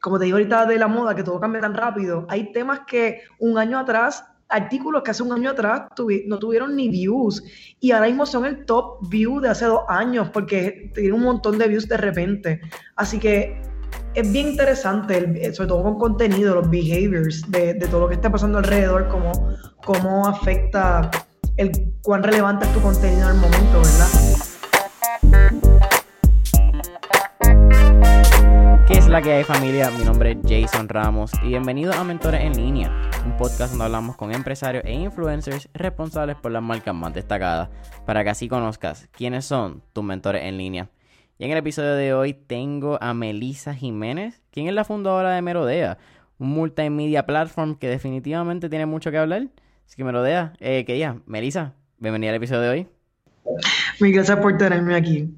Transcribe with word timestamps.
como 0.00 0.18
te 0.18 0.26
digo 0.26 0.36
ahorita 0.36 0.66
de 0.66 0.78
la 0.78 0.88
moda, 0.88 1.14
que 1.14 1.22
todo 1.22 1.40
cambia 1.40 1.60
tan 1.60 1.74
rápido, 1.74 2.26
hay 2.28 2.52
temas 2.52 2.80
que 2.86 3.22
un 3.38 3.58
año 3.58 3.78
atrás, 3.78 4.24
artículos 4.48 5.02
que 5.02 5.10
hace 5.10 5.22
un 5.22 5.32
año 5.32 5.50
atrás 5.50 5.82
no 6.26 6.38
tuvieron 6.38 6.74
ni 6.74 6.88
views 6.88 7.42
y 7.80 7.90
ahora 7.92 8.06
mismo 8.06 8.24
son 8.24 8.46
el 8.46 8.64
top 8.64 9.08
view 9.08 9.40
de 9.40 9.50
hace 9.50 9.66
dos 9.66 9.82
años 9.88 10.30
porque 10.32 10.90
tienen 10.94 11.12
un 11.14 11.22
montón 11.22 11.58
de 11.58 11.68
views 11.68 11.88
de 11.88 11.96
repente. 11.96 12.60
Así 12.96 13.18
que 13.18 13.60
es 14.14 14.32
bien 14.32 14.48
interesante, 14.48 15.52
sobre 15.52 15.68
todo 15.68 15.82
con 15.82 15.98
contenido, 15.98 16.54
los 16.54 16.70
behaviors 16.70 17.48
de, 17.50 17.74
todo 17.90 18.02
lo 18.02 18.08
que 18.08 18.14
está 18.14 18.30
pasando 18.30 18.58
alrededor, 18.58 19.08
cómo, 19.08 19.32
cómo 19.84 20.26
afecta 20.26 21.10
el 21.56 21.70
cuán 22.02 22.22
relevante 22.22 22.64
es 22.64 22.72
tu 22.72 22.80
contenido 22.80 23.28
en 23.28 23.36
el 23.36 23.40
momento, 23.40 23.78
¿verdad? 23.78 24.27
La 29.18 29.22
que 29.22 29.32
hay 29.32 29.42
familia, 29.42 29.90
mi 29.90 30.04
nombre 30.04 30.30
es 30.30 30.38
Jason 30.48 30.88
Ramos 30.88 31.32
y 31.42 31.48
bienvenido 31.48 31.92
a 31.92 32.04
Mentores 32.04 32.40
en 32.40 32.56
Línea, 32.56 33.10
un 33.26 33.36
podcast 33.36 33.72
donde 33.72 33.86
hablamos 33.86 34.14
con 34.14 34.32
empresarios 34.32 34.84
e 34.84 34.92
influencers 34.92 35.68
responsables 35.74 36.36
por 36.36 36.52
las 36.52 36.62
marcas 36.62 36.94
más 36.94 37.12
destacadas, 37.12 37.68
para 38.06 38.22
que 38.22 38.30
así 38.30 38.46
conozcas 38.46 39.08
quiénes 39.10 39.44
son 39.44 39.82
tus 39.92 40.04
mentores 40.04 40.44
en 40.44 40.56
línea. 40.56 40.88
Y 41.36 41.46
en 41.46 41.50
el 41.50 41.58
episodio 41.58 41.94
de 41.94 42.14
hoy 42.14 42.32
tengo 42.32 42.96
a 43.02 43.12
Melisa 43.12 43.74
Jiménez, 43.74 44.40
quien 44.52 44.68
es 44.68 44.72
la 44.72 44.84
fundadora 44.84 45.34
de 45.34 45.42
Merodea, 45.42 45.98
un 46.38 46.50
multimedia 46.50 47.26
platform 47.26 47.74
que 47.74 47.88
definitivamente 47.88 48.68
tiene 48.68 48.86
mucho 48.86 49.10
que 49.10 49.18
hablar. 49.18 49.48
Así 49.84 49.96
que 49.96 50.04
Merodea, 50.04 50.52
eh, 50.60 50.84
¿qué 50.86 50.94
día? 50.94 51.16
Melisa, 51.26 51.74
bienvenida 51.98 52.30
al 52.30 52.36
episodio 52.36 52.60
de 52.60 52.68
hoy. 52.68 52.86
Muchas 53.98 54.14
gracias 54.14 54.36
por 54.36 54.56
tenerme 54.56 54.94
aquí. 54.94 55.28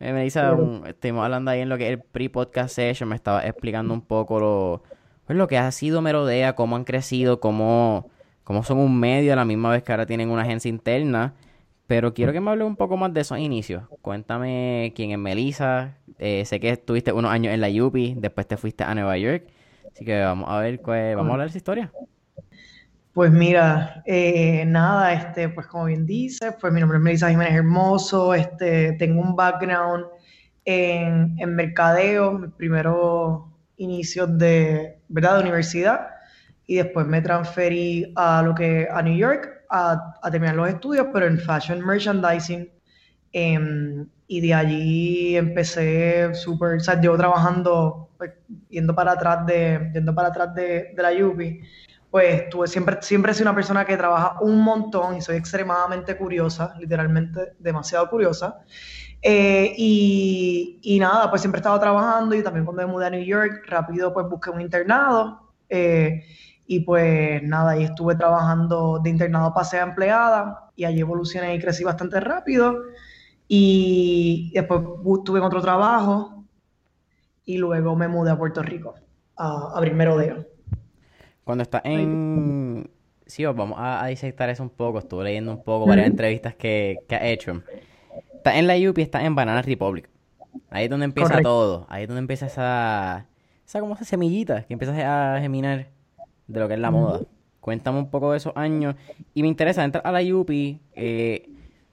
Eh, 0.00 0.14
me 0.14 0.22
dice, 0.22 0.40
estuvimos 0.86 1.24
hablando 1.24 1.50
ahí 1.50 1.60
en 1.60 1.68
lo 1.68 1.76
que 1.76 1.84
es 1.84 1.90
el 1.90 2.00
pre-podcast 2.00 2.74
session, 2.74 3.10
me 3.10 3.16
estaba 3.16 3.46
explicando 3.46 3.92
un 3.92 4.00
poco 4.00 4.40
lo, 4.40 4.82
pues, 5.26 5.36
lo 5.36 5.46
que 5.46 5.58
ha 5.58 5.70
sido 5.72 6.00
Merodea, 6.00 6.54
cómo 6.54 6.76
han 6.76 6.84
crecido, 6.84 7.38
cómo, 7.38 8.08
cómo 8.42 8.64
son 8.64 8.78
un 8.78 8.98
medio 8.98 9.34
a 9.34 9.36
la 9.36 9.44
misma 9.44 9.70
vez 9.70 9.82
que 9.82 9.92
ahora 9.92 10.06
tienen 10.06 10.30
una 10.30 10.42
agencia 10.42 10.70
interna. 10.70 11.34
Pero 11.86 12.14
quiero 12.14 12.32
que 12.32 12.40
me 12.40 12.50
hable 12.50 12.64
un 12.64 12.76
poco 12.76 12.96
más 12.96 13.12
de 13.12 13.20
esos 13.20 13.38
inicios. 13.38 13.82
Cuéntame 14.00 14.92
quién 14.94 15.10
es 15.10 15.18
Melissa. 15.18 15.98
Eh, 16.18 16.44
sé 16.46 16.60
que 16.60 16.70
estuviste 16.70 17.12
unos 17.12 17.30
años 17.30 17.52
en 17.52 17.60
la 17.60 17.68
UPI, 17.68 18.14
después 18.16 18.46
te 18.46 18.56
fuiste 18.56 18.84
a 18.84 18.94
Nueva 18.94 19.18
York. 19.18 19.48
Así 19.92 20.04
que 20.04 20.20
vamos 20.20 20.48
a 20.48 20.60
ver, 20.60 20.80
vamos 20.80 21.28
a 21.28 21.32
hablar 21.32 21.40
de 21.40 21.50
esa 21.50 21.58
historia. 21.58 21.92
Pues 23.12 23.32
mira, 23.32 24.02
eh, 24.06 24.64
nada, 24.66 25.12
este, 25.12 25.48
pues 25.48 25.66
como 25.66 25.86
bien 25.86 26.06
dice, 26.06 26.52
pues 26.52 26.72
mi 26.72 26.78
nombre 26.78 26.98
es 26.98 27.02
Melissa 27.02 27.28
Jiménez 27.28 27.54
Hermoso, 27.54 28.34
este, 28.34 28.92
tengo 28.92 29.20
un 29.20 29.34
background 29.34 30.04
en, 30.64 31.34
mercadeo, 31.56 32.38
mis 32.38 32.52
primeros 32.52 33.42
inicios 33.78 34.38
de, 34.38 35.00
¿verdad? 35.08 35.38
de 35.38 35.42
universidad, 35.42 36.06
y 36.66 36.76
después 36.76 37.04
me 37.06 37.20
transferí 37.20 38.12
a 38.14 38.42
lo 38.42 38.54
que, 38.54 38.86
a 38.88 39.02
New 39.02 39.16
York, 39.16 39.64
a, 39.70 40.14
terminar 40.30 40.54
los 40.54 40.68
estudios, 40.68 41.08
pero 41.12 41.26
en 41.26 41.40
fashion 41.40 41.84
merchandising, 41.84 42.70
em, 43.32 44.06
y 44.28 44.40
de 44.40 44.54
allí 44.54 45.36
empecé 45.36 46.32
súper, 46.34 46.76
o 46.76 46.80
sea, 46.80 47.00
yo 47.00 47.16
trabajando, 47.16 48.10
pues, 48.16 48.32
yendo 48.68 48.94
para 48.94 49.12
atrás 49.12 49.44
de, 49.46 49.90
yendo 49.94 50.14
para 50.14 50.28
atrás 50.28 50.54
de, 50.54 50.92
de 50.94 51.02
la 51.02 51.26
UPI, 51.26 51.60
pues 52.10 52.48
tuve 52.50 52.66
siempre, 52.66 52.98
siempre 53.02 53.32
he 53.32 53.34
sido 53.34 53.50
una 53.50 53.54
persona 53.54 53.84
que 53.84 53.96
trabaja 53.96 54.40
un 54.40 54.60
montón 54.62 55.16
y 55.16 55.20
soy 55.20 55.36
extremadamente 55.36 56.16
curiosa, 56.16 56.74
literalmente 56.78 57.52
demasiado 57.58 58.08
curiosa. 58.10 58.62
Eh, 59.22 59.74
y, 59.76 60.98
nada, 60.98 61.28
pues 61.30 61.42
siempre 61.42 61.58
he 61.58 61.60
estado 61.60 61.78
trabajando 61.78 62.34
y 62.34 62.42
también 62.42 62.64
cuando 62.64 62.86
me 62.86 62.92
mudé 62.92 63.06
a 63.06 63.10
New 63.10 63.24
York, 63.24 63.64
rápido 63.66 64.12
pues 64.14 64.26
busqué 64.28 64.50
un 64.50 64.60
internado 64.60 65.52
eh, 65.68 66.24
y 66.66 66.80
pues 66.80 67.42
nada, 67.42 67.72
ahí 67.72 67.84
estuve 67.84 68.14
trabajando 68.14 68.98
de 69.02 69.10
internado 69.10 69.52
pasé 69.52 69.78
a 69.78 69.82
empleada 69.82 70.70
y 70.74 70.84
allí 70.84 71.00
evolucioné 71.00 71.54
y 71.54 71.60
crecí 71.60 71.84
bastante 71.84 72.18
rápido 72.20 72.76
y 73.46 74.52
después 74.54 74.80
tuve 75.24 75.40
otro 75.40 75.60
trabajo 75.60 76.44
y 77.44 77.58
luego 77.58 77.96
me 77.96 78.08
mudé 78.08 78.30
a 78.30 78.38
Puerto 78.38 78.62
Rico 78.62 78.94
a 79.36 79.72
abrir 79.74 79.94
merodeo. 79.94 80.49
Cuando 81.44 81.62
estás 81.62 81.82
en... 81.84 82.90
Sí, 83.26 83.44
vamos 83.44 83.78
a, 83.78 84.02
a 84.02 84.08
disectar 84.08 84.48
eso 84.50 84.62
un 84.62 84.70
poco. 84.70 84.98
Estuve 84.98 85.24
leyendo 85.24 85.52
un 85.52 85.62
poco 85.62 85.86
varias 85.86 86.08
entrevistas 86.08 86.54
que, 86.54 86.98
que 87.08 87.14
ha 87.14 87.26
hecho. 87.26 87.62
Estás 88.34 88.56
en 88.56 88.66
la 88.66 88.74
UP 88.76 88.98
y 88.98 89.02
estás 89.02 89.24
en 89.24 89.34
Banana 89.34 89.62
Republic. 89.62 90.08
Ahí 90.68 90.84
es 90.84 90.90
donde 90.90 91.04
empieza 91.04 91.40
todo. 91.40 91.86
Ahí 91.88 92.02
es 92.02 92.08
donde 92.08 92.20
empieza 92.20 92.46
esa... 92.46 93.26
Esa 93.66 93.78
como 93.78 93.94
esa 93.94 94.04
semillita 94.04 94.64
que 94.64 94.72
empiezas 94.72 94.98
a 94.98 95.38
geminar 95.40 95.86
de 96.48 96.60
lo 96.60 96.66
que 96.66 96.74
es 96.74 96.80
la 96.80 96.90
moda. 96.90 97.20
Cuéntame 97.60 97.98
un 97.98 98.10
poco 98.10 98.32
de 98.32 98.38
esos 98.38 98.52
años. 98.56 98.96
Y 99.32 99.42
me 99.42 99.48
interesa, 99.48 99.84
entrar 99.84 100.04
a 100.04 100.10
la 100.10 100.34
UP 100.34 100.50
eh, 100.50 101.48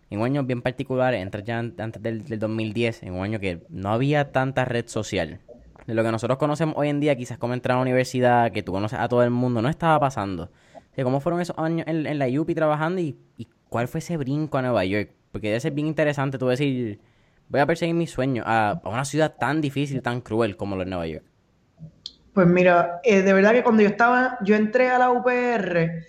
en 0.10 0.20
un 0.20 0.26
año 0.26 0.44
bien 0.44 0.64
particular, 0.64 1.14
entras 1.14 1.44
ya 1.44 1.60
antes 1.60 2.02
del, 2.02 2.24
del 2.24 2.40
2010, 2.40 3.04
en 3.04 3.14
un 3.14 3.24
año 3.24 3.40
que 3.40 3.62
no 3.70 3.90
había 3.90 4.32
tanta 4.32 4.66
red 4.66 4.88
social 4.88 5.40
de 5.88 5.94
lo 5.94 6.04
que 6.04 6.12
nosotros 6.12 6.38
conocemos 6.38 6.76
hoy 6.78 6.90
en 6.90 7.00
día, 7.00 7.16
quizás 7.16 7.38
como 7.38 7.54
entrar 7.54 7.76
a 7.76 7.78
la 7.78 7.84
universidad, 7.84 8.52
que 8.52 8.62
tú 8.62 8.74
conoces 8.74 9.00
a 9.00 9.08
todo 9.08 9.24
el 9.24 9.32
mundo, 9.32 9.62
no 9.62 9.70
estaba 9.70 10.00
pasando. 10.00 10.52
¿Cómo 11.04 11.20
fueron 11.20 11.42
esos 11.42 11.58
años 11.58 11.86
en, 11.88 12.18
la 12.18 12.28
UPI 12.28 12.56
trabajando 12.56 13.00
y, 13.02 13.18
cuál 13.70 13.88
fue 13.88 14.00
ese 14.00 14.18
brinco 14.18 14.58
a 14.58 14.64
Nueva 14.64 14.84
York? 14.84 15.12
Porque 15.32 15.48
debe 15.48 15.60
ser 15.60 15.72
bien 15.72 15.88
interesante 15.88 16.38
tú 16.38 16.48
decir, 16.48 17.00
voy 17.50 17.62
a 17.62 17.66
perseguir 17.66 17.96
mi 17.96 18.08
sueño 18.08 18.44
a, 18.46 18.82
una 18.84 19.06
ciudad 19.06 19.36
tan 19.40 19.62
difícil, 19.62 20.02
tan 20.02 20.22
cruel 20.22 20.58
como 20.58 20.76
lo 20.76 20.82
es 20.82 20.88
Nueva 20.88 21.08
York. 21.08 21.24
Pues 22.34 22.48
mira, 22.48 23.00
eh, 23.04 23.22
de 23.22 23.34
verdad 23.34 23.54
que 23.54 23.64
cuando 23.64 23.84
yo 23.84 23.90
estaba, 23.90 24.38
yo 24.44 24.56
entré 24.56 24.90
a 24.90 25.00
la 25.00 25.12
UPR, 25.12 26.04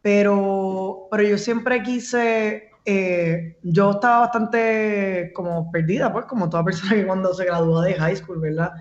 pero, 0.00 1.08
pero 1.10 1.22
yo 1.22 1.38
siempre 1.38 1.82
quise, 1.82 2.70
eh, 2.84 3.58
yo 3.62 3.92
estaba 3.92 4.20
bastante 4.20 5.30
como 5.34 5.70
perdida, 5.70 6.12
pues 6.12 6.26
como 6.26 6.50
toda 6.50 6.64
persona 6.64 6.94
que 6.94 7.06
cuando 7.06 7.32
se 7.32 7.44
gradúa 7.44 7.84
de 7.84 7.94
high 7.94 8.16
school, 8.16 8.40
¿verdad? 8.40 8.72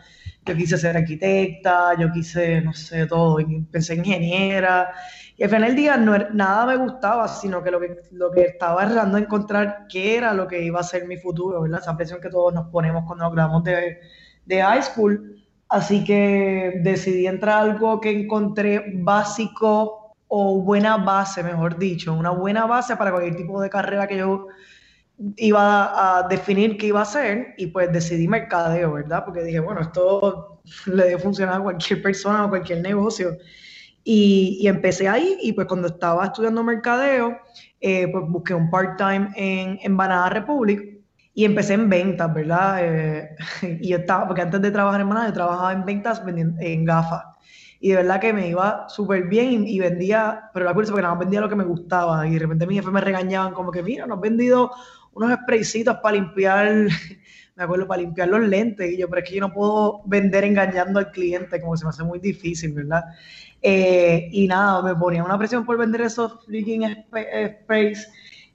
Yo 0.45 0.55
quise 0.55 0.77
ser 0.77 0.97
arquitecta, 0.97 1.93
yo 1.99 2.11
quise, 2.11 2.61
no 2.61 2.73
sé, 2.73 3.05
todo, 3.05 3.39
y 3.39 3.61
pensé 3.63 3.95
ingeniera. 3.95 4.91
Y 5.37 5.43
al 5.43 5.49
final 5.49 5.67
del 5.67 5.75
día 5.75 5.97
no, 5.97 6.17
nada 6.33 6.65
me 6.65 6.77
gustaba, 6.77 7.27
sino 7.27 7.63
que 7.63 7.71
lo 7.71 7.79
que, 7.79 7.97
lo 8.11 8.31
que 8.31 8.41
estaba 8.43 8.85
tratando 8.85 9.17
de 9.17 9.23
encontrar 9.23 9.85
qué 9.89 10.17
era 10.17 10.33
lo 10.33 10.47
que 10.47 10.63
iba 10.63 10.79
a 10.79 10.83
ser 10.83 11.07
mi 11.07 11.17
futuro, 11.17 11.61
¿verdad? 11.61 11.81
Esa 11.81 11.95
presión 11.95 12.19
que 12.21 12.29
todos 12.29 12.53
nos 12.53 12.67
ponemos 12.69 13.03
cuando 13.05 13.25
nos 13.25 13.33
graduamos 13.33 13.63
de, 13.63 13.99
de 14.45 14.61
high 14.61 14.83
school. 14.83 15.37
Así 15.69 16.03
que 16.03 16.81
decidí 16.83 17.27
entrar 17.27 17.57
a 17.57 17.61
algo 17.61 18.01
que 18.01 18.11
encontré 18.11 18.93
básico 18.95 20.15
o 20.27 20.61
buena 20.61 20.97
base, 20.97 21.43
mejor 21.43 21.77
dicho, 21.77 22.13
una 22.13 22.31
buena 22.31 22.65
base 22.65 22.95
para 22.97 23.11
cualquier 23.11 23.35
tipo 23.35 23.61
de 23.61 23.69
carrera 23.69 24.07
que 24.07 24.17
yo 24.17 24.47
iba 25.37 26.19
a 26.19 26.27
definir 26.27 26.77
qué 26.77 26.87
iba 26.87 26.99
a 26.99 27.03
hacer 27.03 27.53
y 27.57 27.67
pues 27.67 27.91
decidí 27.91 28.27
mercadeo, 28.27 28.93
¿verdad? 28.93 29.23
Porque 29.25 29.43
dije, 29.43 29.59
bueno, 29.59 29.81
esto 29.81 30.61
le 30.85 31.03
debe 31.03 31.21
funcionar 31.21 31.55
a 31.55 31.63
cualquier 31.63 32.01
persona 32.01 32.45
o 32.45 32.49
cualquier 32.49 32.81
negocio. 32.81 33.37
Y, 34.03 34.67
empecé 34.67 35.07
ahí 35.07 35.37
y 35.43 35.53
pues 35.53 35.67
cuando 35.67 35.87
estaba 35.87 36.25
estudiando 36.25 36.63
mercadeo, 36.63 37.37
eh, 37.79 38.07
pues 38.11 38.25
busqué 38.27 38.55
un 38.55 38.69
part-time 38.71 39.29
en, 39.35 39.79
en 39.81 39.95
Banana 39.95 40.29
Republic 40.29 40.91
y 41.33 41.45
empecé 41.45 41.75
en 41.75 41.89
ventas, 41.89 42.33
¿verdad? 42.33 42.77
Eh, 42.81 43.29
y 43.81 43.89
yo 43.89 43.97
estaba, 43.97 44.27
porque 44.27 44.41
antes 44.41 44.61
de 44.61 44.71
trabajar 44.71 45.01
en 45.01 45.09
Banana, 45.09 45.27
yo 45.27 45.33
trabajaba 45.33 45.71
en 45.73 45.85
ventas 45.85 46.21
en 46.25 46.85
gafas. 46.85 47.23
Y 47.83 47.89
de 47.89 47.95
verdad 47.95 48.21
que 48.21 48.31
me 48.31 48.47
iba 48.47 48.87
súper 48.89 49.23
bien 49.23 49.67
y, 49.67 49.79
vendía, 49.79 50.51
pero 50.53 50.65
la 50.65 50.73
curiosa 50.73 50.91
porque 50.91 51.01
nada 51.01 51.15
más 51.15 51.21
vendía 51.21 51.41
lo 51.41 51.49
que 51.49 51.55
me 51.55 51.63
gustaba. 51.63 52.27
Y 52.27 52.33
de 52.33 52.39
repente 52.39 52.67
mis 52.67 52.77
jefes 52.77 52.93
me 52.93 53.01
regañaban 53.01 53.53
como 53.53 53.71
que, 53.71 53.81
mira, 53.81 54.05
no 54.05 54.15
has 54.15 54.21
vendido 54.21 54.71
unos 55.13 55.33
spraycitos 55.41 55.97
para 55.97 56.15
limpiar, 56.15 56.71
me 57.55 57.63
acuerdo, 57.63 57.87
para 57.87 58.01
limpiar 58.01 58.27
los 58.29 58.41
lentes. 58.41 58.91
Y 58.91 58.97
yo, 58.97 59.09
pero 59.09 59.21
es 59.21 59.29
que 59.29 59.35
yo 59.35 59.41
no 59.41 59.53
puedo 59.53 60.01
vender 60.05 60.43
engañando 60.43 60.99
al 60.99 61.11
cliente, 61.11 61.59
como 61.61 61.75
se 61.77 61.85
me 61.85 61.89
hace 61.89 62.03
muy 62.03 62.19
difícil, 62.19 62.73
¿verdad? 62.73 63.03
Eh, 63.61 64.29
y 64.31 64.47
nada, 64.47 64.81
me 64.81 64.95
ponía 64.95 65.23
una 65.23 65.37
presión 65.37 65.65
por 65.65 65.77
vender 65.77 66.01
esos 66.01 66.45
freaking 66.45 67.05
sprays. 67.61 68.09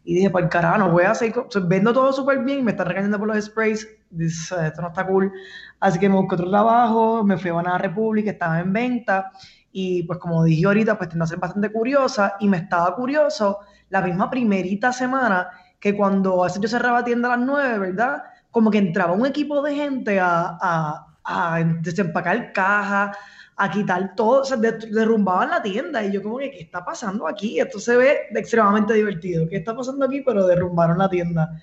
Y 0.04 0.14
dije, 0.14 0.30
pues 0.30 0.46
carajo, 0.48 0.78
no 0.78 0.92
voy 0.92 1.02
a 1.02 1.10
hacer, 1.10 1.34
vendo 1.64 1.92
todo 1.92 2.12
súper 2.12 2.38
bien, 2.44 2.64
me 2.64 2.70
están 2.70 2.86
regañando 2.86 3.18
por 3.18 3.26
los 3.26 3.44
sprays, 3.44 3.88
dice, 4.08 4.54
esto 4.64 4.80
no 4.80 4.88
está 4.88 5.04
cool. 5.04 5.32
Así 5.80 5.98
que 5.98 6.08
me 6.08 6.14
busqué 6.14 6.36
otro 6.36 6.48
trabajo, 6.48 7.24
me 7.24 7.36
fui 7.36 7.50
a 7.50 7.54
una 7.54 7.76
República, 7.76 8.30
estaba 8.30 8.60
en 8.60 8.72
venta, 8.72 9.32
y 9.72 10.04
pues 10.04 10.20
como 10.20 10.44
dije 10.44 10.64
ahorita, 10.64 10.96
pues 10.96 11.10
tengo 11.10 11.24
a 11.24 11.26
ser 11.26 11.38
bastante 11.38 11.72
curiosa, 11.72 12.36
y 12.38 12.46
me 12.46 12.58
estaba 12.58 12.94
curioso 12.94 13.58
la 13.88 14.00
misma 14.00 14.30
primerita 14.30 14.92
semana 14.92 15.48
que 15.80 15.96
cuando 15.96 16.42
a 16.42 16.46
veces 16.46 16.60
yo 16.60 16.68
cerraba 16.68 17.04
tienda 17.04 17.32
a 17.32 17.36
las 17.36 17.46
9, 17.46 17.78
¿verdad? 17.78 18.22
Como 18.50 18.70
que 18.70 18.78
entraba 18.78 19.12
un 19.12 19.26
equipo 19.26 19.62
de 19.62 19.74
gente 19.74 20.18
a, 20.20 20.56
a, 20.60 21.06
a 21.24 21.64
desempacar 21.82 22.52
cajas, 22.52 23.16
a 23.58 23.70
quitar 23.70 24.14
todo, 24.14 24.42
o 24.42 24.44
sea, 24.44 24.58
derrumbaban 24.58 25.50
la 25.50 25.62
tienda 25.62 26.04
y 26.04 26.12
yo 26.12 26.22
como 26.22 26.38
que, 26.38 26.50
¿qué 26.50 26.60
está 26.60 26.84
pasando 26.84 27.26
aquí? 27.26 27.58
Esto 27.58 27.78
se 27.78 27.96
ve 27.96 28.18
extremadamente 28.34 28.92
divertido, 28.92 29.48
¿qué 29.48 29.56
está 29.56 29.74
pasando 29.74 30.04
aquí? 30.04 30.20
Pero 30.20 30.46
derrumbaron 30.46 30.98
la 30.98 31.08
tienda. 31.08 31.62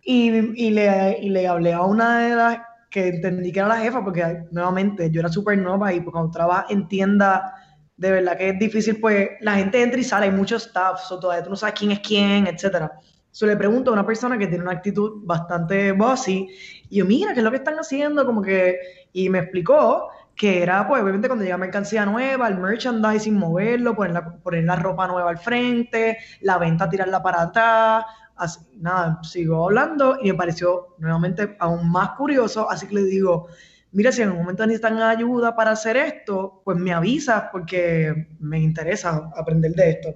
Y, 0.00 0.28
y, 0.66 0.70
le, 0.70 1.18
y 1.20 1.30
le 1.30 1.48
hablé 1.48 1.72
a 1.72 1.82
una 1.82 2.20
de 2.20 2.36
las 2.36 2.58
que 2.88 3.08
entendí 3.08 3.50
que 3.50 3.58
era 3.58 3.68
la 3.68 3.78
jefa, 3.78 4.04
porque 4.04 4.44
nuevamente 4.52 5.10
yo 5.10 5.20
era 5.20 5.28
súper 5.28 5.58
nueva 5.58 5.92
y 5.92 6.04
cuando 6.04 6.30
trabajas 6.30 6.66
en 6.70 6.86
tienda, 6.86 7.52
de 7.96 8.12
verdad 8.12 8.38
que 8.38 8.50
es 8.50 8.58
difícil, 8.60 9.00
pues 9.00 9.30
la 9.40 9.56
gente 9.56 9.82
entra 9.82 9.98
y 9.98 10.04
sale, 10.04 10.26
hay 10.26 10.32
muchos 10.32 10.66
staff, 10.66 11.00
so, 11.00 11.18
todavía 11.18 11.42
tú 11.42 11.50
no 11.50 11.56
sabes 11.56 11.74
quién 11.76 11.90
es 11.90 11.98
quién, 11.98 12.46
etcétera. 12.46 12.92
So, 13.34 13.46
le 13.46 13.56
pregunto 13.56 13.90
a 13.90 13.94
una 13.94 14.06
persona 14.06 14.38
que 14.38 14.46
tiene 14.46 14.62
una 14.62 14.74
actitud 14.74 15.22
bastante 15.24 15.90
bossy, 15.90 16.48
y 16.88 16.98
yo, 16.98 17.04
mira, 17.04 17.34
¿qué 17.34 17.40
es 17.40 17.44
lo 17.44 17.50
que 17.50 17.56
están 17.56 17.74
haciendo? 17.74 18.24
Como 18.24 18.40
que, 18.40 18.78
y 19.12 19.28
me 19.28 19.40
explicó 19.40 20.08
que 20.36 20.62
era, 20.62 20.86
pues, 20.86 21.02
obviamente 21.02 21.26
cuando 21.26 21.44
llega 21.44 21.58
mercancía 21.58 22.06
nueva, 22.06 22.46
el 22.46 22.58
merchandising, 22.58 23.34
moverlo, 23.34 23.96
poner 23.96 24.12
la, 24.12 24.36
poner 24.36 24.62
la 24.62 24.76
ropa 24.76 25.08
nueva 25.08 25.30
al 25.30 25.38
frente, 25.38 26.18
la 26.42 26.58
venta, 26.58 26.88
tirarla 26.88 27.24
para 27.24 27.42
atrás, 27.42 28.04
Así, 28.36 28.60
nada, 28.76 29.20
sigo 29.24 29.64
hablando 29.64 30.18
y 30.22 30.30
me 30.30 30.34
pareció 30.34 30.94
nuevamente 30.98 31.56
aún 31.58 31.90
más 31.90 32.10
curioso, 32.10 32.70
así 32.70 32.86
que 32.86 32.94
le 32.96 33.04
digo, 33.04 33.48
mira, 33.90 34.12
si 34.12 34.22
en 34.22 34.30
un 34.30 34.38
momento 34.38 34.64
necesitan 34.64 35.00
ayuda 35.02 35.56
para 35.56 35.72
hacer 35.72 35.96
esto, 35.96 36.62
pues 36.64 36.76
me 36.78 36.92
avisas 36.92 37.44
porque 37.50 38.28
me 38.38 38.60
interesa 38.60 39.30
aprender 39.36 39.72
de 39.72 39.90
esto. 39.90 40.14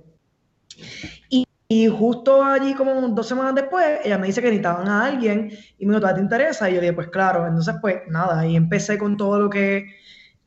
Y, 1.31 1.48
y, 1.69 1.89
justo 1.89 2.43
allí, 2.43 2.75
como 2.75 2.95
dos 3.09 3.29
semanas 3.29 3.55
después, 3.55 4.01
ella 4.05 4.19
me 4.19 4.27
dice 4.27 4.41
que 4.41 4.49
necesitaban 4.49 4.89
a 4.89 5.05
alguien 5.05 5.51
y 5.79 5.87
me 5.87 5.97
dijo, 5.97 6.15
¿te 6.15 6.21
interesa? 6.21 6.71
Y 6.71 6.75
yo 6.75 6.81
dije, 6.81 6.95
pues 6.95 7.09
claro, 7.09 7.47
entonces 7.47 7.75
pues 7.81 7.97
nada, 8.09 8.47
y 8.47 8.57
empecé 8.57 8.97
con 8.99 9.17
todo 9.17 9.39
lo 9.39 9.51
que 9.51 9.87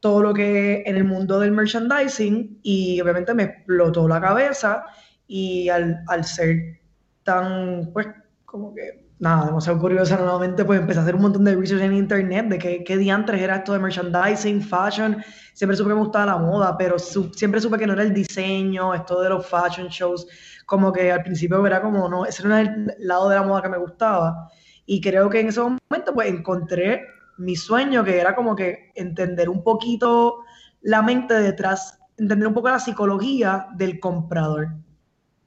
todo 0.02 0.22
lo 0.24 0.34
que 0.34 0.84
en 0.86 0.98
el 0.98 1.04
mundo 1.04 1.40
del 1.40 1.52
merchandising 1.52 2.60
y 2.64 3.00
obviamente 3.02 3.34
me 3.36 3.44
explotó 3.44 4.08
la 4.08 4.20
cabeza 4.20 4.84
y 5.28 5.70
al, 5.70 6.04
al 6.08 6.26
ser 6.26 6.82
tan, 7.24 7.92
pues, 7.94 8.08
como 8.44 8.74
que, 8.74 9.06
nada, 9.20 9.46
demasiado 9.46 9.80
curiosa 9.80 10.18
nuevamente, 10.18 10.66
pues 10.66 10.80
empecé 10.82 11.00
a 11.00 11.04
hacer 11.04 11.16
un 11.16 11.22
montón 11.22 11.46
de 11.46 11.56
research 11.56 11.84
en 11.84 11.94
internet 11.94 12.48
de 12.48 12.58
qué, 12.58 12.84
qué 12.84 12.98
diantres 12.98 13.40
era 13.40 13.58
esto 13.58 13.74
de 13.74 13.80
merchandising, 13.80 14.62
fashion. 14.62 15.24
Siempre 15.54 15.78
supe 15.78 15.90
que 15.90 15.96
me 15.96 16.02
gustaba 16.02 16.26
la 16.26 16.38
moda, 16.38 16.76
pero 16.78 16.98
siempre 16.98 17.62
supe 17.62 17.78
que 17.78 17.86
no 17.86 17.94
era 17.94 18.02
el 18.02 18.14
diseño, 18.14 18.94
esto 18.96 19.22
de 19.22 19.30
los 19.30 19.46
fashion 19.46 19.88
shows. 19.88 20.28
Como 20.66 20.92
que 20.92 21.12
al 21.12 21.24
principio 21.24 21.66
era 21.66 21.82
como, 21.82 22.08
no, 22.08 22.26
ese 22.26 22.48
no 22.48 22.56
era 22.56 22.70
el 22.70 22.94
lado 23.00 23.30
de 23.30 23.36
la 23.36 23.44
moda 23.44 23.62
que 23.62 23.70
me 23.70 23.78
gustaba. 23.78 24.50
Y 24.86 25.02
creo 25.02 25.30
que 25.30 25.40
en 25.40 25.48
ese 25.48 25.62
momento, 25.62 26.14
pues 26.14 26.30
encontré 26.30 27.02
mi 27.38 27.56
sueño, 27.56 28.04
que 28.04 28.20
era 28.20 28.36
como 28.36 28.56
que 28.56 28.92
entender 28.96 29.50
un 29.50 29.64
poquito 29.64 30.44
la 30.82 31.02
mente 31.02 31.34
detrás, 31.36 32.00
entender 32.18 32.48
un 32.48 32.54
poco 32.54 32.70
la 32.70 32.80
psicología 32.80 33.68
del 33.76 34.00
comprador. 34.00 34.70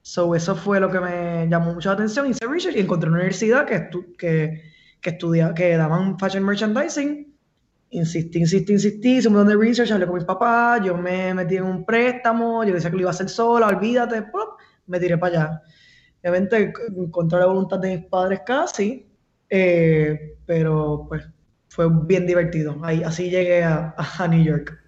So, 0.02 0.34
eso 0.34 0.54
fue 0.54 0.80
lo 0.80 0.90
que 0.90 1.00
me 1.00 1.48
llamó 1.48 1.72
mucho 1.72 1.88
la 1.88 1.94
atención. 1.94 2.28
Hice 2.28 2.46
research 2.46 2.76
y 2.76 2.80
encontré 2.80 3.08
una 3.08 3.18
universidad 3.18 3.64
que, 3.64 3.88
que, 4.18 4.62
que, 5.00 5.10
estudia, 5.10 5.54
que 5.54 5.76
daban 5.76 6.18
fashion 6.18 6.44
merchandising. 6.44 7.34
Insistí, 7.90 8.40
insistí, 8.40 8.72
insistí, 8.72 9.16
hice 9.16 9.28
un 9.28 9.34
montón 9.34 9.56
de 9.56 9.64
research, 9.64 9.92
hablé 9.92 10.06
con 10.06 10.16
mis 10.16 10.24
papás, 10.24 10.82
yo 10.84 10.96
me 10.96 11.32
metí 11.32 11.56
en 11.56 11.64
un 11.64 11.84
préstamo, 11.84 12.64
yo 12.64 12.74
decía 12.74 12.90
que 12.90 12.96
lo 12.96 13.02
iba 13.02 13.10
a 13.10 13.14
hacer 13.14 13.28
sola, 13.28 13.68
olvídate, 13.68 14.22
me 14.86 15.00
tiré 15.00 15.18
para 15.18 15.36
allá. 15.36 15.62
Obviamente 16.22 16.72
encontré 16.96 17.38
la 17.38 17.46
voluntad 17.46 17.78
de 17.78 17.98
mis 17.98 18.06
padres 18.06 18.40
casi, 18.46 19.06
eh, 19.50 20.36
pero 20.46 21.06
pues 21.08 21.28
fue 21.68 21.86
bien 22.06 22.26
divertido. 22.26 22.78
Ahí, 22.82 23.02
así 23.02 23.30
llegué 23.30 23.62
a, 23.62 23.94
New 24.30 24.42
York. 24.42 24.80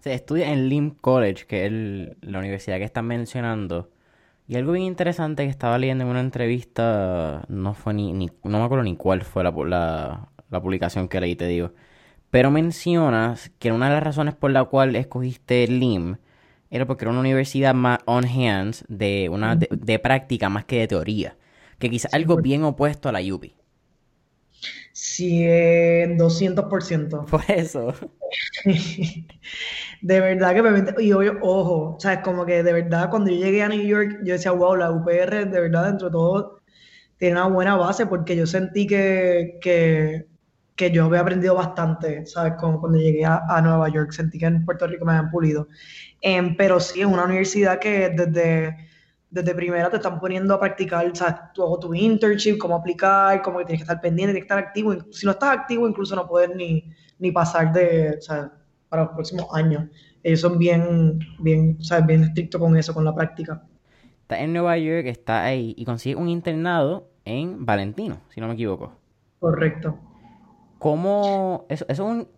Se 0.00 0.12
estudia 0.12 0.52
en 0.52 0.68
Lim 0.68 0.90
College, 0.90 1.46
que 1.46 1.66
es 1.66 1.72
la 2.20 2.38
universidad 2.38 2.78
que 2.78 2.84
están 2.84 3.06
mencionando. 3.06 3.90
Y 4.46 4.56
algo 4.56 4.72
bien 4.72 4.84
interesante 4.84 5.44
que 5.44 5.50
estaba 5.50 5.78
leyendo 5.78 6.04
en 6.04 6.10
una 6.10 6.20
entrevista, 6.20 7.44
no 7.48 7.74
fue 7.74 7.94
ni, 7.94 8.12
no 8.12 8.58
me 8.58 8.64
acuerdo 8.64 8.84
ni 8.84 8.96
cuál 8.96 9.22
fue 9.22 9.44
la, 9.44 9.50
la, 10.50 10.60
publicación 10.60 11.08
que 11.08 11.20
leí, 11.20 11.36
te 11.36 11.46
digo. 11.46 11.72
Pero 12.30 12.50
mencionas 12.50 13.50
que 13.58 13.72
una 13.72 13.88
de 13.88 13.94
las 13.94 14.02
razones 14.02 14.34
por 14.34 14.50
la 14.50 14.64
cual 14.64 14.96
escogiste 14.96 15.66
LIM 15.66 16.16
era 16.70 16.86
porque 16.86 17.04
era 17.04 17.10
una 17.10 17.20
universidad 17.20 17.74
más 17.74 18.00
on 18.04 18.24
hands, 18.24 18.84
de, 18.88 19.28
una, 19.30 19.56
de, 19.56 19.98
práctica 19.98 20.48
más 20.48 20.64
que 20.64 20.80
de 20.80 20.88
teoría. 20.88 21.36
Que 21.78 21.90
quizás 21.90 22.12
algo 22.12 22.36
bien 22.36 22.64
opuesto 22.64 23.08
a 23.08 23.12
la 23.12 23.20
UPI. 23.20 23.54
Sí, 24.92 25.44
200%. 25.44 27.26
Por 27.26 27.44
eso. 27.48 27.94
de 30.02 30.20
verdad 30.20 30.54
que 30.54 30.62
me 30.62 31.04
y 31.04 31.12
ojo, 31.12 31.38
ojo, 31.40 31.94
o 31.96 32.00
sea, 32.00 32.14
es 32.14 32.20
como 32.20 32.44
que 32.44 32.62
de 32.62 32.72
verdad 32.72 33.08
cuando 33.08 33.30
yo 33.30 33.36
llegué 33.36 33.62
a 33.62 33.68
New 33.68 33.86
York, 33.86 34.18
yo 34.24 34.32
decía, 34.32 34.50
wow, 34.50 34.74
la 34.74 34.90
UPR 34.90 35.48
de 35.48 35.60
verdad 35.60 35.86
dentro 35.86 36.08
de 36.08 36.12
todo 36.12 36.58
tiene 37.18 37.34
una 37.34 37.48
buena 37.48 37.76
base 37.76 38.06
porque 38.06 38.36
yo 38.36 38.46
sentí 38.46 38.86
que, 38.86 39.58
que, 39.60 40.27
que 40.78 40.92
yo 40.92 41.06
había 41.06 41.20
aprendido 41.20 41.56
bastante, 41.56 42.24
¿sabes? 42.24 42.54
Como 42.54 42.80
cuando 42.80 42.98
llegué 42.98 43.24
a, 43.24 43.42
a, 43.48 43.60
Nueva 43.60 43.88
York, 43.88 44.12
sentí 44.12 44.38
que 44.38 44.46
en 44.46 44.64
Puerto 44.64 44.86
Rico 44.86 45.04
me 45.04 45.12
habían 45.12 45.30
pulido. 45.30 45.66
Em, 46.20 46.56
pero 46.56 46.78
sí, 46.78 47.00
es 47.00 47.06
una 47.06 47.24
universidad 47.24 47.80
que 47.80 48.10
desde, 48.10 48.76
desde 49.28 49.54
primera 49.56 49.90
te 49.90 49.96
están 49.96 50.20
poniendo 50.20 50.54
a 50.54 50.60
practicar, 50.60 51.10
¿sabes? 51.16 51.34
Tu, 51.52 51.80
tu 51.80 51.92
internship, 51.92 52.58
cómo 52.58 52.76
aplicar, 52.76 53.42
cómo 53.42 53.58
que 53.58 53.64
tienes 53.64 53.80
que 53.80 53.90
estar 53.90 54.00
pendiente, 54.00 54.32
tienes 54.34 54.46
que 54.46 54.54
estar 54.54 54.58
activo. 54.58 54.94
Si 55.10 55.26
no 55.26 55.32
estás 55.32 55.50
activo, 55.58 55.88
incluso 55.88 56.14
no 56.14 56.28
puedes 56.28 56.54
ni, 56.54 56.84
ni 57.18 57.32
pasar 57.32 57.72
de, 57.72 58.16
¿sabes? 58.20 58.50
para 58.88 59.02
los 59.02 59.12
próximos 59.12 59.46
años. 59.52 59.84
Ellos 60.22 60.40
son 60.40 60.58
bien, 60.58 61.18
bien, 61.40 61.76
¿sabes? 61.82 62.06
bien 62.06 62.22
estrictos 62.22 62.60
con 62.60 62.76
eso, 62.76 62.94
con 62.94 63.04
la 63.04 63.14
práctica. 63.14 63.64
Está 64.22 64.40
en 64.40 64.52
Nueva 64.52 64.78
York, 64.78 65.06
está 65.06 65.42
ahí 65.42 65.74
y 65.76 65.84
consigue 65.84 66.14
un 66.14 66.28
internado 66.28 67.08
en 67.24 67.66
Valentino, 67.66 68.20
si 68.28 68.40
no 68.40 68.46
me 68.46 68.54
equivoco. 68.54 68.92
Correcto. 69.40 69.98
¿Cómo? 70.78 71.66
Eso, 71.68 71.84
es 71.88 71.98
un. 71.98 72.28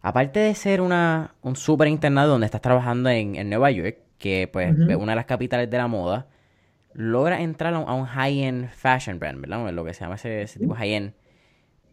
Aparte 0.00 0.40
de 0.40 0.54
ser 0.54 0.80
una, 0.80 1.34
un 1.42 1.54
súper 1.54 1.88
internado 1.88 2.32
donde 2.32 2.46
estás 2.46 2.60
trabajando 2.60 3.08
en, 3.08 3.48
Nueva 3.48 3.70
York, 3.70 3.98
que 4.18 4.48
pues 4.52 4.76
es 4.88 4.96
una 4.96 5.12
de 5.12 5.16
las 5.16 5.26
capitales 5.26 5.70
de 5.70 5.78
la 5.78 5.86
moda, 5.86 6.26
logra 6.92 7.40
entrar 7.40 7.72
a 7.72 7.78
un 7.78 8.04
high-end 8.06 8.68
fashion 8.70 9.20
brand, 9.20 9.40
¿verdad? 9.40 9.70
Lo 9.72 9.84
que 9.84 9.94
se 9.94 10.00
llama 10.00 10.16
ese, 10.16 10.42
ese 10.42 10.58
tipo 10.58 10.74
high-end 10.74 11.12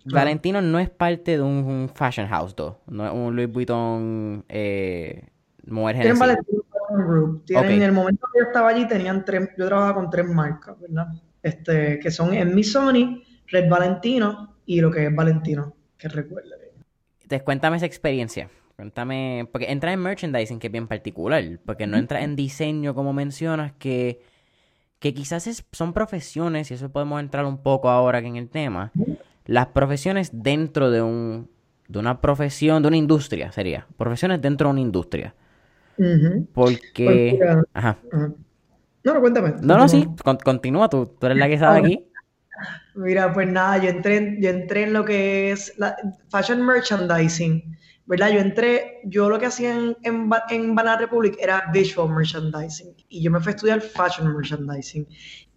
Valentino 0.06 0.62
no 0.62 0.80
es 0.80 0.90
parte 0.90 1.38
de 1.38 1.42
un, 1.42 1.90
fashion 1.94 2.28
house, 2.28 2.56
though. 2.56 2.78
No 2.88 3.06
es 3.06 3.14
un 3.14 3.36
Louis 3.36 3.52
Vuitton 3.52 4.46
eh, 4.48 5.28
Mujer 5.66 5.98
Tienen 5.98 6.20
Valentino 6.20 6.64
Group. 6.90 7.46
Tienen, 7.46 7.72
En 7.72 7.82
el 7.84 7.92
momento 7.92 8.28
que 8.34 8.40
yo 8.40 8.48
estaba 8.48 8.70
allí, 8.70 8.88
tenían 8.88 9.24
tres, 9.26 9.50
yo 9.58 9.68
trabajaba 9.68 9.96
con 9.96 10.10
tres 10.10 10.28
marcas, 10.28 10.80
¿verdad? 10.80 11.08
Este, 11.42 12.00
que 12.00 12.12
son 12.12 12.34
en 12.34 12.62
Sony, 12.64 13.22
Red 13.48 13.70
Valentino 13.70 14.56
y 14.66 14.82
lo 14.82 14.92
que 14.92 15.06
es 15.06 15.16
Valentino, 15.16 15.76
que 16.00 16.08
recuerde. 16.08 16.50
Entonces, 17.22 17.44
cuéntame 17.44 17.78
esa 17.78 17.86
experiencia. 17.86 18.50
Cuéntame, 18.76 19.48
porque 19.52 19.72
entra 19.72 19.94
en 19.94 20.00
merchandising, 20.00 20.58
que 20.58 20.68
es 20.68 20.72
bien 20.72 20.88
particular, 20.88 21.44
porque 21.66 21.86
no 21.86 21.98
entra 21.98 22.24
en 22.24 22.36
diseño, 22.36 22.96
como 22.96 23.12
mencionas, 23.12 23.74
que, 23.74 24.22
que 25.00 25.14
quizás 25.14 25.66
son 25.74 25.94
profesiones, 25.94 26.72
y 26.72 26.76
eso 26.76 26.90
podemos 26.90 27.20
entrar 27.20 27.46
un 27.46 27.62
poco 27.62 27.90
ahora 27.90 28.22
que 28.22 28.28
en 28.28 28.38
el 28.38 28.50
tema, 28.50 28.94
las 29.46 29.68
profesiones 29.68 30.32
dentro 30.34 30.90
de 30.90 31.02
un 31.02 31.50
de 31.90 32.00
una 32.00 32.22
profesión, 32.22 32.82
de 32.84 32.88
una 32.88 32.98
industria 32.98 33.52
sería. 33.52 33.86
Profesiones 33.98 34.42
dentro 34.42 34.68
de 34.68 34.72
una 34.72 34.82
industria. 34.82 35.34
Porque... 36.54 37.36
Pues 37.38 37.66
Ajá. 37.74 37.98
No, 39.04 39.14
no, 39.14 39.22
cuéntame. 39.22 39.56
No, 39.62 39.78
no, 39.78 39.90
sí. 39.90 40.08
continúa 40.44 40.90
tú. 40.90 41.08
Tú 41.20 41.26
eres 41.26 41.38
la 41.38 41.48
que 41.48 41.58
sabe 41.58 41.80
aquí. 41.80 42.06
Mira, 42.96 43.34
pues 43.34 43.48
nada, 43.48 43.78
yo 43.78 43.90
entré, 43.90 44.38
yo 44.40 44.50
entré 44.50 44.84
en 44.84 44.94
lo 44.94 45.06
que 45.06 45.52
es 45.52 45.74
fashion 46.30 46.66
merchandising, 46.66 47.78
¿verdad? 48.06 48.30
Yo 48.30 48.40
entré, 48.40 49.02
yo 49.06 49.30
lo 49.30 49.40
que 49.40 49.46
hacía 49.46 49.74
en, 49.74 49.96
en, 50.04 50.30
Banana 50.76 50.98
Republic 50.98 51.38
era 51.40 51.70
visual 51.72 52.10
merchandising 52.10 52.96
y 53.10 53.22
yo 53.22 53.32
me 53.32 53.40
fui 53.40 53.52
a 53.52 53.56
estudiar 53.56 53.82
fashion 53.82 54.34
merchandising, 54.36 55.08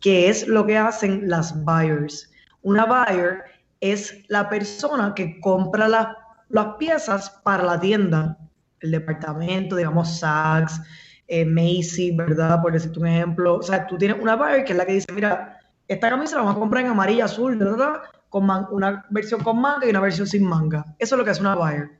que 0.00 0.28
es 0.28 0.47
lo 0.47 0.66
que 0.66 0.76
hacen 0.76 1.28
las 1.28 1.64
buyers. 1.64 2.30
Una 2.62 2.85
buyer 2.85 3.42
es 3.80 4.23
la 4.28 4.49
persona 4.49 5.14
que 5.14 5.40
compra 5.40 5.88
las 5.88 6.66
piezas 6.78 7.30
para 7.42 7.64
la 7.64 7.80
tienda, 7.80 8.38
el 8.80 8.92
departamento, 8.92 9.76
digamos, 9.76 10.18
Saks, 10.18 10.80
eh, 11.26 11.44
Macy, 11.44 12.14
¿verdad? 12.14 12.61
Por 12.61 12.73
decirte 12.73 13.00
un 13.00 13.06
ejemplo. 13.06 13.56
O 13.56 13.62
sea, 13.62 13.87
tú 13.87 13.97
tienes 13.97 14.21
una 14.21 14.37
buyer 14.37 14.64
que 14.64 14.73
es 14.73 14.78
la 14.78 14.85
que 14.85 14.92
dice, 14.92 15.12
mira, 15.12 15.59
esta 15.92 16.11
camisa 16.11 16.37
la 16.37 16.42
vamos 16.42 16.56
a 16.56 16.61
comprar 16.61 16.84
en 16.84 16.90
amarilla, 16.90 17.26
azul, 17.26 17.56
¿verdad? 17.56 18.00
Con 18.28 18.49
una 18.70 19.04
versión 19.11 19.42
con 19.42 19.61
manga 19.61 19.87
y 19.87 19.90
una 19.90 20.00
versión 20.00 20.26
sin 20.26 20.44
manga. 20.44 20.84
Eso 20.99 21.14
es 21.14 21.18
lo 21.18 21.25
que 21.25 21.30
hace 21.30 21.40
una 21.40 21.54
buyer. 21.54 21.90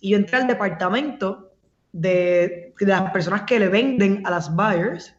Y 0.00 0.10
yo 0.10 0.16
entré 0.16 0.36
al 0.36 0.46
departamento 0.46 1.52
de, 1.92 2.74
las 2.80 3.10
personas 3.10 3.42
que 3.42 3.58
le 3.58 3.68
venden 3.68 4.22
a 4.26 4.30
las 4.30 4.54
buyers 4.54 5.14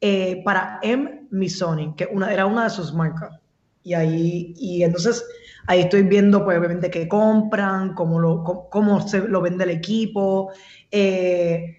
eh, 0.00 0.42
para 0.44 0.78
M. 0.82 1.26
Missoni, 1.30 1.94
que 1.96 2.08
una, 2.10 2.32
era 2.32 2.46
una 2.46 2.64
de 2.64 2.70
sus 2.70 2.94
marcas. 2.94 3.38
Y 3.82 3.94
ahí, 3.94 4.54
y 4.56 4.82
entonces 4.82 5.24
Ahí 5.68 5.80
estoy 5.80 6.02
viendo, 6.02 6.44
pues, 6.44 6.58
obviamente, 6.58 6.90
qué 6.90 7.08
compran, 7.08 7.94
cómo, 7.94 8.20
lo, 8.20 8.44
cómo, 8.70 9.06
se 9.06 9.20
lo 9.20 9.40
vende 9.42 9.64
el 9.64 9.70
equipo. 9.70 10.52
Eh, 10.90 11.76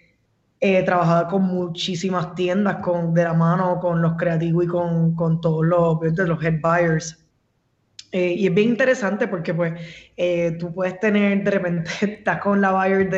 he 0.60 0.84
trabajado 0.84 1.28
con 1.28 1.44
muchísimas 1.44 2.34
tiendas 2.36 2.78
con, 2.78 3.14
de 3.14 3.24
la 3.24 3.34
mano 3.34 3.80
con 3.80 4.02
los 4.02 4.14
creativos 4.18 4.66
y 4.66 4.68
con, 4.68 5.16
con 5.16 5.40
todos 5.40 5.66
los, 5.66 6.00
los 6.02 6.44
head 6.44 6.60
buyers. 6.62 7.24
Eh, 8.12 8.34
y 8.38 8.48
es 8.48 8.54
bien 8.54 8.70
interesante 8.70 9.28
porque 9.28 9.54
pues 9.54 9.80
eh, 10.16 10.56
tú 10.60 10.74
puedes 10.74 11.00
tener, 11.00 11.44
de 11.44 11.52
repente 11.52 11.90
estás 12.02 12.40
con 12.40 12.62
la 12.62 12.72
buyer 12.72 13.10
de, 13.10 13.18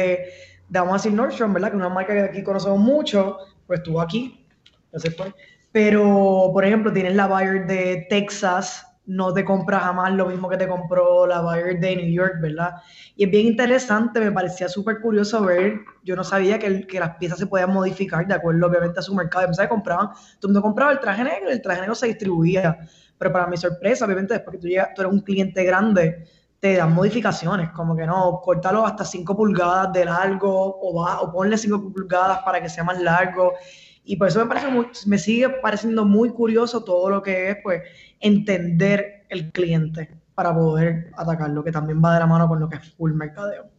de 0.67 0.79
vamos 0.79 0.93
a 0.93 0.98
decir 0.98 1.13
Nordstrom, 1.13 1.53
¿verdad? 1.53 1.69
Que 1.69 1.77
es 1.77 1.79
una 1.79 1.89
marca 1.89 2.13
que 2.13 2.22
aquí 2.22 2.43
conocemos 2.43 2.79
mucho, 2.79 3.38
pues 3.67 3.79
estuvo 3.79 4.01
aquí, 4.01 4.46
no 4.91 5.00
fue. 5.00 5.34
Pero, 5.72 6.50
por 6.51 6.65
ejemplo, 6.65 6.91
tienes 6.91 7.15
la 7.15 7.27
buyer 7.27 7.67
de 7.67 8.08
Texas, 8.10 8.86
no 9.09 9.33
te 9.33 9.43
compra 9.43 9.79
jamás 9.79 10.13
lo 10.13 10.27
mismo 10.27 10.47
que 10.47 10.55
te 10.55 10.67
compró 10.67 11.25
la 11.25 11.41
buyer 11.41 11.79
de 11.79 11.95
New 11.95 12.11
York, 12.11 12.35
¿verdad? 12.39 12.75
Y 13.15 13.23
es 13.23 13.31
bien 13.31 13.47
interesante, 13.47 14.19
me 14.19 14.31
parecía 14.31 14.69
súper 14.69 15.01
curioso 15.01 15.41
ver, 15.43 15.79
yo 16.03 16.15
no 16.15 16.23
sabía 16.23 16.59
que, 16.59 16.85
que, 16.85 16.99
las 16.99 17.15
piezas 17.15 17.39
se 17.39 17.47
podían 17.47 17.73
modificar 17.73 18.27
de 18.27 18.35
acuerdo 18.35 18.67
obviamente 18.67 18.99
a 18.99 19.01
su 19.01 19.15
mercado. 19.15 19.47
Que 19.47 19.67
compraban, 19.67 20.09
el 20.09 20.47
mundo 20.47 20.61
compraba 20.61 20.91
el 20.91 20.99
traje 20.99 21.23
negro, 21.23 21.49
el 21.49 21.59
traje 21.59 21.81
negro 21.81 21.95
se 21.95 22.05
distribuía. 22.05 22.77
Pero 23.17 23.33
para 23.33 23.47
mi 23.47 23.57
sorpresa, 23.57 24.05
obviamente, 24.05 24.35
después 24.35 24.55
que 24.55 24.61
tú, 24.61 24.67
llegas, 24.67 24.89
tú 24.93 25.01
eres 25.01 25.11
un 25.11 25.21
cliente 25.21 25.63
grande, 25.63 26.27
te 26.59 26.75
dan 26.75 26.93
modificaciones, 26.93 27.71
como 27.71 27.95
que 27.95 28.05
no, 28.05 28.39
cortalo 28.43 28.85
hasta 28.85 29.03
5 29.03 29.35
pulgadas 29.35 29.91
de 29.91 30.05
largo 30.05 30.77
o, 30.79 31.01
va, 31.01 31.19
o 31.21 31.31
ponle 31.31 31.57
5 31.57 31.91
pulgadas 31.91 32.43
para 32.43 32.61
que 32.61 32.69
sea 32.69 32.83
más 32.83 33.01
largo. 33.01 33.53
Y 34.03 34.15
por 34.15 34.27
eso 34.27 34.39
me, 34.39 34.47
parece 34.47 34.67
me 35.07 35.17
sigue 35.17 35.49
pareciendo 35.49 36.05
muy 36.05 36.29
curioso 36.29 36.83
todo 36.83 37.09
lo 37.09 37.21
que 37.21 37.51
es, 37.51 37.57
pues, 37.63 37.83
entender 38.19 39.25
el 39.29 39.51
cliente 39.51 40.09
para 40.33 40.53
poder 40.53 41.11
atacarlo, 41.17 41.63
que 41.63 41.71
también 41.71 42.01
va 42.03 42.13
de 42.13 42.19
la 42.21 42.27
mano 42.27 42.47
con 42.47 42.59
lo 42.59 42.69
que 42.69 42.77
es 42.77 42.93
full 42.93 43.13
mercadeo. 43.13 43.69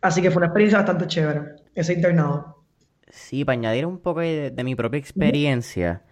Así 0.00 0.22
que 0.22 0.30
fue 0.30 0.40
una 0.40 0.46
experiencia 0.46 0.78
bastante 0.78 1.06
chévere, 1.06 1.40
ese 1.74 1.92
internado. 1.92 2.64
Sí, 3.10 3.44
para 3.44 3.54
añadir 3.54 3.86
un 3.86 3.98
poco 3.98 4.20
de, 4.20 4.52
mi 4.64 4.74
propia 4.74 4.98
experiencia, 4.98 6.02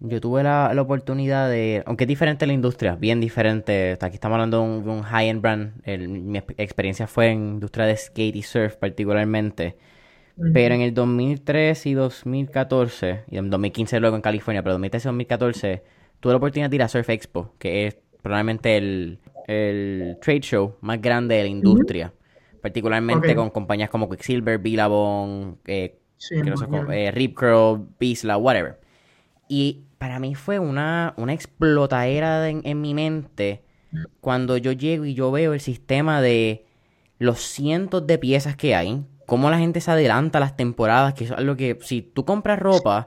yo 0.00 0.20
tuve 0.20 0.42
la, 0.42 0.72
oportunidad 0.80 1.48
de, 1.50 1.82
aunque 1.86 2.04
es 2.04 2.08
diferente 2.08 2.46
la 2.46 2.52
industria, 2.52 2.96
bien 2.96 3.20
diferente, 3.20 3.98
aquí 4.00 4.14
estamos 4.14 4.36
hablando 4.36 4.62
de 4.62 4.90
un, 4.90 5.02
high-end 5.02 5.42
brand, 5.42 5.72
mi 5.86 6.38
experiencia 6.38 7.06
fue 7.06 7.30
en 7.30 7.38
industria 7.54 7.86
de 7.86 7.96
skate 7.96 8.36
y 8.36 8.42
surf 8.42 8.76
particularmente, 8.76 9.76
pero 10.52 10.74
en 10.74 10.80
el 10.80 10.94
2003 10.94 11.86
y 11.86 11.94
2014, 11.94 13.24
y 13.30 13.36
en 13.36 13.50
2015 13.50 14.00
luego 14.00 14.16
en 14.16 14.22
California, 14.22 14.62
pero 14.62 14.74
2013 14.74 15.06
y 15.06 15.08
2014, 15.08 15.82
tuve 16.20 16.32
la 16.32 16.36
oportunidad 16.38 16.70
de 16.70 16.76
ir 16.76 16.82
a 16.82 16.88
Surf 16.88 17.10
Expo, 17.10 17.54
que 17.58 17.86
es 17.86 17.98
probablemente 18.22 18.76
el, 18.76 19.18
trade 20.20 20.40
show 20.40 20.76
más 20.80 21.00
grande 21.00 21.36
de 21.36 21.42
la 21.42 21.48
industria. 21.48 22.12
Particularmente 22.62 23.34
con 23.34 23.50
compañías 23.50 23.90
como 23.90 24.08
Quicksilver, 24.08 24.58
Billabong, 24.58 25.56
eh, 25.66 25.98
eh, 26.30 27.10
Rip 27.10 27.34
Curl, 27.34 27.88
Bisla, 27.98 28.36
whatever. 28.36 28.78
Y 29.48 29.84
para 29.98 30.18
mí 30.18 30.34
fue 30.34 30.58
una, 30.58 31.14
una 31.16 31.32
explotadera 31.32 32.48
en, 32.48 32.60
en 32.64 32.80
mi 32.80 32.94
mente 32.94 33.62
cuando 34.20 34.56
yo 34.56 34.72
llego 34.72 35.04
y 35.04 35.14
yo 35.14 35.30
veo 35.30 35.52
el 35.52 35.60
sistema 35.60 36.20
de 36.20 36.66
los 37.18 37.40
cientos 37.40 38.06
de 38.06 38.18
piezas 38.18 38.56
que 38.56 38.74
hay, 38.74 39.04
cómo 39.30 39.48
la 39.48 39.60
gente 39.60 39.80
se 39.80 39.92
adelanta 39.92 40.38
a 40.38 40.40
las 40.40 40.56
temporadas, 40.56 41.14
que 41.14 41.22
eso 41.22 41.34
es 41.34 41.38
algo 41.38 41.54
que 41.54 41.78
si 41.82 42.02
tú 42.02 42.24
compras 42.24 42.58
ropa, 42.58 43.06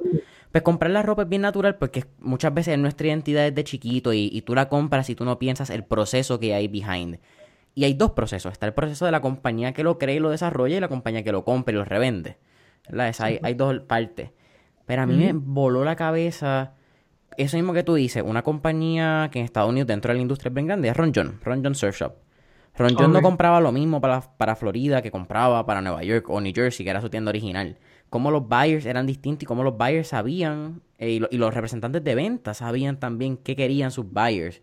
pues 0.54 0.64
comprar 0.64 0.90
la 0.92 1.02
ropa 1.02 1.24
es 1.24 1.28
bien 1.28 1.42
natural 1.42 1.76
porque 1.76 2.06
muchas 2.20 2.54
veces 2.54 2.78
nuestra 2.78 3.08
identidad 3.08 3.44
desde 3.44 3.66
chiquito 3.66 4.14
y, 4.14 4.42
tú 4.46 4.56
la 4.56 4.70
compras 4.70 5.10
y 5.10 5.16
tú 5.16 5.26
no 5.26 5.38
piensas 5.38 5.70
el 5.70 5.84
proceso 5.84 6.40
que 6.40 6.54
hay 6.56 6.70
behind. 6.70 7.20
Y 7.76 7.84
hay 7.84 7.94
dos 7.94 8.12
procesos. 8.12 8.54
Está 8.54 8.68
el 8.68 8.74
proceso 8.74 9.04
de 9.06 9.12
la 9.12 9.20
compañía 9.20 9.74
que 9.74 9.84
lo 9.84 9.98
cree 9.98 10.16
y 10.16 10.20
lo 10.20 10.30
desarrolla 10.30 10.78
y 10.78 10.80
la 10.80 10.88
compañía 10.88 11.26
que 11.26 11.34
lo 11.34 11.44
compra 11.44 11.74
y 11.74 11.76
lo 11.76 11.84
revende. 11.84 12.38
hay, 13.20 13.40
hay, 13.44 13.54
dos 13.56 13.82
partes. 13.82 14.30
Pero 14.86 15.02
a 15.02 15.06
mí 15.06 15.16
me 15.18 15.34
voló 15.34 15.84
la 15.84 15.98
cabeza 15.98 16.72
eso 17.36 17.58
mismo 17.58 17.74
que 17.74 17.84
tú 17.84 17.96
dices. 17.96 18.24
Una 18.26 18.44
compañía 18.44 19.28
que 19.30 19.40
en 19.40 19.46
Estados 19.46 19.70
Unidos 19.70 19.88
dentro 19.88 20.08
de 20.08 20.16
la 20.16 20.22
industria 20.22 20.52
es 20.52 20.54
bien 20.54 20.68
grande 20.68 20.88
es 20.88 20.96
Ron 20.96 21.12
John. 21.14 21.42
Ron 21.44 21.62
John 21.62 21.76
Surf 21.76 22.00
Shop. 22.00 22.14
Ron 22.76 22.96
John 22.98 23.14
no 23.14 23.22
compraba 23.22 23.62
lo 23.62 23.72
mismo 23.72 24.02
para, 24.02 24.22
para 24.22 24.56
Florida 24.56 25.02
que 25.02 25.12
compraba 25.12 25.66
para 25.66 25.82
Nueva 25.82 26.04
York 26.04 26.30
o 26.30 26.42
New 26.42 26.52
Jersey, 26.54 26.84
que 26.84 26.90
era 26.90 27.02
su 27.02 27.10
tienda 27.10 27.30
original. 27.30 27.78
Cómo 28.10 28.32
los 28.32 28.48
buyers 28.48 28.86
eran 28.86 29.06
distintos 29.06 29.44
y 29.44 29.46
cómo 29.46 29.64
los 29.64 29.78
buyers 29.78 30.08
sabían, 30.08 30.82
eh, 30.98 31.20
y, 31.30 31.38
los 31.38 31.54
representantes 31.54 32.04
de 32.04 32.16
venta 32.16 32.54
sabían 32.54 33.00
también 33.00 33.38
qué 33.38 33.56
querían 33.56 33.92
sus 33.92 34.12
buyers. 34.12 34.62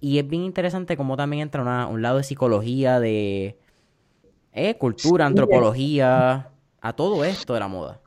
Y 0.00 0.18
es 0.18 0.28
bien 0.28 0.42
interesante 0.42 0.96
cómo 0.96 1.16
también 1.16 1.42
entra 1.42 1.86
un 1.86 2.02
lado 2.02 2.18
de 2.18 2.24
psicología, 2.24 3.00
de 3.00 3.58
eh, 4.52 4.76
cultura, 4.76 5.26
antropología, 5.26 6.50
a 6.80 6.92
todo 6.92 7.24
esto 7.24 7.54
de 7.54 7.60
la 7.60 7.68
moda 7.68 8.00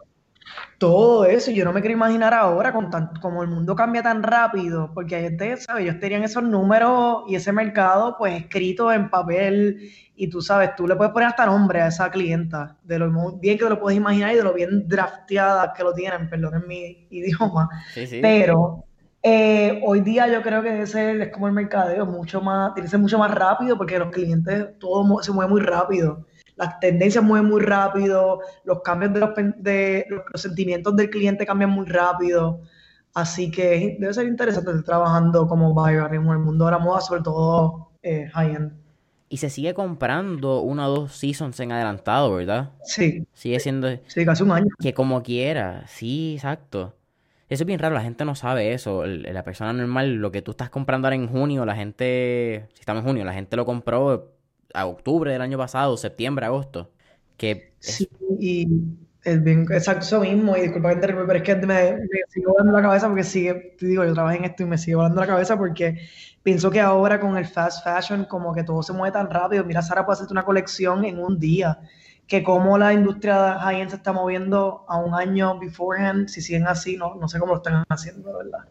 todo 0.78 1.26
eso. 1.26 1.52
Yo 1.52 1.66
no 1.66 1.74
me 1.74 1.82
quiero 1.82 1.96
imaginar 1.96 2.34
ahora 2.34 2.74
con 2.74 2.90
como 3.22 3.44
el 3.44 3.50
mundo 3.50 3.76
cambia 3.76 4.04
tan 4.04 4.24
rápido, 4.24 4.92
porque 4.94 5.16
hay 5.16 5.38
¿sabes? 5.58 5.84
Ellos 5.84 6.00
tenían 6.00 6.24
esos 6.24 6.44
números 6.44 7.24
y 7.28 7.36
ese 7.36 7.52
mercado 7.52 8.16
pues 8.18 8.42
escrito 8.42 8.92
en 8.92 9.10
papel 9.10 9.92
y 10.16 10.30
tú 10.30 10.42
sabes, 10.42 10.76
tú 10.76 10.88
le 10.88 10.96
puedes 10.96 11.14
poner 11.14 11.30
hasta 11.30 11.46
nombre 11.46 11.82
a 11.82 11.88
esa 11.88 12.10
clienta, 12.10 12.76
de 12.84 13.00
lo 13.00 13.38
bien 13.38 13.58
que 13.58 13.64
te 13.64 13.70
lo 13.70 13.80
puedes 13.80 13.98
imaginar 13.98 14.34
y 14.34 14.38
de 14.38 14.44
lo 14.44 14.54
bien 14.54 14.88
drafteada 14.88 15.74
que 15.74 15.84
lo 15.84 15.94
tienen, 15.94 16.30
perdón 16.30 16.56
en 16.56 16.68
mi 16.68 17.08
idioma. 17.12 17.70
Pero 18.22 18.84
eh, 19.22 19.82
hoy 19.86 20.02
día 20.02 20.28
yo 20.28 20.42
creo 20.42 20.64
que 20.64 20.82
ese 20.82 21.22
es 21.22 21.32
como 21.32 21.48
el 21.48 21.54
mercadeo, 21.54 22.06
mucho 22.06 22.42
más, 22.42 22.74
tiene 22.74 22.88
que 22.88 22.92
ser 22.92 23.00
mucho 23.00 23.20
más 23.20 23.32
rápido 23.32 23.78
porque 23.78 24.00
los 24.00 24.10
clientes 24.10 24.78
todo 24.80 25.22
se 25.22 25.32
mueve 25.32 25.52
muy 25.52 25.62
rápido 25.62 26.26
las 26.58 26.80
tendencias 26.80 27.24
mueven 27.24 27.48
muy 27.48 27.62
rápido, 27.62 28.42
los 28.64 28.82
cambios 28.82 29.14
de 29.14 29.20
los, 29.20 29.30
de, 29.58 30.06
los, 30.10 30.42
sentimientos 30.42 30.96
del 30.96 31.10
cliente 31.10 31.46
cambian 31.46 31.70
muy 31.70 31.86
rápido. 31.86 32.62
Así 33.14 33.50
que 33.50 33.98
debe 34.00 34.14
ser 34.14 34.28
interesante 34.28 34.72
estar 34.72 34.84
trabajando 34.84 35.48
como 35.48 35.74
buyer 35.74 36.14
en 36.14 36.28
el 36.28 36.40
mundo 36.40 36.66
de 36.66 36.72
la 36.72 36.80
moda, 36.80 37.02
sobre 37.02 37.22
todo 37.22 37.92
eh, 38.02 38.30
high-end. 38.34 38.74
Y 39.30 39.38
se 39.38 39.50
sigue 39.50 39.74
comprando 39.74 40.62
una 40.62 40.88
o 40.88 40.96
dos 40.96 41.14
seasons 41.14 41.60
en 41.60 41.72
adelantado, 41.72 42.34
¿verdad? 42.36 42.72
Sí. 42.84 43.28
Sigue 43.34 43.60
siendo... 43.60 43.90
Sí, 44.08 44.26
casi 44.26 44.44
un 44.44 44.52
año. 44.52 44.68
Que 44.80 44.94
como 44.94 45.22
quiera, 45.22 45.86
sí, 45.88 46.36
exacto. 46.36 46.96
Eso 47.50 47.64
es 47.64 47.68
bien 47.68 47.80
raro, 47.80 47.96
la 47.96 48.02
gente 48.02 48.24
no 48.26 48.36
sabe 48.36 48.74
eso. 48.74 49.06
La 49.06 49.44
persona 49.44 49.74
normal, 49.74 50.16
lo 50.16 50.32
que 50.32 50.42
tú 50.42 50.52
estás 50.52 50.70
comprando 50.70 51.08
ahora 51.08 51.16
en 51.16 51.28
junio, 51.28 51.66
la 51.66 51.76
gente, 51.76 52.68
si 52.74 52.80
estamos 52.80 53.02
en 53.02 53.08
junio, 53.08 53.26
la 53.26 53.34
gente 53.34 53.56
lo 53.58 53.66
compró 53.66 54.37
a 54.74 54.86
octubre 54.86 55.32
del 55.32 55.42
año 55.42 55.58
pasado, 55.58 55.98
septiembre, 55.98 56.46
agosto. 56.46 56.92
Que 57.38 57.74
Sí, 57.80 58.10
y 58.40 58.68
es 59.24 59.44
bien 59.44 59.68
exacto 59.72 60.06
eso 60.06 60.22
mismo, 60.22 60.56
y 60.56 60.62
disculpa 60.62 60.90
que 60.90 60.96
interrumpa, 60.96 61.28
pero 61.28 61.40
es 61.40 61.44
que 61.44 61.56
me, 61.56 61.66
me, 61.66 62.08
sigue 62.30 62.46
volando 62.48 62.72
la 62.72 62.82
cabeza 62.82 63.08
porque 63.08 63.24
sigue, 63.24 63.76
te 63.78 63.86
digo, 63.88 64.06
yo 64.06 64.14
trabajo 64.14 64.38
en 64.38 64.46
esto 64.46 64.64
y 64.64 64.66
me 64.66 64.78
sigue 64.78 64.96
volando 64.96 65.22
la 65.22 65.28
cabeza 65.28 65.58
porque 65.58 66.00
pienso 66.44 66.72
que 66.72 66.80
ahora 66.80 67.20
con 67.20 67.38
el 67.38 67.46
fast 67.46 67.84
fashion 67.84 68.26
como 68.26 68.54
que 68.54 68.64
todo 68.64 68.82
se 68.82 68.94
mueve 68.94 69.14
tan 69.14 69.30
rápido, 69.30 69.66
mira, 69.66 69.82
Sara 69.82 70.06
puede 70.06 70.16
hacerte 70.16 70.34
una 70.34 70.46
colección 70.46 71.04
en 71.04 71.20
un 71.20 71.40
día, 71.40 71.80
que 72.26 72.42
como 72.42 72.78
la 72.78 72.94
industria 72.94 73.60
high-end 73.60 73.90
se 73.90 73.98
está 73.98 74.14
moviendo 74.14 74.86
a 74.88 74.98
un 74.98 75.14
año 75.14 75.60
beforehand, 75.60 76.30
si 76.30 76.42
siguen 76.42 76.68
así, 76.68 76.98
no, 76.98 77.16
no 77.16 77.28
sé 77.28 77.40
cómo 77.40 77.54
lo 77.54 77.58
están 77.58 77.84
haciendo, 77.90 78.38
¿verdad? 78.38 78.66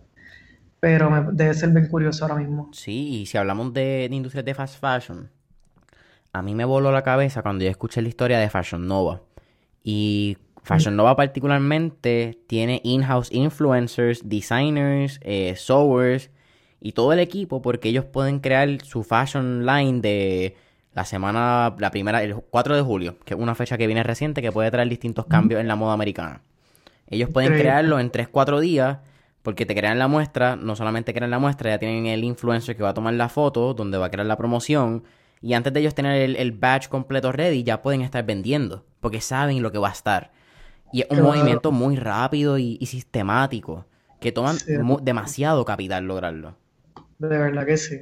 Pero 0.81 1.29
debe 1.33 1.55
ser 1.55 1.71
bien 1.71 1.89
curioso 1.89 2.25
ahora 2.25 2.37
mismo. 2.37 2.71
Sí, 2.73 3.21
y 3.21 3.27
si 3.27 3.39
hablamos 3.39 3.73
de, 3.73 4.09
de 4.09 4.15
industrias 4.15 4.45
de 4.45 4.55
fast 4.55 4.79
fashion, 4.79 5.31
a 6.37 6.43
mí 6.43 6.55
me 6.55 6.67
voló 6.67 6.93
la 6.93 7.03
cabeza 7.03 7.43
cuando 7.43 7.65
yo 7.65 7.71
escuché 7.71 8.03
la 8.03 8.09
historia 8.09 8.39
de 8.39 8.51
Fashion 8.51 8.87
Nova. 8.87 9.23
Y 9.83 10.37
Fashion 10.63 10.95
Nova 10.95 11.17
particularmente 11.17 12.39
tiene 12.47 12.83
in-house 12.85 13.33
influencers, 13.33 14.29
designers, 14.29 15.19
eh, 15.23 15.55
sewers 15.57 16.31
y 16.79 16.93
todo 16.93 17.15
el 17.15 17.21
equipo 17.21 17.63
porque 17.63 17.89
ellos 17.89 18.05
pueden 18.05 18.41
crear 18.41 18.69
su 18.83 19.03
fashion 19.03 19.65
line 19.65 20.03
de 20.03 20.57
la 20.93 21.07
semana, 21.07 21.75
la 21.79 21.91
primera, 21.91 22.23
el 22.23 22.35
4 22.35 22.77
de 22.77 22.83
julio, 22.83 23.17
que 23.25 23.33
es 23.33 23.41
una 23.41 23.55
fecha 23.55 23.79
que 23.79 23.87
viene 23.87 24.03
reciente 24.03 24.43
que 24.43 24.53
puede 24.53 24.71
traer 24.71 24.89
distintos 24.89 25.25
cambios 25.27 25.61
en 25.61 25.69
la 25.69 25.77
moda 25.77 25.95
americana. 25.95 26.43
Ellos 27.09 27.31
pueden 27.31 27.55
crearlo 27.55 27.99
en 27.99 28.13
3-4 28.13 28.61
días 28.61 28.99
porque 29.43 29.65
te 29.65 29.75
crean 29.75 29.99
la 29.99 30.09
muestra, 30.09 30.57
no 30.57 30.77
solamente 30.77 31.15
crean 31.15 31.31
la 31.31 31.39
muestra, 31.39 31.71
ya 31.71 31.79
tienen 31.79 32.07
el 32.07 32.25
influencer 32.25 32.77
que 32.77 32.83
va 32.83 32.91
a 32.91 32.95
tomar 32.95 33.15
la 33.15 33.31
foto, 33.31 33.73
donde 33.73 33.97
va 33.97 34.07
a 34.07 34.11
crear 34.11 34.27
la 34.27 34.37
promoción 34.37 35.05
y 35.41 35.55
antes 35.55 35.73
de 35.73 35.81
ellos 35.81 35.95
tener 35.95 36.21
el, 36.23 36.37
el 36.37 36.53
batch 36.53 36.89
completo 36.89 37.33
ready, 37.33 37.63
ya 37.63 37.83
pueden 37.83 38.03
estar 38.03 38.25
vendiendo. 38.25 38.85
Porque 39.01 39.21
saben 39.21 39.63
lo 39.63 39.71
que 39.71 39.79
va 39.79 39.89
a 39.89 39.93
estar. 39.93 40.33
Y 40.93 41.03
es 41.03 41.11
un 41.11 41.23
movimiento 41.23 41.73
muy 41.73 41.97
rápido 41.97 42.59
y, 42.59 42.85
sistemático. 42.87 43.87
Que 44.21 44.33
toman 44.33 44.57
demasiado 45.03 45.65
capital 45.65 46.05
lograrlo. 46.07 46.57
De 47.19 47.29
verdad 47.29 47.67
que 47.67 47.77
sí. 47.77 47.97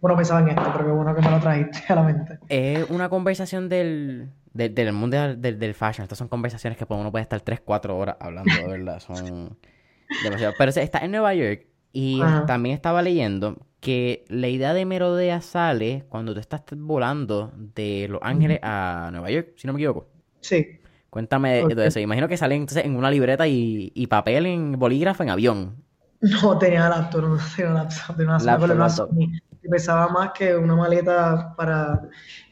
bueno, 0.00 0.16
pensaba 0.16 0.40
en 0.40 0.48
esto, 0.48 0.70
pero 0.72 0.86
qué 0.86 0.92
bueno 0.92 1.14
que 1.14 1.20
me 1.20 1.30
lo 1.30 1.40
trajiste 1.40 1.92
a 1.92 1.96
la 1.96 2.02
mente. 2.02 2.38
Es 2.48 2.88
una 2.90 3.08
conversación 3.08 3.68
del, 3.68 4.30
del, 4.52 4.92
mundo 4.92 5.16
del, 5.36 5.58
del, 5.58 5.74
fashion. 5.74 6.04
Estas 6.04 6.18
son 6.18 6.28
conversaciones 6.28 6.78
que 6.78 6.86
uno 6.88 7.10
puede 7.10 7.22
estar 7.22 7.40
3, 7.40 7.60
4 7.64 7.96
horas 7.96 8.16
hablando, 8.20 8.54
de 8.54 8.66
verdad. 8.66 9.00
Son 9.00 9.58
demasiado. 10.22 10.54
Pero 10.56 10.70
está 10.70 10.98
en 11.00 11.10
Nueva 11.10 11.34
York 11.34 11.66
y 11.92 12.20
también 12.46 12.74
estaba 12.74 13.02
leyendo 13.02 13.58
que 13.82 14.24
la 14.28 14.46
idea 14.46 14.74
de 14.74 14.86
Merodea 14.86 15.40
sale 15.40 16.04
cuando 16.08 16.32
tú 16.32 16.38
estás 16.38 16.62
volando 16.70 17.52
de 17.56 18.06
Los 18.08 18.20
Ángeles 18.22 18.60
a 18.62 19.08
Nueva 19.10 19.28
York, 19.28 19.54
si 19.56 19.66
no 19.66 19.72
me 19.72 19.80
equivoco. 19.80 20.08
Sí. 20.40 20.78
Cuéntame 21.10 21.64
de, 21.66 21.86
eso. 21.88 21.98
Imagino 21.98 22.28
que 22.28 22.36
sale 22.36 22.54
entonces 22.54 22.84
en 22.84 22.94
una 22.94 23.10
libreta 23.10 23.48
y, 23.48 24.06
papel 24.08 24.46
en 24.46 24.78
bolígrafo 24.78 25.24
en 25.24 25.30
avión. 25.30 25.84
No 26.20 26.56
tenía 26.58 26.88
laptop, 26.88 27.22
no 27.22 27.38
tenía 27.56 27.72
laptop, 27.72 28.16
tenía 28.16 28.36
una, 28.36 28.44
laptop, 28.44 28.90
Sony. 28.90 29.32
Pesaba 29.68 30.08
más 30.08 30.30
que 30.32 30.54
una 30.54 30.76
maleta 30.76 31.52
para 31.56 32.02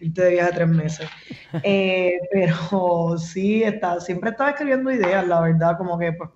irte 0.00 0.22
de 0.22 0.30
viaje 0.30 0.52
tres 0.52 0.68
meses. 0.68 1.08
Eh, 1.62 2.18
pero 2.32 3.16
sí, 3.18 3.62
está, 3.62 4.00
siempre 4.00 4.30
estaba 4.30 4.50
escribiendo 4.50 4.90
ideas, 4.90 5.26
la 5.26 5.40
verdad, 5.40 5.76
como 5.78 5.98
que, 5.98 6.12
pues, 6.12 6.30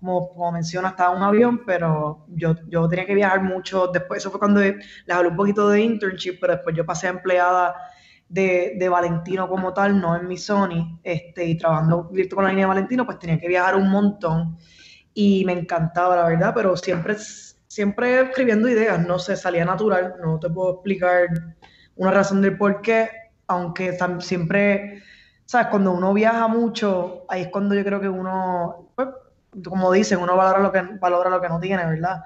como, 0.00 0.30
como 0.30 0.52
menciona, 0.52 0.88
estaba 0.88 1.14
un 1.16 1.22
avión, 1.22 1.62
pero 1.64 2.26
yo, 2.28 2.56
yo 2.68 2.88
tenía 2.88 3.06
que 3.06 3.14
viajar 3.14 3.42
mucho. 3.42 3.88
Después, 3.88 4.18
eso 4.18 4.30
fue 4.30 4.40
cuando 4.40 4.60
les 4.60 4.76
hablé 5.08 5.28
un 5.28 5.36
poquito 5.36 5.68
de 5.68 5.80
internship, 5.82 6.38
pero 6.40 6.54
después 6.54 6.74
yo 6.74 6.84
pasé 6.84 7.06
a 7.06 7.10
empleada 7.10 7.74
de, 8.28 8.76
de, 8.78 8.88
Valentino 8.88 9.48
como 9.48 9.74
tal, 9.74 10.00
no 10.00 10.16
en 10.16 10.26
mi 10.26 10.38
Sony, 10.38 10.98
este, 11.02 11.44
y 11.44 11.58
trabajando 11.58 12.08
directo 12.12 12.36
con 12.36 12.44
la 12.44 12.50
línea 12.50 12.64
de 12.64 12.68
Valentino, 12.68 13.04
pues 13.04 13.18
tenía 13.18 13.38
que 13.38 13.48
viajar 13.48 13.76
un 13.76 13.90
montón 13.90 14.56
y 15.14 15.44
me 15.44 15.52
encantaba, 15.52 16.16
la 16.16 16.26
verdad, 16.26 16.52
pero 16.54 16.76
siempre, 16.76 17.16
siempre 17.66 18.20
escribiendo 18.20 18.68
ideas, 18.68 19.04
no 19.06 19.18
sé, 19.18 19.36
salía 19.36 19.64
natural, 19.64 20.14
no 20.22 20.38
te 20.38 20.48
puedo 20.48 20.74
explicar 20.74 21.28
una 21.96 22.12
razón 22.12 22.40
del 22.40 22.56
por 22.56 22.80
qué, 22.82 23.10
aunque 23.48 23.98
siempre, 24.20 25.02
¿sabes? 25.44 25.66
Cuando 25.68 25.92
uno 25.92 26.14
viaja 26.14 26.46
mucho, 26.46 27.26
ahí 27.28 27.42
es 27.42 27.48
cuando 27.48 27.74
yo 27.74 27.84
creo 27.84 28.00
que 28.00 28.08
uno, 28.08 28.92
pues, 28.94 29.08
como 29.64 29.92
dicen, 29.92 30.18
uno 30.18 30.36
valora 30.36 30.60
lo 30.60 30.72
que, 30.72 30.82
valora 31.00 31.30
lo 31.30 31.40
que 31.40 31.48
no 31.48 31.60
tiene, 31.60 31.84
¿verdad? 31.84 32.22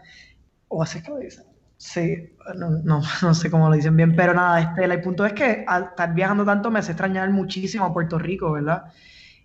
O 0.69 0.83
así 0.83 0.99
es 0.99 1.05
que 1.05 1.11
lo 1.11 1.19
dicen. 1.19 1.45
Sí, 1.77 2.35
no, 2.55 2.71
no, 2.83 3.03
sé 3.35 3.51
cómo 3.51 3.69
lo 3.69 3.75
dicen 3.75 3.97
bien, 3.97 4.15
pero 4.17 4.35
nada, 4.35 4.61
este, 4.61 4.85
el 4.85 5.01
punto 5.01 5.27
es 5.27 5.33
que 5.33 5.65
al 5.67 5.85
estar 5.85 6.15
viajando 6.15 6.45
tanto 6.45 6.71
me 6.71 6.79
hace 6.79 6.93
extrañar 6.93 7.31
muchísimo 7.31 7.85
a 7.85 7.93
Puerto 7.93 8.19
Rico, 8.19 8.53
¿verdad? 8.53 8.85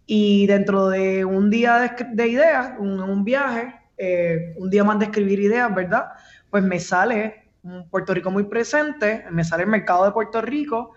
Y 0.05 0.47
dentro 0.47 0.89
de 0.89 1.25
un 1.25 1.49
día 1.49 1.95
de, 2.13 2.27
ideas, 2.27 2.73
un, 2.79 3.23
viaje, 3.23 3.75
eh, 3.97 4.55
un 4.57 4.69
día 4.69 4.83
más 4.83 4.99
de 4.99 5.05
escribir 5.05 5.39
ideas, 5.39 5.73
¿verdad? 5.73 6.07
Pues 6.49 6.63
me 6.63 6.79
sale 6.79 7.51
un 7.63 7.89
Puerto 7.89 8.13
Rico 8.13 8.31
muy 8.31 8.45
presente, 8.45 9.25
me 9.29 9.43
sale 9.43 9.63
el 9.63 9.69
mercado 9.69 10.05
de 10.05 10.11
Puerto 10.11 10.41
Rico 10.41 10.93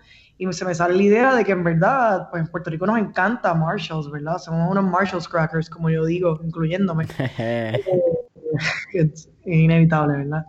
y 0.49 0.53
se 0.53 0.65
me 0.65 0.75
sale 0.75 0.95
la 0.95 1.03
idea 1.03 1.35
de 1.35 1.45
que 1.45 1.51
en 1.51 1.63
verdad, 1.63 2.29
pues 2.29 2.43
en 2.43 2.47
Puerto 2.47 2.69
Rico 2.69 2.85
nos 2.85 2.97
encanta 2.97 3.53
Marshalls, 3.53 4.09
¿verdad? 4.11 4.37
Somos 4.37 4.69
unos 4.69 4.83
Marshalls 4.83 5.27
crackers, 5.27 5.69
como 5.69 5.89
yo 5.89 6.05
digo, 6.05 6.39
incluyéndome. 6.43 7.05
es 8.93 9.29
inevitable, 9.45 10.17
¿verdad? 10.17 10.45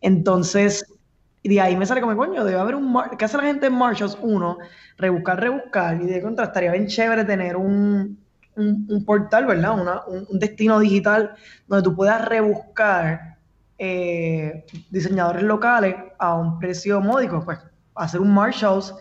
Entonces, 0.00 0.84
de 1.42 1.60
ahí 1.60 1.76
me 1.76 1.86
sale 1.86 2.00
como, 2.00 2.16
coño, 2.16 2.44
debe 2.44 2.58
haber 2.58 2.74
un... 2.74 2.94
¿Qué 3.18 3.24
hace 3.24 3.36
la 3.36 3.44
gente 3.44 3.66
en 3.66 3.74
Marshalls? 3.74 4.18
Uno, 4.20 4.58
rebuscar, 4.98 5.40
rebuscar, 5.40 6.00
y 6.02 6.06
de 6.06 6.20
contra 6.20 6.46
estaría 6.46 6.72
bien 6.72 6.86
chévere 6.86 7.24
tener 7.24 7.56
un, 7.56 8.18
un, 8.56 9.04
portal, 9.04 9.46
¿verdad? 9.46 9.80
Una, 9.80 10.02
un, 10.06 10.38
destino 10.38 10.78
digital 10.80 11.34
donde 11.66 11.82
tú 11.82 11.94
puedas 11.94 12.24
rebuscar 12.26 13.38
eh, 13.78 14.66
diseñadores 14.90 15.42
locales 15.42 15.96
a 16.18 16.34
un 16.34 16.58
precio 16.58 17.00
módico, 17.00 17.42
pues 17.44 17.58
hacer 17.94 18.20
un 18.20 18.32
Marshalls 18.32 18.94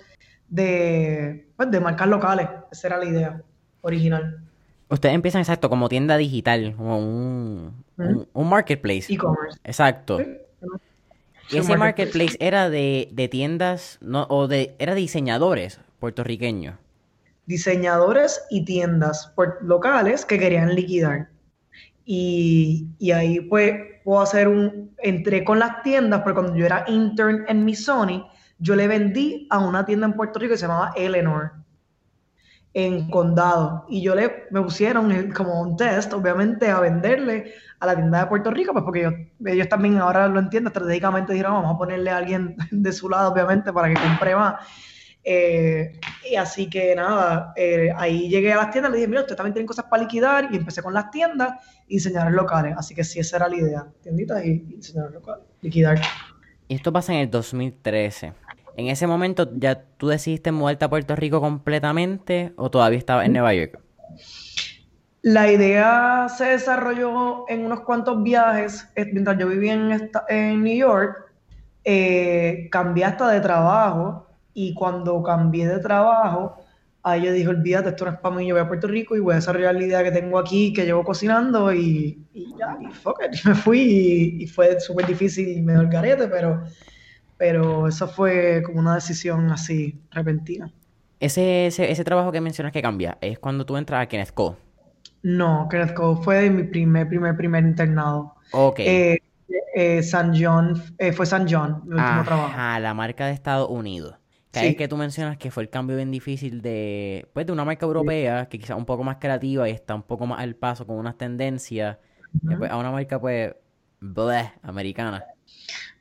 de, 0.50 1.48
pues, 1.56 1.72
de 1.72 1.79
marcas 1.79 2.08
locales. 2.08 2.48
Esa 2.72 2.88
era 2.88 2.98
la 2.98 3.06
idea 3.06 3.41
original. 3.82 4.44
Ustedes 4.89 5.13
empiezan 5.13 5.41
exacto 5.41 5.70
como 5.70 5.88
tienda 5.88 6.18
digital, 6.18 6.74
como 6.75 6.98
un, 6.98 7.84
un, 8.34 8.50
marketplace. 8.50 9.13
E-commerce. 9.13 9.60
Exacto. 9.63 10.20
Y 11.51 11.58
ese 11.58 11.77
marketplace 11.77 12.38
era 12.39 12.70
de, 12.70 13.10
de 13.12 13.27
tiendas, 13.27 13.98
no, 14.01 14.25
o 14.29 14.48
de, 14.48 14.75
era 14.79 14.96
diseñadores 14.96 15.79
puertorriqueños. 16.00 16.75
Diseñadores 17.46 18.41
y 18.50 18.65
tiendas 18.65 19.32
locales 19.62 20.25
que 20.25 20.39
querían 20.39 20.75
liquidar. 20.75 21.29
Y, 22.06 22.88
y, 22.98 23.12
ahí 23.12 23.41
pues 23.41 23.75
puedo 24.03 24.22
hacer 24.22 24.48
un, 24.48 24.91
entré 24.98 25.44
con 25.44 25.60
las 25.60 25.84
tiendas, 25.84 26.22
porque 26.22 26.39
cuando 26.39 26.56
yo 26.56 26.65
era 26.65 26.84
intern 26.88 27.46
en 27.48 27.65
mi 27.65 27.75
Sony, 27.75 28.27
yo 28.60 28.75
le 28.75 28.88
vendí 28.88 29.48
a 29.50 29.60
una 29.60 29.86
tienda 29.86 30.06
en 30.06 30.13
Puerto 30.13 30.39
Rico 30.39 30.51
que 30.51 30.58
se 30.58 30.68
llamaba 30.68 30.92
Eleanor 30.96 31.54
en 32.74 33.10
condado. 33.10 33.86
Y 33.89 34.01
yo 34.01 34.16
le 34.16 34.48
me 34.51 34.62
pusieron 34.62 35.32
como 35.32 35.62
un 35.62 35.75
test 35.75 36.13
obviamente 36.13 36.70
a 36.70 36.79
venderle 36.79 37.53
a 37.79 37.88
la 37.88 37.96
tienda 37.96 38.20
de 38.20 38.25
Puerto 38.27 38.51
Rico 38.51 38.74
pues 38.74 38.83
porque 38.83 39.31
ellos, 39.46 39.70
también 39.70 39.98
ahora 39.98 40.27
lo 40.27 40.40
entienden 40.40 40.68
estratégicamente 40.68 41.31
dijeron 41.31 41.53
vamos 41.53 41.75
a 41.75 41.77
ponerle 41.77 42.12
a 42.12 42.18
alguien 42.18 42.55
de 42.72 42.92
su 42.92 43.10
lado 43.10 43.31
obviamente 43.31 43.72
para 43.72 43.88
que 43.88 43.96
compre 43.96 44.36
más 44.36 44.55
eh, 45.24 46.00
y 46.29 46.36
así 46.36 46.70
que 46.70 46.94
nada 46.96 47.53
eh, 47.55 47.90
ahí 47.96 48.29
llegué 48.29 48.51
a 48.53 48.57
las 48.57 48.72
tiendas 48.72 48.92
le 48.92 48.98
dije 48.98 49.07
mira 49.07 49.22
ustedes 49.22 49.38
también 49.38 49.53
tienen 49.53 49.68
cosas 49.68 49.86
para 49.90 50.03
liquidar 50.03 50.50
y 50.51 50.57
empecé 50.57 50.83
con 50.83 50.94
las 50.94 51.10
tiendas 51.12 51.53
y 51.88 51.96
diseñadores 51.96 52.36
locales. 52.36 52.75
Así 52.77 52.96
que 52.96 53.03
sí 53.03 53.20
esa 53.20 53.38
era 53.38 53.50
la 53.50 53.55
idea 53.55 53.88
tienditas 54.01 54.44
y, 54.46 54.50
y 54.50 54.75
diseñadores 54.75 55.16
locales 55.16 55.46
liquidar. 55.62 56.00
Y 56.68 56.75
esto 56.75 56.92
pasa 56.92 57.14
en 57.14 57.20
el 57.20 57.29
2013 57.29 58.33
¿En 58.79 58.87
ese 58.87 59.07
momento 59.07 59.51
ya 59.57 59.83
tú 59.98 60.07
decidiste 60.07 60.53
moverte 60.53 60.85
a 60.85 60.89
Puerto 60.89 61.13
Rico 61.13 61.42
completamente 61.42 62.53
o 62.55 62.72
todavía 62.72 62.98
estabas 62.98 63.25
en 63.25 63.33
Nueva 63.33 63.53
York? 63.53 63.77
La 65.22 65.51
idea 65.51 66.27
se 66.29 66.46
desarrolló 66.46 67.44
en 67.50 67.65
unos 67.65 67.81
cuantos 67.81 68.24
viajes. 68.24 68.87
Eh, 68.96 69.03
mientras 69.11 69.37
yo 69.37 69.50
vivía 69.50 69.74
en, 69.74 70.09
en 70.29 70.63
New 70.63 70.77
York, 70.77 71.29
eh, 71.83 72.70
cambié 72.72 73.03
hasta 73.03 73.29
de 73.29 73.42
trabajo 73.42 74.29
y 74.53 74.74
cuando 74.74 75.22
cambié 75.24 75.68
de 75.68 75.79
trabajo, 75.79 76.55
ahí 77.03 77.24
yo 77.24 77.33
dije, 77.33 77.50
olvídate, 77.50 77.89
esto 77.89 78.05
no 78.05 78.11
es 78.11 78.20
para 78.20 78.37
mí, 78.37 78.48
yo 78.48 78.55
voy 78.55 78.63
a 78.63 78.68
Puerto 78.70 78.87
Rico 78.87 79.18
y 79.18 79.20
voy 79.20 79.33
a 79.33 79.35
desarrollar 79.35 79.75
la 79.75 79.83
idea 79.83 80.03
que 80.05 80.11
tengo 80.11 80.39
aquí, 80.39 80.72
que 80.72 80.85
llevo 80.85 81.03
cocinando 81.03 81.74
y, 81.74 82.25
ya, 82.57 82.77
y 83.33 83.48
me 83.50 83.55
fui 83.55 83.81
y, 83.81 84.44
y 84.44 84.48
fue 84.48 84.79
súper 84.79 85.05
difícil 85.05 85.50
y 85.50 85.61
me 85.61 85.74
dio 85.74 85.81
el 85.81 85.89
garete, 85.89 86.29
pero 86.29 86.63
pero 87.40 87.88
eso 87.88 88.08
fue 88.08 88.62
como 88.64 88.80
una 88.80 88.96
decisión 88.96 89.50
así 89.50 89.98
repentina. 90.12 90.72
Ese, 91.22 91.68
ese, 91.68 92.04
trabajo 92.04 92.32
que 92.34 92.42
mencionas 92.42 92.74
que 92.74 92.82
cambia, 92.82 93.18
¿es 93.22 93.40
cuando 93.40 93.66
tú 93.66 93.78
entras 93.78 94.04
a 94.04 94.06
Kenneth 94.08 94.34
Cole? 94.34 94.58
No, 95.24 95.68
Kenneth 95.72 95.94
Cole 95.94 96.22
fue 96.22 96.50
mi 96.50 96.64
primer, 96.64 97.08
primer, 97.08 97.36
primer 97.36 97.64
internado. 97.64 98.36
Ok. 98.52 98.80
Eh, 98.80 99.22
eh, 99.74 100.04
San 100.04 100.34
John, 100.38 100.82
eh, 100.98 101.14
fue 101.14 101.25
San 101.25 101.48
John, 101.50 101.82
mi 101.86 101.96
último 101.96 102.24
trabajo. 102.25 102.54
Ah, 102.56 102.78
la 102.82 102.94
marca 102.94 103.25
de 103.25 103.34
Estados 103.34 103.70
Unidos. 103.70 104.16
Que 104.52 104.70
es 104.70 104.75
que 104.75 104.88
tú 104.88 104.98
mencionas 104.98 105.38
que 105.38 105.52
fue 105.52 105.64
el 105.64 105.70
cambio 105.70 105.96
bien 105.96 106.12
difícil 106.12 106.62
de, 106.62 107.30
pues, 107.34 107.46
de 107.46 107.54
una 107.54 107.64
marca 107.64 107.86
europea 107.86 108.50
que 108.50 108.60
quizás 108.60 108.78
un 108.78 108.86
poco 108.86 109.04
más 109.04 109.18
creativa 109.18 109.70
y 109.70 109.72
está 109.72 109.96
un 109.96 110.04
poco 110.04 110.25
más 110.25 110.40
al 110.40 110.56
paso 110.56 110.86
con 110.86 110.98
unas 110.98 111.18
tendencias, 111.18 111.98
pues, 112.58 112.70
a 112.70 112.75
una 112.75 112.92
marca 112.92 113.20
pues, 113.22 113.56
bleh, 114.02 114.52
americana. 114.64 115.24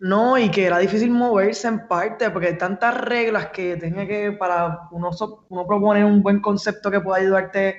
No, 0.00 0.38
y 0.38 0.48
que 0.50 0.66
era 0.66 0.78
difícil 0.78 1.10
moverse 1.10 1.66
en 1.66 1.88
parte, 1.88 2.30
porque 2.30 2.48
hay 2.48 2.58
tantas 2.58 3.00
reglas 3.00 3.48
que 3.48 3.76
tenía 3.76 4.06
que, 4.06 4.32
para 4.32 4.88
uno, 4.92 5.10
proponer 5.66 6.04
un 6.04 6.22
buen 6.22 6.40
concepto 6.40 6.90
que 6.90 7.00
pueda 7.00 7.20
ayudarte 7.20 7.76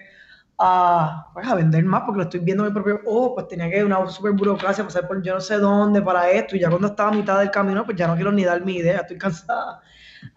a, 0.57 1.27
pues, 1.33 1.55
vender 1.55 1.85
más, 1.85 2.03
porque 2.05 2.17
lo 2.17 2.23
estoy 2.23 2.41
viendo 2.41 2.65
en 2.65 2.69
mi 2.69 2.73
propio 2.73 2.99
ojo, 3.05 3.35
pues 3.35 3.47
tenía 3.47 3.69
que 3.69 3.83
una 3.83 4.05
super 4.07 4.33
burocracia, 4.33 4.83
pasar 4.83 5.07
por 5.07 5.21
yo 5.21 5.35
no 5.35 5.39
sé 5.39 5.57
dónde 5.57 6.01
para 6.01 6.29
esto, 6.29 6.57
y 6.57 6.59
ya 6.59 6.69
cuando 6.69 6.89
estaba 6.89 7.09
a 7.09 7.13
mitad 7.13 7.39
del 7.39 7.51
camino, 7.51 7.85
pues 7.85 7.95
ya 7.97 8.07
no 8.07 8.15
quiero 8.15 8.33
ni 8.33 8.43
dar 8.43 8.65
mi 8.65 8.75
idea, 8.75 8.99
estoy 8.99 9.17
cansada. 9.17 9.81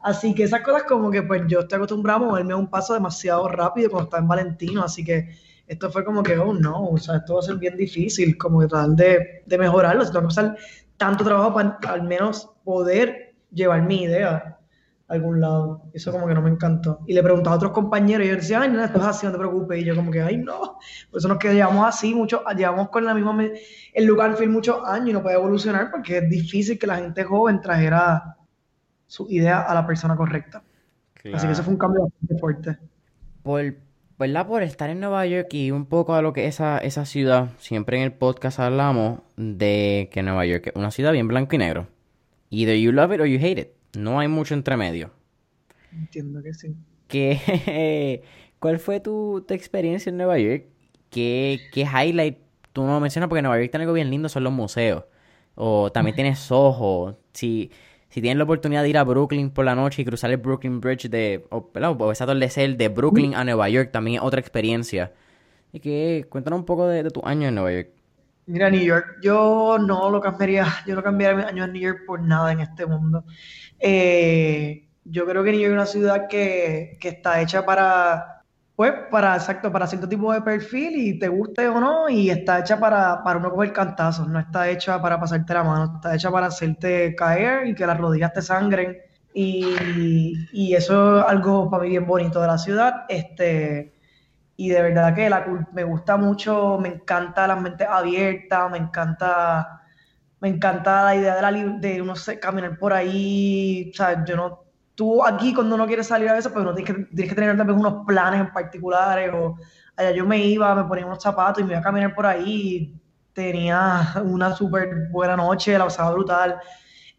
Así 0.03 0.35
que 0.35 0.45
esas 0.45 0.61
cosas 0.63 0.85
como 0.85 1.11
que 1.11 1.23
pues 1.23 1.43
yo 1.49 1.61
estoy 1.61 1.77
acostumbrado 1.77 2.25
a 2.25 2.29
moverme 2.29 2.53
a 2.53 2.57
un 2.57 2.69
paso 2.69 2.95
demasiado 2.95 3.49
rápido 3.49 3.91
cuando 3.91 4.05
estaba 4.05 4.23
en 4.23 4.29
Valentino, 4.29 4.85
así 4.85 5.05
que 5.05 5.31
esto 5.67 5.91
fue 5.91 6.05
como 6.05 6.23
que, 6.23 6.39
oh 6.39 6.53
no, 6.55 6.91
o 6.91 6.99
sea, 6.99 7.17
esto 7.17 7.35
va 7.35 7.41
a 7.41 7.43
ser 7.43 7.57
bien 7.57 7.77
difícil, 7.77 8.37
como 8.39 8.61
que 8.61 8.67
tratar 8.69 8.91
de, 8.91 9.43
de 9.47 9.59
mejorarlo, 9.59 10.05
si 10.05 10.13
tengo 10.13 10.23
que 10.23 10.35
pasar 10.35 10.57
tanto 10.97 11.25
trabajo 11.25 11.55
para 11.55 11.79
al 11.89 12.03
menos 12.03 12.51
poder 12.65 13.35
llevar 13.53 13.83
mi 13.83 14.05
idea 14.05 14.59
a 15.09 15.13
algún 15.13 15.41
lado. 15.41 15.83
Eso 15.93 16.13
como 16.13 16.27
que 16.27 16.35
no 16.35 16.43
me 16.43 16.51
encantó. 16.51 17.01
Y 17.07 17.15
le 17.15 17.23
preguntaba 17.23 17.55
a 17.55 17.57
otros 17.57 17.73
compañeros 17.73 18.25
y 18.25 18.31
ellos 18.31 18.43
decían, 18.43 18.63
ay, 18.63 18.69
no, 18.71 18.85
esto 18.85 18.99
es 18.99 19.05
así, 19.05 19.27
no 19.27 19.33
te 19.33 19.39
preocupes. 19.39 19.81
Y 19.81 19.85
yo 19.85 19.95
como 19.95 20.11
que, 20.11 20.23
ay, 20.23 20.39
no. 20.39 20.79
Por 21.11 21.19
eso 21.19 21.29
nos 21.29 21.39
quedamos 21.39 21.87
así, 21.87 22.15
mucho, 22.15 22.43
llevamos 22.57 22.89
con 22.91 23.05
la 23.05 23.15
misma, 23.15 23.45
el 23.93 24.05
lugar 24.05 24.37
film 24.37 24.53
muchos 24.53 24.79
años 24.87 25.09
y 25.11 25.13
no 25.13 25.23
puede 25.23 25.37
evolucionar 25.37 25.91
porque 25.91 26.19
es 26.19 26.31
difícil 26.31 26.79
que 26.79 26.87
la 26.87 26.97
gente 26.97 27.25
joven 27.25 27.61
trajera 27.61 28.37
su 29.07 29.27
idea 29.29 29.61
a 29.61 29.75
la 29.75 29.87
persona 29.87 30.17
correcta. 30.17 30.63
Así 31.35 31.47
que 31.47 31.53
eso 31.53 31.63
fue 31.63 31.75
un 31.75 31.79
cambio 31.79 32.03
bastante 32.03 32.39
fuerte. 32.39 32.79
Por 33.43 33.82
¿verdad? 34.19 34.47
Por 34.47 34.63
estar 34.63 34.91
en 34.91 35.01
Nueva 35.01 35.27
York 35.27 35.53
y 35.55 35.71
un 35.71 35.87
poco 35.87 36.15
a 36.15 36.23
lo 36.23 36.33
que 36.33 36.47
es 36.47 36.55
esa, 36.57 36.79
esa 36.79 37.05
ciudad, 37.05 37.51
siempre 37.59 37.97
en 37.97 38.05
el 38.05 38.13
podcast 38.13 38.61
hablamos 38.61 39.21
de 39.37 40.09
que 40.13 40.23
Nueva 40.23 40.47
York 40.47 40.69
es 40.69 40.77
una 40.77 40.91
ciudad 40.91 41.13
bien 41.13 41.29
blanco 41.29 41.55
y 41.55 41.59
negro. 41.59 41.89
Either 42.51 42.77
you 42.77 42.93
love 42.93 43.13
it 43.13 43.21
or 43.21 43.27
you 43.27 43.39
hate 43.39 43.61
it. 43.61 43.69
No 43.97 44.21
hay 44.21 44.29
mucho 44.29 44.55
entre 44.55 44.77
medio. 44.77 45.11
Entiendo 45.93 46.43
que 46.43 46.55
sí. 46.55 46.75
¿Qué, 47.09 48.23
¿Cuál 48.59 48.79
fue 48.79 49.01
tu, 49.01 49.45
experiencia 49.49 50.11
en 50.11 50.17
Nueva 50.17 50.39
York? 50.39 50.65
¿Qué, 51.11 51.61
¿Qué 51.73 51.83
highlight? 51.83 52.39
Tú 52.73 52.83
no 52.83 52.95
lo 52.95 53.01
mencionas 53.01 53.29
porque 53.29 53.43
Nueva 53.43 53.59
York 53.59 53.71
tiene 53.71 53.83
algo 53.85 53.95
bien 53.95 54.11
lindo, 54.11 54.29
son 54.29 54.45
los 54.45 54.53
museos. 54.53 55.05
O 55.55 55.91
también 55.93 56.15
tienes 56.17 56.39
Soho. 56.39 57.19
Si, 57.33 57.71
si 58.13 58.21
tienen 58.21 58.37
la 58.37 58.45
oportunidad 58.45 58.83
de 58.83 58.91
ir 58.91 58.99
a 58.99 59.05
Brooklyn 59.05 59.49
por 59.49 59.65
la 59.65 59.75
noche 59.75 60.03
y 60.03 60.05
cruzar 60.05 60.31
el 60.31 60.37
Brooklyn 60.37 60.81
Bridge 60.83 61.09
de, 61.09 61.47
o, 61.49 61.71
o 61.75 62.13
ese 62.13 62.23
atardecer 62.23 62.77
de 62.77 62.89
Brooklyn 62.89 63.35
a 63.35 63.43
Nueva 63.43 63.71
York, 63.71 63.91
también 63.91 64.17
es 64.17 64.23
otra 64.23 64.39
experiencia. 64.39 65.13
Y 65.73 65.81
que 65.81 66.27
cuéntanos 66.29 66.59
un 66.59 66.67
poco 66.67 66.87
de, 66.87 67.09
tu 67.11 67.23
año 67.25 67.49
en 67.49 67.55
Nueva 67.55 67.73
York. 67.73 67.89
Mira, 68.45 68.69
New 68.69 68.83
York, 68.83 69.17
yo 69.23 69.79
no 69.79 70.11
lo 70.11 70.21
cambiaría, 70.21 70.67
yo 70.87 70.95
no 70.95 71.03
cambiaría 71.03 71.39
mis 71.39 71.47
años 71.47 71.67
en 71.69 71.73
New 71.73 71.81
York 71.81 72.01
por 72.07 72.21
nada 72.21 72.53
en 72.53 72.61
este 72.61 72.85
mundo. 72.85 73.25
Eh, 73.81 74.89
yo 75.05 75.25
creo 75.25 75.43
que 75.43 75.53
New 75.53 75.61
York 75.61 75.71
es 75.71 75.75
una 75.75 75.87
ciudad 75.87 76.29
que, 76.29 76.99
que 77.01 77.09
está 77.09 77.41
hecha 77.41 77.65
para, 77.65 78.42
pues, 78.91 78.95
para, 79.13 79.37
exacto, 79.37 79.71
para 79.71 79.87
cierto 79.87 80.09
tipo 80.09 80.33
de 80.33 80.43
perfil 80.43 80.97
y 80.97 81.19
te 81.19 81.29
guste 81.29 81.69
o 81.69 81.79
no, 81.81 82.09
y 82.09 82.31
está 82.31 82.59
hecha 82.59 82.81
para, 82.81 83.23
para 83.23 83.39
uno 83.39 83.51
coger 83.53 83.73
cantazos, 83.73 84.27
no 84.27 84.41
está 84.41 84.69
hecha 84.69 85.01
para 85.01 85.21
pasarte 85.21 85.55
la 85.55 85.63
mano, 85.63 85.93
está 85.95 86.17
hecha 86.17 86.33
para 86.33 86.49
hacerte 86.49 87.15
caer 87.15 87.69
y 87.69 87.75
que 87.77 87.87
las 87.87 87.99
rodillas 87.99 88.33
te 88.33 88.43
sangren. 88.43 88.99
Y, 89.35 90.35
y 90.53 90.75
eso 90.75 91.21
es 91.21 91.27
algo 91.29 91.71
para 91.71 91.85
mí 91.85 91.91
bien 91.91 92.07
bonito 92.07 92.41
de 92.41 92.47
la 92.49 92.59
ciudad. 92.59 93.05
Este, 93.09 93.93
y 94.57 94.69
de 94.71 94.83
verdad 94.83 95.15
que 95.15 95.31
la, 95.31 95.47
me 95.73 95.85
gusta 95.85 96.17
mucho, 96.17 96.79
me 96.81 96.89
encanta 96.89 97.47
la 97.47 97.55
mente 97.57 97.85
abierta, 97.85 98.69
me 98.69 98.79
encanta, 98.79 99.83
me 100.41 100.49
encanta 100.49 101.05
la 101.05 101.15
idea 101.17 101.37
de, 101.37 101.43
la, 101.43 101.53
de 101.53 102.03
uno 102.03 102.15
caminar 102.41 102.77
por 102.79 102.93
ahí, 102.93 103.91
o 103.93 103.97
sea, 103.97 104.25
yo 104.25 104.35
no, 104.37 104.62
tú 105.03 105.25
aquí 105.25 105.53
cuando 105.53 105.75
uno 105.75 105.85
quiere 105.89 106.05
salir 106.05 106.29
a 106.29 106.35
veces, 106.35 106.53
pues 106.53 106.63
uno 106.63 106.73
tienes 106.73 106.95
que, 106.95 107.05
tienes 107.07 107.29
que 107.29 107.35
tener 107.35 107.57
tal 107.57 107.67
vez 107.67 107.77
unos 107.77 108.07
planes 108.07 108.41
en 108.41 108.53
particulares, 108.53 109.33
o 109.35 109.57
allá 109.97 110.13
yo 110.13 110.25
me 110.25 110.39
iba, 110.39 110.73
me 110.77 110.85
ponía 110.85 111.05
unos 111.05 111.21
zapatos 111.21 111.61
y 111.61 111.65
me 111.65 111.73
iba 111.73 111.81
a 111.81 111.83
caminar 111.83 112.15
por 112.15 112.25
ahí, 112.25 112.95
tenía 113.33 114.15
una 114.25 114.55
súper 114.55 115.09
buena 115.11 115.37
noche, 115.37 115.77
la 115.77 115.87
pasaba 115.87 116.13
brutal. 116.13 116.61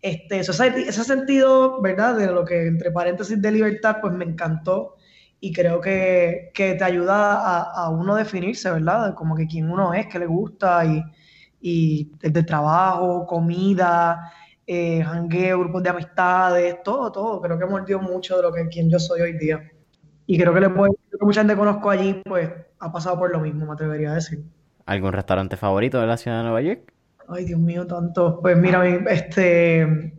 Este, 0.01 0.39
eso, 0.39 0.63
ese 0.63 1.03
sentido, 1.03 1.81
¿verdad? 1.81 2.15
De 2.15 2.27
lo 2.27 2.45
que 2.45 2.67
entre 2.67 2.89
paréntesis 2.89 3.41
de 3.41 3.51
libertad, 3.51 3.97
pues 4.01 4.13
me 4.13 4.23
encantó 4.23 4.95
y 5.41 5.51
creo 5.51 5.81
que, 5.81 6.51
que 6.53 6.75
te 6.75 6.83
ayuda 6.85 7.33
a, 7.33 7.83
a, 7.83 7.89
uno 7.89 8.15
definirse, 8.15 8.71
¿verdad? 8.71 9.13
Como 9.13 9.35
que 9.35 9.45
quién 9.45 9.69
uno 9.69 9.93
es, 9.93 10.07
qué 10.07 10.19
le 10.19 10.25
gusta 10.27 10.85
y, 10.85 11.03
y 11.59 12.11
desde 12.21 12.43
trabajo, 12.43 13.27
comida, 13.27 14.31
eh, 14.65 15.03
grupos 15.57 15.83
de 15.83 15.89
amistades, 15.89 16.83
todo, 16.83 17.11
todo. 17.11 17.41
Creo 17.41 17.57
que 17.59 17.65
mordió 17.65 17.99
mucho 17.99 18.37
de 18.37 18.43
lo 18.43 18.53
que 18.53 18.67
quien 18.67 18.89
yo 18.89 18.99
soy 18.99 19.21
hoy 19.21 19.37
día. 19.37 19.61
Y 20.25 20.37
creo 20.39 20.53
que 20.53 20.61
le 20.61 20.69
puedo 20.69 20.91
decir 20.91 21.19
que 21.19 21.25
mucha 21.25 21.41
gente 21.41 21.55
conozco 21.55 21.89
allí, 21.89 22.21
pues 22.25 22.49
ha 22.79 22.91
pasado 22.91 23.19
por 23.19 23.31
lo 23.31 23.39
mismo, 23.39 23.65
me 23.65 23.73
atrevería 23.73 24.11
a 24.11 24.15
decir. 24.15 24.43
¿Algún 24.85 25.11
restaurante 25.11 25.57
favorito 25.57 25.99
de 25.99 26.07
la 26.07 26.17
ciudad 26.17 26.37
de 26.37 26.43
Nueva 26.43 26.61
York? 26.61 26.93
Ay, 27.27 27.45
Dios 27.45 27.59
mío, 27.59 27.87
tanto. 27.87 28.39
Pues 28.41 28.57
mira, 28.57 28.85
este, 28.85 30.13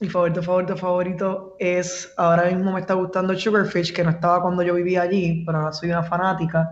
mi 0.00 0.08
favorito, 0.08 0.42
favorito, 0.42 0.76
favorito 0.76 1.56
es, 1.58 2.12
ahora 2.16 2.44
mismo 2.50 2.72
me 2.72 2.80
está 2.80 2.94
gustando 2.94 3.36
Sugarfish, 3.36 3.92
que 3.92 4.04
no 4.04 4.10
estaba 4.10 4.42
cuando 4.42 4.62
yo 4.62 4.74
vivía 4.74 5.02
allí, 5.02 5.44
pero 5.44 5.58
ahora 5.58 5.72
soy 5.72 5.90
una 5.90 6.02
fanática. 6.02 6.70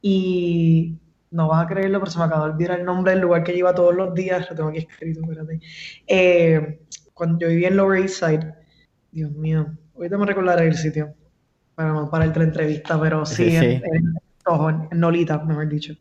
Y 0.00 0.96
no 1.30 1.48
vas 1.48 1.64
a 1.64 1.68
creerlo, 1.68 2.00
pero 2.00 2.10
se 2.10 2.18
me 2.18 2.24
acaba 2.24 2.46
de 2.46 2.52
olvidar 2.52 2.78
el 2.78 2.84
nombre 2.84 3.12
del 3.12 3.20
lugar 3.20 3.44
que 3.44 3.56
iba 3.56 3.74
todos 3.74 3.94
los 3.94 4.14
días, 4.14 4.48
lo 4.48 4.56
tengo 4.56 4.70
aquí 4.70 4.78
escrito, 4.78 5.20
espérate. 5.20 5.60
Eh, 6.06 6.80
cuando 7.14 7.38
yo 7.38 7.48
vivía 7.48 7.68
en 7.68 7.76
Lower 7.76 8.00
East 8.00 8.24
Side, 8.24 8.54
Dios 9.12 9.30
mío, 9.32 9.66
ahorita 9.96 10.18
me 10.18 10.26
recordaré 10.26 10.68
el 10.68 10.76
sitio, 10.76 11.14
para 11.74 11.92
no 11.92 12.10
para 12.10 12.26
la 12.26 12.42
entrevista, 12.44 13.00
pero 13.00 13.26
sí, 13.26 13.54
En, 13.56 13.82
en, 13.84 15.00
Nolita, 15.00 15.38
mejor 15.44 15.68
dicho. 15.68 15.94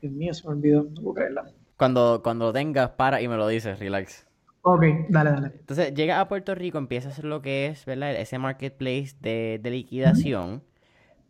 Dios 0.00 0.12
mío, 0.12 0.32
se 0.32 0.46
me 0.46 0.54
olvidó, 0.54 0.84
no 0.84 1.02
puedo 1.02 1.14
creerla. 1.14 1.50
Cuando, 1.76 2.20
cuando 2.22 2.46
lo 2.46 2.52
tengas, 2.52 2.90
para 2.90 3.20
y 3.20 3.28
me 3.28 3.36
lo 3.36 3.46
dices, 3.48 3.78
relax. 3.78 4.26
Ok, 4.62 4.84
dale, 5.08 5.30
dale. 5.30 5.52
Entonces, 5.58 5.94
llega 5.94 6.20
a 6.20 6.28
Puerto 6.28 6.54
Rico, 6.54 6.78
empieza 6.78 7.08
a 7.08 7.12
hacer 7.12 7.24
lo 7.24 7.42
que 7.42 7.66
es, 7.66 7.84
¿verdad? 7.84 8.14
Ese 8.14 8.38
marketplace 8.38 9.14
de, 9.20 9.58
de 9.62 9.70
liquidación. 9.70 10.62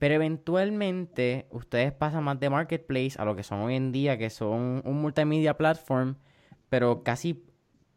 Pero 0.00 0.14
eventualmente 0.16 1.46
ustedes 1.50 1.92
pasan 1.92 2.24
más 2.24 2.40
de 2.40 2.50
marketplace 2.50 3.12
a 3.18 3.24
lo 3.26 3.36
que 3.36 3.44
son 3.44 3.60
hoy 3.60 3.76
en 3.76 3.92
día, 3.92 4.18
que 4.18 4.30
son 4.30 4.82
un 4.84 5.02
multimedia 5.02 5.56
platform, 5.58 6.16
pero 6.70 7.04
casi, 7.04 7.44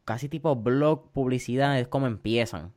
casi 0.05 0.29
tipo 0.29 0.55
blog, 0.55 1.11
publicidad, 1.13 1.79
es 1.79 1.87
como 1.87 2.07
empiezan. 2.07 2.73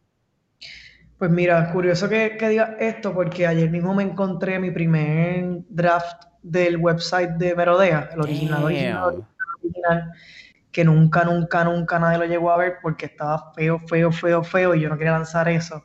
Pues 1.18 1.30
mira, 1.30 1.72
curioso 1.72 2.08
que, 2.08 2.36
que 2.38 2.48
digas 2.48 2.70
esto, 2.78 3.14
porque 3.14 3.46
ayer 3.46 3.70
mismo 3.70 3.94
me 3.94 4.02
encontré 4.04 4.58
mi 4.58 4.70
primer 4.70 5.62
draft 5.68 6.24
del 6.42 6.76
website 6.78 7.32
de 7.32 7.54
Merodea, 7.54 8.10
el 8.12 8.20
original, 8.20 8.64
original, 8.64 9.26
original 9.62 10.12
que 10.76 10.84
nunca, 10.84 11.24
nunca, 11.24 11.64
nunca 11.64 11.98
nadie 11.98 12.18
lo 12.18 12.26
llegó 12.26 12.50
a 12.52 12.58
ver 12.58 12.76
porque 12.82 13.06
estaba 13.06 13.52
feo, 13.54 13.80
feo, 13.88 14.12
feo, 14.12 14.44
feo 14.44 14.74
y 14.74 14.82
yo 14.82 14.90
no 14.90 14.98
quería 14.98 15.12
lanzar 15.12 15.48
eso. 15.48 15.82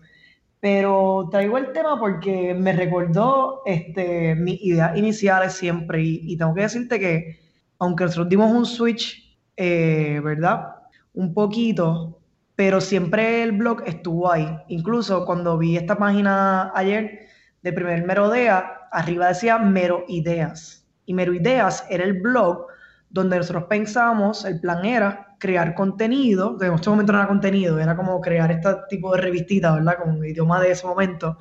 Pero 0.61 1.27
traigo 1.31 1.57
el 1.57 1.73
tema 1.73 1.99
porque 1.99 2.53
me 2.53 2.71
recordó 2.71 3.63
este, 3.65 4.35
mis 4.35 4.61
ideas 4.61 4.95
iniciales 4.95 5.53
siempre 5.53 6.01
y, 6.03 6.37
tengo 6.37 6.53
que 6.53 6.61
decirte 6.61 6.99
que 6.99 7.39
aunque 7.79 8.03
nosotros 8.03 8.29
dimos 8.29 8.51
un 8.51 8.67
switch, 8.67 9.37
eh, 9.57 10.21
¿verdad? 10.23 10.75
Un 11.13 11.33
poquito, 11.33 12.21
pero 12.55 12.79
siempre 12.79 13.41
el 13.41 13.53
blog 13.53 13.81
estuvo 13.87 14.31
ahí. 14.31 14.47
Incluso 14.67 15.25
cuando 15.25 15.57
vi 15.57 15.77
esta 15.77 15.97
página 15.97 16.71
ayer 16.75 17.21
de 17.63 17.73
primer 17.73 18.05
Merodea, 18.05 18.87
arriba 18.91 19.29
decía 19.29 19.57
Mero 19.57 20.05
Ideas. 20.07 20.87
Y 21.07 21.15
Mero 21.15 21.33
Ideas 21.33 21.87
era 21.89 22.03
el 22.03 22.21
blog 22.21 22.67
donde 23.09 23.37
nosotros 23.37 23.63
pensamos, 23.63 24.45
el 24.45 24.59
plan 24.59 24.85
era 24.85 25.30
crear 25.41 25.73
contenido, 25.73 26.55
en 26.61 26.73
este 26.75 26.89
momento 26.89 27.11
no 27.11 27.19
era 27.19 27.27
contenido, 27.27 27.79
era 27.79 27.95
como 27.97 28.21
crear 28.21 28.51
este 28.51 28.69
tipo 28.89 29.11
de 29.13 29.21
revistita, 29.21 29.73
¿verdad? 29.73 29.97
Con 29.97 30.11
un 30.11 30.25
idioma 30.25 30.61
de 30.61 30.71
ese 30.71 30.85
momento. 30.85 31.37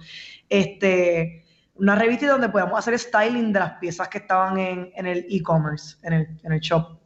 Este, 0.49 1.45
una 1.75 1.95
revista 1.95 2.27
donde 2.27 2.49
podamos 2.49 2.79
hacer 2.79 2.99
styling 2.99 3.53
de 3.53 3.61
las 3.61 3.73
piezas 3.75 4.09
que 4.09 4.19
estaban 4.19 4.59
en, 4.59 4.91
en 4.97 5.07
el 5.07 5.27
e-commerce, 5.29 5.99
en 6.03 6.15
el, 6.15 6.41
en 6.43 6.53
el 6.53 6.61
shop. 6.61 6.99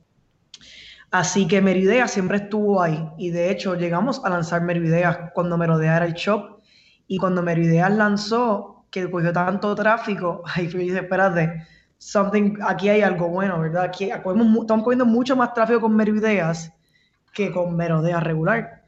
Así 1.10 1.48
que 1.48 1.60
Meridea 1.60 2.06
siempre 2.06 2.38
estuvo 2.38 2.80
ahí 2.80 3.08
y 3.18 3.30
de 3.30 3.50
hecho 3.50 3.74
llegamos 3.74 4.24
a 4.24 4.30
lanzar 4.30 4.62
Meridea 4.62 5.32
cuando 5.34 5.58
Merodea 5.58 5.96
era 5.96 6.06
el 6.06 6.14
shop 6.14 6.60
y 7.08 7.18
cuando 7.18 7.42
Meridea 7.42 7.88
lanzó, 7.88 8.86
que 8.90 9.10
cogió 9.10 9.32
tanto 9.32 9.74
tráfico, 9.74 10.42
ahí 10.54 10.68
fue 10.68 10.84
y 10.84 10.84
dije, 10.86 11.00
espérate, 11.00 11.66
something, 11.98 12.56
aquí 12.64 12.88
hay 12.88 13.02
algo 13.02 13.28
bueno, 13.28 13.58
¿verdad? 13.60 13.84
Aquí 13.84 14.10
estamos 14.10 14.84
cogiendo 14.84 15.06
mucho 15.06 15.34
más 15.34 15.52
tráfico 15.54 15.80
con 15.80 15.96
Meroideas 15.96 16.72
que 17.34 17.50
con 17.52 17.76
Merodea 17.76 18.20
regular. 18.20 18.84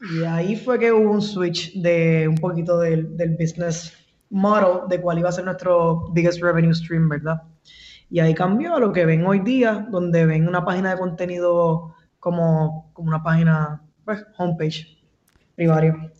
Y 0.00 0.24
ahí 0.24 0.56
fue 0.56 0.78
que 0.78 0.92
hubo 0.92 1.10
un 1.10 1.20
switch 1.20 1.74
de 1.74 2.26
un 2.28 2.36
poquito 2.36 2.78
del, 2.78 3.16
del 3.16 3.36
business 3.36 3.92
model 4.30 4.88
de 4.88 5.00
cuál 5.00 5.18
iba 5.18 5.28
a 5.28 5.32
ser 5.32 5.44
nuestro 5.44 6.08
biggest 6.12 6.40
revenue 6.40 6.74
stream, 6.74 7.08
¿verdad? 7.08 7.42
Y 8.08 8.20
ahí 8.20 8.34
cambió 8.34 8.74
a 8.74 8.80
lo 8.80 8.92
que 8.92 9.04
ven 9.04 9.26
hoy 9.26 9.40
día, 9.40 9.86
donde 9.90 10.26
ven 10.26 10.48
una 10.48 10.64
página 10.64 10.92
de 10.92 10.98
contenido 10.98 11.94
como, 12.18 12.90
como 12.92 13.08
una 13.08 13.22
página, 13.22 13.82
pues, 14.04 14.24
homepage 14.38 14.98
primario. 15.54 16.10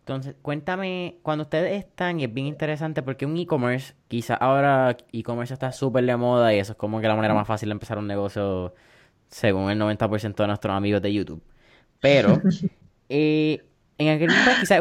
Entonces, 0.00 0.34
cuéntame, 0.42 1.18
cuando 1.22 1.44
ustedes 1.44 1.78
están, 1.78 2.18
y 2.18 2.24
es 2.24 2.34
bien 2.34 2.46
interesante 2.46 3.02
porque 3.02 3.24
un 3.24 3.36
e-commerce, 3.36 3.94
quizá 4.08 4.34
ahora 4.34 4.96
e-commerce 5.12 5.54
está 5.54 5.70
súper 5.70 6.04
de 6.04 6.16
moda 6.16 6.52
y 6.52 6.58
eso 6.58 6.72
es 6.72 6.78
como 6.78 7.00
que 7.00 7.06
la 7.06 7.14
manera 7.14 7.34
más 7.34 7.46
fácil 7.46 7.68
de 7.68 7.74
empezar 7.74 7.98
un 7.98 8.08
negocio 8.08 8.74
según 9.32 9.70
el 9.70 9.80
90% 9.80 10.34
de 10.36 10.46
nuestros 10.46 10.74
amigos 10.74 11.02
de 11.02 11.12
YouTube. 11.12 11.42
Pero, 12.00 12.40
eh, 13.08 13.64
en 13.98 14.08
aquel 14.08 14.28
momento 14.28 14.50
quizás 14.60 14.80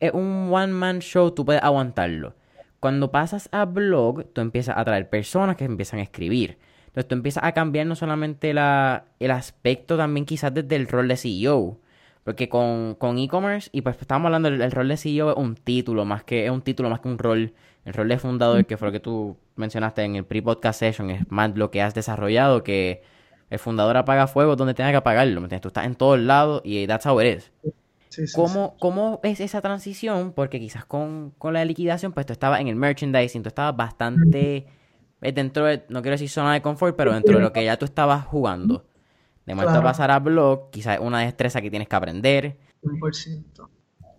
es, 0.00 0.12
un 0.12 0.48
one-man 0.52 1.00
show, 1.00 1.30
tú 1.30 1.44
puedes 1.44 1.62
aguantarlo. 1.62 2.34
Cuando 2.78 3.10
pasas 3.10 3.48
a 3.50 3.64
blog, 3.64 4.26
tú 4.32 4.42
empiezas 4.42 4.76
a 4.76 4.84
traer 4.84 5.08
personas 5.08 5.56
que 5.56 5.64
empiezan 5.64 6.00
a 6.00 6.02
escribir. 6.02 6.58
Entonces 6.88 7.08
tú 7.08 7.14
empiezas 7.14 7.42
a 7.42 7.52
cambiar 7.52 7.86
no 7.86 7.96
solamente 7.96 8.52
la, 8.52 9.06
el 9.18 9.30
aspecto, 9.30 9.96
también 9.96 10.26
quizás 10.26 10.52
desde 10.52 10.76
el 10.76 10.86
rol 10.86 11.08
de 11.08 11.16
CEO. 11.16 11.80
Porque 12.22 12.48
con, 12.48 12.96
e-commerce, 13.18 13.68
y 13.72 13.80
pues 13.80 13.96
estábamos 14.00 14.26
hablando, 14.26 14.50
del 14.50 14.70
rol 14.70 14.88
de 14.88 14.96
CEO 14.96 15.30
es 15.30 15.36
un 15.36 15.56
título, 15.56 16.04
más 16.04 16.24
que, 16.24 16.44
es 16.44 16.50
un 16.50 16.62
título 16.62 16.90
más 16.90 17.00
que 17.00 17.08
un 17.08 17.18
rol. 17.18 17.52
El 17.84 17.92
rol 17.92 18.08
de 18.08 18.18
fundador, 18.18 18.64
que 18.66 18.76
fue 18.76 18.88
lo 18.88 18.92
que 18.92 19.00
tú 19.00 19.36
mencionaste 19.56 20.02
en 20.02 20.16
el 20.16 20.24
pre-podcast 20.24 20.78
session, 20.78 21.10
es 21.10 21.30
más 21.30 21.54
lo 21.56 21.70
que 21.70 21.82
has 21.82 21.94
desarrollado, 21.94 22.62
que 22.62 23.02
el 23.50 23.58
fundador 23.58 23.96
apaga 23.96 24.26
fuego 24.26 24.56
donde 24.56 24.74
tenga 24.74 24.90
que 24.90 24.96
apagarlo, 24.96 25.40
¿me 25.40 25.46
entiendes? 25.46 25.62
Tú 25.62 25.68
estás 25.68 25.86
en 25.86 25.94
todos 25.94 26.18
lados 26.18 26.62
y 26.64 26.86
that's 26.86 27.06
how 27.06 27.20
it 27.20 27.38
is. 27.38 27.52
¿Cómo, 28.34 28.76
¿Cómo 28.78 29.20
es 29.22 29.40
esa 29.40 29.60
transición? 29.60 30.32
Porque 30.32 30.60
quizás 30.60 30.84
con, 30.84 31.32
con, 31.38 31.54
la 31.54 31.64
liquidación, 31.64 32.12
pues 32.12 32.26
tú 32.26 32.32
estabas 32.32 32.60
en 32.60 32.68
el 32.68 32.76
merchandising, 32.76 33.42
tú 33.42 33.48
estabas 33.48 33.76
bastante 33.76 34.66
eh, 35.20 35.32
dentro 35.32 35.64
de, 35.64 35.84
no 35.88 36.02
quiero 36.02 36.14
decir 36.14 36.28
zona 36.28 36.52
de 36.52 36.62
confort, 36.62 36.96
pero 36.96 37.12
dentro 37.12 37.36
de 37.36 37.42
lo 37.42 37.52
que 37.52 37.64
ya 37.64 37.76
tú 37.76 37.84
estabas 37.84 38.24
jugando. 38.24 38.86
De 39.46 39.54
momento 39.54 39.78
a 39.78 39.82
pasar 39.82 40.10
a 40.10 40.20
blog, 40.20 40.70
quizás 40.70 40.96
es 40.96 41.00
una 41.00 41.20
destreza 41.20 41.60
que 41.60 41.70
tienes 41.70 41.88
que 41.88 41.96
aprender. 41.96 42.56
100%. 42.82 43.68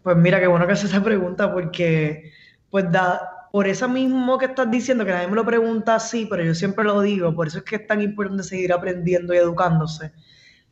Pues 0.03 0.17
mira, 0.17 0.39
qué 0.39 0.47
bueno 0.47 0.67
que 0.67 0.73
haces 0.73 0.91
esa 0.91 1.03
pregunta 1.03 1.51
porque, 1.51 2.31
pues 2.69 2.91
da, 2.91 3.34
por 3.55 3.69
eso 3.69 3.87
mismo 3.87 4.37
que 4.37 4.47
estás 4.47 4.69
diciendo, 4.69 5.05
que 5.05 5.11
nadie 5.11 5.29
me 5.29 5.35
lo 5.35 5.45
pregunta 5.45 5.95
así, 5.95 6.27
pero 6.29 6.43
yo 6.43 6.53
siempre 6.53 6.83
lo 6.83 6.99
digo, 6.99 7.33
por 7.33 7.47
eso 7.47 7.59
es 7.59 7.63
que 7.63 7.77
es 7.77 7.87
tan 7.87 8.01
importante 8.01 8.43
seguir 8.43 8.73
aprendiendo 8.73 9.33
y 9.33 9.37
educándose, 9.37 10.11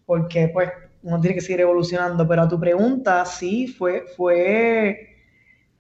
porque 0.06 0.50
pues 0.50 0.70
uno 1.02 1.18
tiene 1.22 1.36
que 1.36 1.40
seguir 1.40 1.62
evolucionando, 1.62 2.28
pero 2.28 2.42
a 2.42 2.50
tu 2.50 2.60
pregunta, 2.60 3.24
sí, 3.24 3.68
fue, 3.68 4.04
fue, 4.18 5.16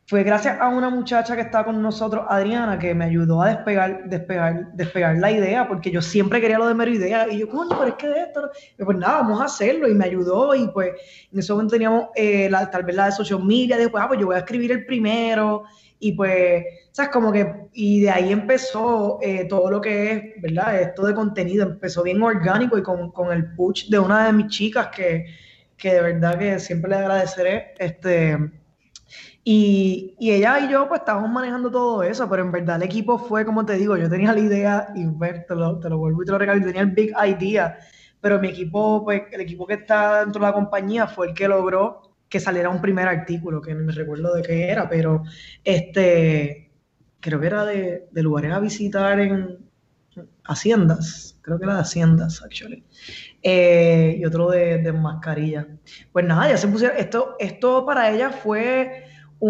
fue 0.07 0.23
gracias 0.23 0.61
a 0.61 0.69
una 0.69 0.89
muchacha 0.89 1.35
que 1.35 1.41
estaba 1.41 1.65
con 1.65 1.81
nosotros, 1.81 2.23
Adriana, 2.29 2.79
que 2.79 2.95
me 2.95 3.03
ayudó 3.03 3.41
a 3.41 3.49
despegar, 3.49 4.05
despegar, 4.05 4.71
despegar 4.71 5.17
la 5.17 5.29
idea, 5.29 5.67
porque 5.67 5.91
yo 5.91 6.01
siempre 6.01 6.39
quería 6.39 6.57
lo 6.57 6.67
de 6.67 6.73
mero 6.73 6.89
idea, 6.89 7.27
y 7.29 7.39
yo, 7.39 7.49
coño, 7.49 7.71
pero 7.71 7.87
es 7.87 7.95
que 7.95 8.07
de 8.07 8.21
esto, 8.21 8.49
pues 8.77 8.97
nada, 8.97 9.15
vamos 9.15 9.41
a 9.41 9.45
hacerlo, 9.45 9.89
y 9.89 9.93
me 9.93 10.05
ayudó, 10.05 10.55
y 10.55 10.69
pues 10.69 10.91
en 11.33 11.39
ese 11.39 11.51
momento 11.51 11.73
teníamos 11.73 12.05
eh, 12.15 12.49
tal 12.71 12.83
vez 12.83 12.95
la 12.95 13.07
de 13.07 13.11
social 13.11 13.43
media, 13.43 13.75
después, 13.75 14.01
ah, 14.01 14.07
pues 14.07 14.21
yo 14.21 14.27
voy 14.27 14.35
a 14.35 14.39
escribir 14.39 14.71
el 14.71 14.85
primero, 14.85 15.65
y 16.03 16.11
pues, 16.11 16.65
¿sabes? 16.91 17.11
Como 17.11 17.31
que, 17.31 17.69
y 17.71 18.01
de 18.01 18.09
ahí 18.09 18.33
empezó 18.33 19.19
eh, 19.21 19.45
todo 19.45 19.71
lo 19.71 19.79
que 19.79 20.11
es, 20.11 20.41
¿verdad? 20.41 20.81
Esto 20.81 21.05
de 21.05 21.13
contenido, 21.13 21.65
empezó 21.65 22.03
bien 22.03 22.21
orgánico 22.21 22.77
y 22.77 22.83
con, 22.83 23.09
con 23.11 23.31
el 23.31 23.55
push 23.55 23.89
de 23.89 23.99
una 23.99 24.25
de 24.25 24.33
mis 24.33 24.47
chicas 24.47 24.89
que, 24.93 25.25
que 25.77 25.93
de 25.93 26.01
verdad 26.01 26.37
que 26.37 26.59
siempre 26.59 26.89
le 26.89 26.97
agradeceré, 26.97 27.73
este 27.79 28.37
y, 29.45 30.15
y, 30.19 30.31
ella 30.31 30.59
y 30.59 30.69
yo 30.71 30.87
pues 30.87 31.01
estábamos 31.01 31.29
manejando 31.29 31.71
todo 31.71 32.03
eso, 32.03 32.29
pero 32.29 32.43
en 32.43 32.51
verdad 32.51 32.77
el 32.77 32.83
equipo 32.83 33.17
fue, 33.17 33.45
como 33.45 33.65
te 33.65 33.73
digo, 33.75 33.95
yo 33.95 34.09
tenía 34.09 34.33
la 34.33 34.39
idea 34.39 34.87
y 34.95 35.05
pues, 35.07 35.45
te, 35.47 35.55
lo, 35.55 35.79
te 35.79 35.89
lo 35.89 35.97
vuelvo 35.97 36.23
y 36.23 36.25
te 36.25 36.31
lo 36.33 36.37
regalo, 36.37 36.65
tenía 36.65 36.81
el 36.81 36.91
big 36.91 37.13
idea, 37.25 37.77
pero 38.19 38.39
mi 38.39 38.49
equipo, 38.49 39.03
pues 39.05 39.23
el 39.31 39.41
equipo 39.41 39.65
que 39.67 39.75
está 39.75 40.19
dentro 40.21 40.41
de 40.41 40.47
la 40.47 40.53
compañía 40.53 41.07
fue 41.07 41.27
el 41.27 41.33
que 41.33 41.47
logró 41.47 42.12
que 42.33 42.39
saliera 42.39 42.67
un 42.69 42.81
primer 42.81 43.07
artículo, 43.07 43.61
que 43.61 43.75
no 43.75 43.85
me 43.85 43.91
recuerdo 43.91 44.33
de 44.33 44.41
qué 44.41 44.67
era, 44.67 44.89
pero 44.89 45.21
este, 45.63 46.71
creo 47.19 47.39
que 47.39 47.45
era 47.45 47.63
de, 47.63 48.07
lugares 48.11 48.51
a 48.51 48.59
visitar 48.59 49.19
en 49.19 49.59
haciendas, 50.43 51.37
creo 51.43 51.59
que 51.59 51.65
era 51.65 51.75
de 51.75 51.81
haciendas, 51.81 52.41
actually. 52.41 52.83
Eh, 53.43 54.15
y 54.17 54.25
otro 54.25 54.49
de, 54.49 54.79
de 54.79 54.91
mascarilla. 54.93 55.67
Pues 56.11 56.25
nada, 56.25 56.49
ya 56.49 56.57
se 56.57 56.67
pusieron, 56.67 56.97
esto, 56.97 57.35
esto 57.37 57.85
para 57.85 58.09
ella 58.09 58.31
fue 58.31 59.05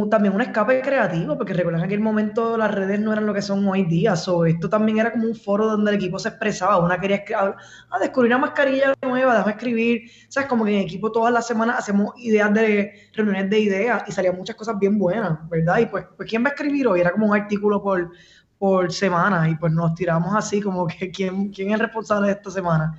también 0.09 0.33
un 0.33 0.41
escape 0.41 0.81
creativo, 0.81 1.37
porque 1.37 1.53
recuerdan 1.53 1.81
que 1.81 1.85
en 1.85 1.91
aquel 1.91 1.99
momento 1.99 2.57
las 2.57 2.73
redes 2.73 2.99
no 2.99 3.11
eran 3.11 3.25
lo 3.25 3.33
que 3.33 3.41
son 3.41 3.67
hoy 3.67 3.83
día, 3.83 4.15
so, 4.15 4.45
esto 4.45 4.67
también 4.67 4.97
era 4.97 5.11
como 5.11 5.27
un 5.27 5.35
foro 5.35 5.67
donde 5.67 5.91
el 5.91 5.97
equipo 5.97 6.17
se 6.17 6.29
expresaba, 6.29 6.77
una 6.77 6.99
quería 6.99 7.23
ah, 7.37 7.55
descubrir 7.99 8.31
una 8.31 8.39
mascarilla 8.39 8.93
nueva, 9.03 9.33
déjame 9.33 9.51
escribir, 9.51 10.09
sabes, 10.29 10.49
como 10.49 10.65
que 10.65 10.75
en 10.75 10.81
equipo 10.81 11.11
todas 11.11 11.31
las 11.31 11.45
semanas 11.45 11.77
hacemos 11.79 12.13
ideas 12.17 12.51
de 12.53 13.09
reuniones 13.13 13.49
de 13.49 13.59
ideas 13.59 14.03
y 14.07 14.11
salían 14.11 14.35
muchas 14.35 14.55
cosas 14.55 14.79
bien 14.79 14.97
buenas, 14.97 15.47
¿verdad? 15.47 15.77
Y 15.79 15.85
pues, 15.85 16.05
pues 16.17 16.27
¿quién 16.27 16.43
va 16.43 16.49
a 16.49 16.53
escribir 16.53 16.87
hoy? 16.87 16.99
Era 16.99 17.11
como 17.11 17.27
un 17.27 17.35
artículo 17.35 17.81
por, 17.83 18.11
por 18.57 18.91
semana 18.91 19.47
y 19.47 19.55
pues 19.55 19.71
nos 19.71 19.93
tiramos 19.93 20.33
así 20.35 20.59
como 20.59 20.87
que 20.87 21.11
¿quién, 21.11 21.49
quién 21.49 21.69
es 21.69 21.75
el 21.75 21.81
responsable 21.81 22.27
de 22.27 22.33
esta 22.33 22.49
semana? 22.49 22.97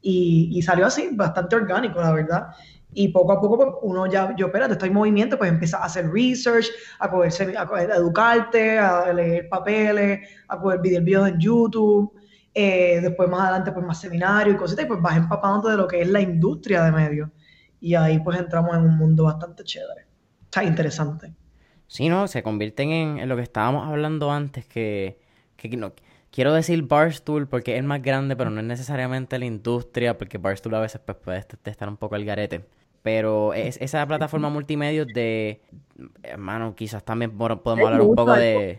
Y, 0.00 0.50
y 0.52 0.62
salió 0.62 0.86
así, 0.86 1.08
bastante 1.12 1.56
orgánico, 1.56 2.00
la 2.00 2.12
verdad. 2.12 2.48
Y 2.98 3.08
poco 3.08 3.32
a 3.32 3.40
poco 3.42 3.56
pues, 3.58 3.68
uno 3.82 4.06
ya, 4.06 4.34
yo, 4.36 4.46
espérate, 4.46 4.72
estoy 4.72 4.88
en 4.88 4.94
movimiento, 4.94 5.36
pues 5.36 5.50
empieza 5.50 5.76
a 5.76 5.84
hacer 5.84 6.10
research, 6.10 6.68
a, 6.98 7.04
a, 7.04 7.82
educarte, 7.94 8.78
a 8.78 9.12
leer 9.12 9.50
papeles, 9.50 10.26
a 10.48 10.58
poder 10.58 10.80
ver 10.80 11.02
videos 11.02 11.28
en 11.28 11.38
YouTube. 11.38 12.10
Eh, 12.54 13.00
después 13.02 13.28
más 13.28 13.42
adelante 13.42 13.70
pues 13.70 13.84
más 13.84 14.00
seminarios 14.00 14.56
y 14.56 14.58
cositas, 14.58 14.86
y 14.86 14.88
pues 14.88 15.02
vas 15.02 15.14
empapándote 15.14 15.72
de 15.72 15.76
lo 15.76 15.86
que 15.86 16.00
es 16.00 16.08
la 16.08 16.22
industria 16.22 16.84
de 16.84 16.92
medios. 16.92 17.28
Y 17.82 17.94
ahí 17.94 18.18
pues 18.20 18.38
entramos 18.38 18.74
en 18.74 18.84
un 18.84 18.96
mundo 18.96 19.24
bastante 19.24 19.62
chévere. 19.62 20.06
Está 20.44 20.64
interesante. 20.64 21.34
Sí, 21.88 22.08
no, 22.08 22.26
se 22.28 22.42
convierten 22.42 22.92
en, 22.92 23.28
lo 23.28 23.36
que 23.36 23.42
estábamos 23.42 23.86
hablando 23.86 24.32
antes, 24.32 24.64
que, 24.64 25.20
que 25.58 25.68
no, 25.76 25.92
quiero 26.30 26.54
decir 26.54 26.82
Barstool 26.84 27.46
porque 27.46 27.76
es 27.76 27.84
más 27.84 28.00
grande, 28.00 28.36
pero 28.36 28.48
no 28.48 28.60
es 28.60 28.66
necesariamente 28.66 29.38
la 29.38 29.44
industria, 29.44 30.16
porque 30.16 30.38
Barstool 30.38 30.76
a 30.76 30.80
veces 30.80 31.02
pues, 31.04 31.18
puede 31.18 31.44
estar 31.66 31.90
un 31.90 31.98
poco 31.98 32.16
el 32.16 32.24
garete. 32.24 32.64
Pero 33.06 33.54
es, 33.54 33.78
esa 33.80 34.04
plataforma 34.04 34.50
multimedia 34.50 35.04
de, 35.04 35.60
hermano, 36.24 36.74
quizás 36.74 37.04
también 37.04 37.30
podemos 37.38 37.86
hablar 37.86 38.00
un 38.00 38.16
poco 38.16 38.32
de... 38.32 38.76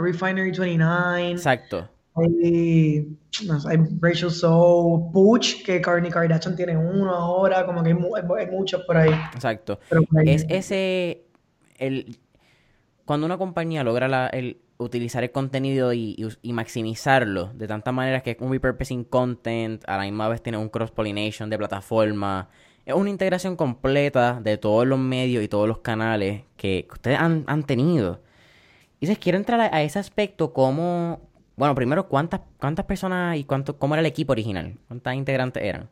Refinery 0.00 0.52
29. 0.52 1.32
Exacto. 1.32 1.88
Hay, 2.14 3.18
no 3.44 3.58
sé, 3.58 3.68
hay 3.68 3.78
Rachel 4.00 4.30
So, 4.30 5.08
Butch, 5.10 5.64
que 5.64 5.82
Kourtney 5.82 6.12
Kardashian 6.12 6.54
tiene 6.54 6.76
uno 6.76 7.10
ahora, 7.10 7.66
como 7.66 7.82
que 7.82 7.88
hay, 7.88 8.46
muchos 8.46 8.82
por 8.82 8.96
ahí. 8.96 9.10
Exacto. 9.34 9.80
Es 10.24 10.46
ese, 10.48 11.24
el, 11.78 12.20
cuando 13.04 13.26
una 13.26 13.38
compañía 13.38 13.82
logra 13.82 14.06
la, 14.06 14.28
el, 14.28 14.60
utilizar 14.78 15.24
el 15.24 15.32
contenido 15.32 15.92
y, 15.92 16.14
y, 16.42 16.52
maximizarlo 16.52 17.50
de 17.54 17.66
tantas 17.66 17.92
maneras 17.92 18.22
que 18.22 18.30
es 18.30 18.36
un 18.38 18.52
repurposing 18.52 19.02
content, 19.02 19.82
a 19.88 19.96
la 19.96 20.04
misma 20.04 20.28
vez 20.28 20.40
tiene 20.40 20.58
un 20.58 20.68
cross-pollination 20.68 21.50
de 21.50 21.58
plataforma, 21.58 22.48
es 22.84 22.94
una 22.94 23.10
integración 23.10 23.56
completa 23.56 24.40
de 24.42 24.58
todos 24.58 24.86
los 24.86 24.98
medios 24.98 25.42
y 25.44 25.48
todos 25.48 25.68
los 25.68 25.78
canales 25.78 26.42
que, 26.56 26.88
ustedes 26.92 27.18
han, 27.18 27.62
tenido. 27.64 28.20
Y 29.00 29.06
si 29.06 29.16
quiero 29.16 29.38
entrar 29.38 29.60
a, 29.60 29.82
ese 29.82 29.98
aspecto, 29.98 30.52
¿cómo...? 30.52 31.20
Bueno, 31.54 31.74
primero, 31.74 32.08
¿cuántas, 32.08 32.40
cuántas 32.58 32.86
personas 32.86 33.36
y 33.36 33.44
cuánto, 33.44 33.78
cómo 33.78 33.94
era 33.94 34.00
el 34.00 34.06
equipo 34.06 34.32
original? 34.32 34.78
¿Cuántas 34.88 35.14
integrantes 35.14 35.62
eran? 35.62 35.90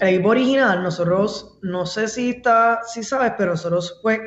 El 0.00 0.08
equipo 0.08 0.28
original, 0.28 0.82
nosotros, 0.82 1.58
no 1.62 1.86
sé 1.86 2.08
si 2.08 2.30
está, 2.30 2.80
si 2.84 3.02
sabes, 3.02 3.32
pero 3.38 3.52
nosotros 3.52 3.98
fue, 4.02 4.20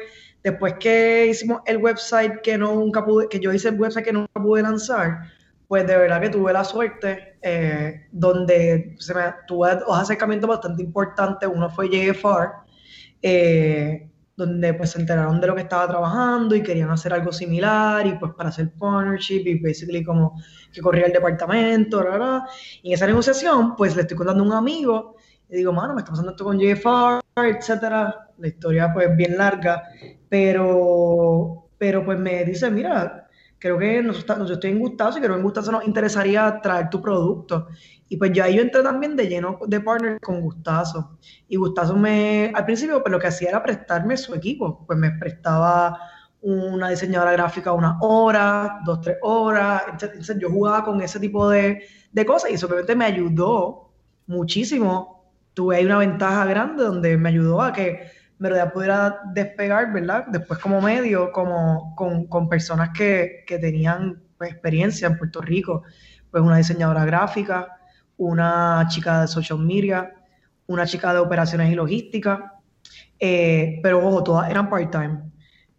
después 0.43 0.75
que 0.79 1.27
hicimos 1.27 1.61
el 1.65 1.77
website 1.77 2.41
que 2.41 2.57
nunca 2.57 3.05
pude, 3.05 3.29
que 3.29 3.39
yo 3.39 3.53
hice 3.53 3.69
el 3.69 3.79
website 3.79 4.05
que 4.05 4.13
nunca 4.13 4.41
pude 4.41 4.63
lanzar, 4.63 5.19
pues 5.67 5.85
de 5.85 5.97
verdad 5.97 6.21
que 6.21 6.29
tuve 6.29 6.53
la 6.53 6.63
suerte, 6.63 7.37
eh, 7.41 8.07
donde 8.11 8.95
tuve 9.47 9.75
dos 9.75 9.99
acercamientos 9.99 10.49
bastante 10.49 10.81
importantes. 10.81 11.49
Uno 11.53 11.69
fue 11.69 11.89
JFR, 11.89 12.51
eh, 13.21 14.09
donde 14.35 14.73
pues 14.75 14.91
se 14.91 14.99
enteraron 15.01 15.41
de 15.41 15.47
lo 15.47 15.55
que 15.55 15.61
estaba 15.61 15.87
trabajando 15.87 16.55
y 16.55 16.63
querían 16.63 16.91
hacer 16.91 17.11
algo 17.11 17.33
similar 17.33 18.05
y 18.05 18.13
pues 18.13 18.33
para 18.33 18.49
hacer 18.49 18.71
partnership 18.79 19.41
y 19.45 19.59
basically 19.59 20.03
como 20.03 20.39
que 20.71 20.79
corría 20.79 21.07
el 21.07 21.13
departamento, 21.13 21.97
¿verdad? 21.99 22.43
Y 22.83 22.89
en 22.89 22.93
esa 22.93 23.07
negociación 23.07 23.75
pues 23.75 23.95
le 23.95 24.03
estoy 24.03 24.15
contando 24.15 24.43
a 24.43 24.47
un 24.47 24.53
amigo 24.53 25.15
y 25.49 25.57
digo, 25.57 25.73
mano, 25.73 25.93
me 25.93 26.01
está 26.01 26.11
pasando 26.11 26.31
esto 26.31 26.43
con 26.43 26.59
JFR, 26.59 27.21
etcétera. 27.35 28.29
La 28.37 28.47
historia 28.47 28.91
pues 28.93 29.15
bien 29.15 29.37
larga, 29.37 29.83
pero, 30.29 31.69
pero 31.77 32.05
pues 32.05 32.19
me 32.19 32.45
dice, 32.45 32.69
mira, 32.69 33.26
creo 33.59 33.77
que 33.77 34.01
nosotros, 34.01 34.47
yo 34.47 34.55
estoy 34.55 34.71
en 34.71 34.79
Gustazo 34.79 35.17
y 35.17 35.21
creo 35.21 35.33
que 35.33 35.39
en 35.39 35.43
Gustazo 35.43 35.71
nos 35.71 35.85
interesaría 35.85 36.59
traer 36.61 36.89
tu 36.89 37.01
producto. 37.01 37.67
Y 38.09 38.17
pues 38.17 38.31
yo 38.31 38.43
ahí 38.43 38.55
yo 38.55 38.61
entré 38.61 38.83
también 38.83 39.15
de 39.15 39.27
lleno 39.27 39.59
de 39.67 39.79
partner 39.81 40.19
con 40.19 40.41
Gustazo. 40.41 41.17
Y 41.47 41.57
Gustazo 41.57 41.95
me, 41.95 42.51
al 42.53 42.65
principio, 42.65 43.01
pues 43.01 43.11
lo 43.11 43.19
que 43.19 43.27
hacía 43.27 43.49
era 43.49 43.63
prestarme 43.63 44.15
su 44.15 44.33
equipo. 44.33 44.85
Pues 44.85 44.97
me 44.97 45.11
prestaba 45.11 45.99
una 46.41 46.89
diseñadora 46.89 47.31
gráfica 47.33 47.73
una 47.73 47.97
hora, 48.01 48.79
dos, 48.85 49.01
tres 49.01 49.17
horas. 49.21 49.83
Entonces 49.91 50.37
yo 50.39 50.49
jugaba 50.49 50.83
con 50.85 51.01
ese 51.01 51.19
tipo 51.19 51.49
de, 51.49 51.83
de 52.11 52.25
cosas 52.25 52.51
y 52.51 52.53
eso 52.53 52.69
me 52.95 53.05
ayudó 53.05 53.91
muchísimo. 54.27 55.25
Tuve 55.53 55.77
ahí 55.77 55.85
una 55.85 55.97
ventaja 55.97 56.45
grande 56.45 56.83
donde 56.83 57.17
me 57.17 57.29
ayudó 57.29 57.61
a 57.61 57.73
que 57.73 58.11
verdad 58.39 58.71
pudiera 58.71 59.21
despegar, 59.33 59.91
¿verdad? 59.91 60.25
Después 60.27 60.59
como 60.59 60.81
medio, 60.81 61.31
como 61.31 61.95
con, 61.95 62.49
personas 62.49 62.89
que, 62.89 63.45
tenían 63.47 64.21
pues, 64.37 64.51
experiencia 64.51 65.07
en 65.07 65.17
Puerto 65.17 65.41
Rico, 65.41 65.83
pues 66.29 66.43
una 66.43 66.57
diseñadora 66.57 67.05
gráfica, 67.05 67.77
una 68.17 68.85
chica 68.89 69.21
de 69.21 69.27
social 69.27 69.59
media, 69.59 70.13
una 70.67 70.85
chica 70.85 71.13
de 71.13 71.19
operaciones 71.19 71.71
y 71.71 71.75
logística, 71.75 72.53
eh, 73.19 73.79
pero 73.81 74.05
ojo, 74.05 74.23
todas 74.23 74.49
eran 74.49 74.69
part-time. 74.69 75.21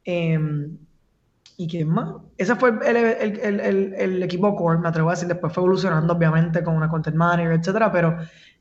Em, 0.04 0.78
¿Y 1.60 1.66
quién 1.66 1.88
más? 1.88 2.14
Ese 2.36 2.54
fue 2.54 2.70
el, 2.86 4.22
equipo 4.22 4.54
core, 4.54 4.78
me 4.78 4.88
atrevo 4.88 5.08
a 5.08 5.14
decir, 5.14 5.26
después 5.26 5.52
fue 5.52 5.62
evolucionando 5.62 6.14
obviamente 6.14 6.62
con 6.62 6.76
una 6.76 6.88
content 6.88 7.16
manager, 7.16 7.50
etcétera, 7.50 7.90
pero 7.90 8.16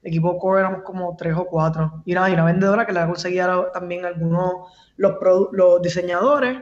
equipo 0.07 0.37
core 0.37 0.61
éramos 0.61 0.83
como 0.83 1.15
tres 1.15 1.35
o 1.35 1.45
cuatro. 1.45 2.01
Y 2.05 2.13
una, 2.13 2.29
y 2.29 2.33
una 2.33 2.45
vendedora 2.45 2.85
que 2.85 2.93
le 2.93 3.05
conseguía 3.05 3.49
también 3.73 4.05
algunos, 4.05 4.71
los, 4.97 5.15
los 5.51 5.81
diseñadores. 5.81 6.61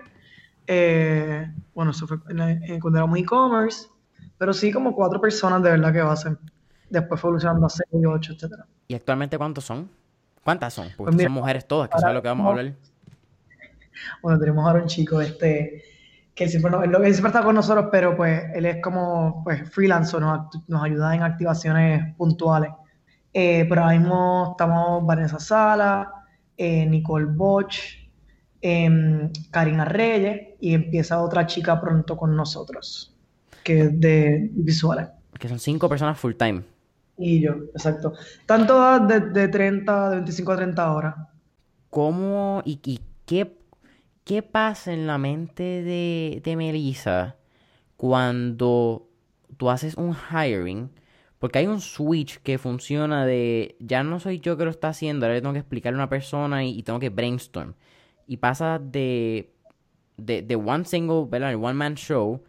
Eh, 0.67 1.51
bueno, 1.73 1.91
eso 1.91 2.07
fue 2.07 2.19
cuando 2.21 2.97
éramos 2.97 3.19
e-commerce. 3.19 3.87
Pero 4.37 4.53
sí, 4.53 4.71
como 4.71 4.93
cuatro 4.93 5.21
personas 5.21 5.61
de 5.63 5.71
verdad 5.71 5.93
que 5.93 6.01
va 6.01 6.13
a 6.13 6.17
ser. 6.17 6.37
Después 6.89 7.19
fue 7.19 7.29
evolucionando 7.29 7.65
a 7.65 7.69
seis, 7.69 7.87
ocho, 8.07 8.33
etcétera. 8.33 8.65
¿Y 8.87 8.95
actualmente 8.95 9.37
cuántos 9.37 9.63
son? 9.63 9.89
¿Cuántas 10.43 10.73
son? 10.73 10.89
Porque 10.95 11.13
pues 11.13 11.23
son 11.23 11.33
mujeres 11.33 11.67
todas, 11.67 11.89
que 11.89 11.97
es 11.97 12.13
lo 12.13 12.21
que 12.21 12.27
vamos 12.27 12.45
a 12.45 12.49
hablar. 12.49 12.73
Bueno, 14.21 14.39
tenemos 14.39 14.65
ahora 14.65 14.81
un 14.81 14.87
chico, 14.87 15.21
este, 15.21 15.83
que 16.35 16.47
siempre, 16.47 16.69
no, 16.69 16.81
que 16.81 17.13
siempre 17.13 17.29
está 17.29 17.43
con 17.43 17.55
nosotros, 17.55 17.87
pero 17.91 18.15
pues 18.15 18.43
él 18.53 18.65
es 18.65 18.81
como 18.83 19.43
pues 19.43 19.67
freelance, 19.71 20.19
nos, 20.19 20.47
nos 20.67 20.83
ayuda 20.83 21.15
en 21.15 21.23
activaciones 21.23 22.13
puntuales. 22.15 22.71
Eh, 23.37 23.65
pero 23.67 23.81
ahora 23.81 23.99
mismo 23.99 24.51
estamos 24.51 25.05
Vanessa 25.05 25.39
Sala, 25.39 26.09
eh, 26.55 26.85
Nicole 26.85 27.25
Boch, 27.25 27.75
em, 28.61 29.29
Karina 29.51 29.83
Reyes 29.83 30.53
y 30.61 30.73
empieza 30.73 31.21
otra 31.21 31.45
chica 31.45 31.81
pronto 31.81 32.15
con 32.15 32.33
nosotros, 32.33 33.13
que 33.61 33.81
es 33.81 33.99
de 33.99 34.49
visuales. 34.53 35.09
Que 35.37 35.49
son 35.49 35.59
cinco 35.59 35.89
personas 35.89 36.17
full 36.17 36.35
time. 36.35 36.63
Y 37.17 37.41
yo, 37.41 37.55
exacto. 37.73 38.13
Tanto 38.45 39.01
de, 39.01 39.19
de 39.19 39.49
30, 39.49 40.11
de 40.11 40.15
25 40.15 40.51
a 40.53 40.55
30 40.55 40.91
horas. 40.93 41.15
¿Cómo 41.89 42.61
y, 42.63 43.01
qué, 43.25 43.57
¿qué 44.23 44.43
pasa 44.43 44.93
en 44.93 45.07
la 45.07 45.17
mente 45.17 45.83
de, 45.83 46.41
de 46.41 46.55
Melissa 46.55 47.35
cuando 47.97 49.09
tú 49.57 49.69
haces 49.69 49.95
un 49.95 50.15
hiring? 50.15 50.89
Porque 51.39 51.59
hay 51.59 51.67
un 51.67 51.81
switch 51.81 52.39
que 52.39 52.57
funciona 52.57 53.25
de 53.25 53.75
ya 53.79 54.03
no 54.03 54.19
soy 54.19 54.39
yo 54.39 54.57
que 54.57 54.65
lo 54.65 54.71
está 54.71 54.89
haciendo, 54.89 55.25
ahora 55.25 55.35
le 55.35 55.41
tengo 55.41 55.53
que 55.53 55.59
explicarle 55.59 55.97
a 55.97 56.03
una 56.03 56.09
persona 56.09 56.63
y, 56.63 56.81
tengo 56.83 56.99
que 56.99 57.09
brainstorm. 57.09 57.73
Y 58.27 58.37
pasa 58.37 58.79
de, 58.79 59.53
de, 60.17 60.41
de 60.41 60.55
one 60.55 60.85
single, 60.85 61.25
¿verdad? 61.29 61.55
one 61.55 61.73
man 61.73 61.95
show 61.95 62.41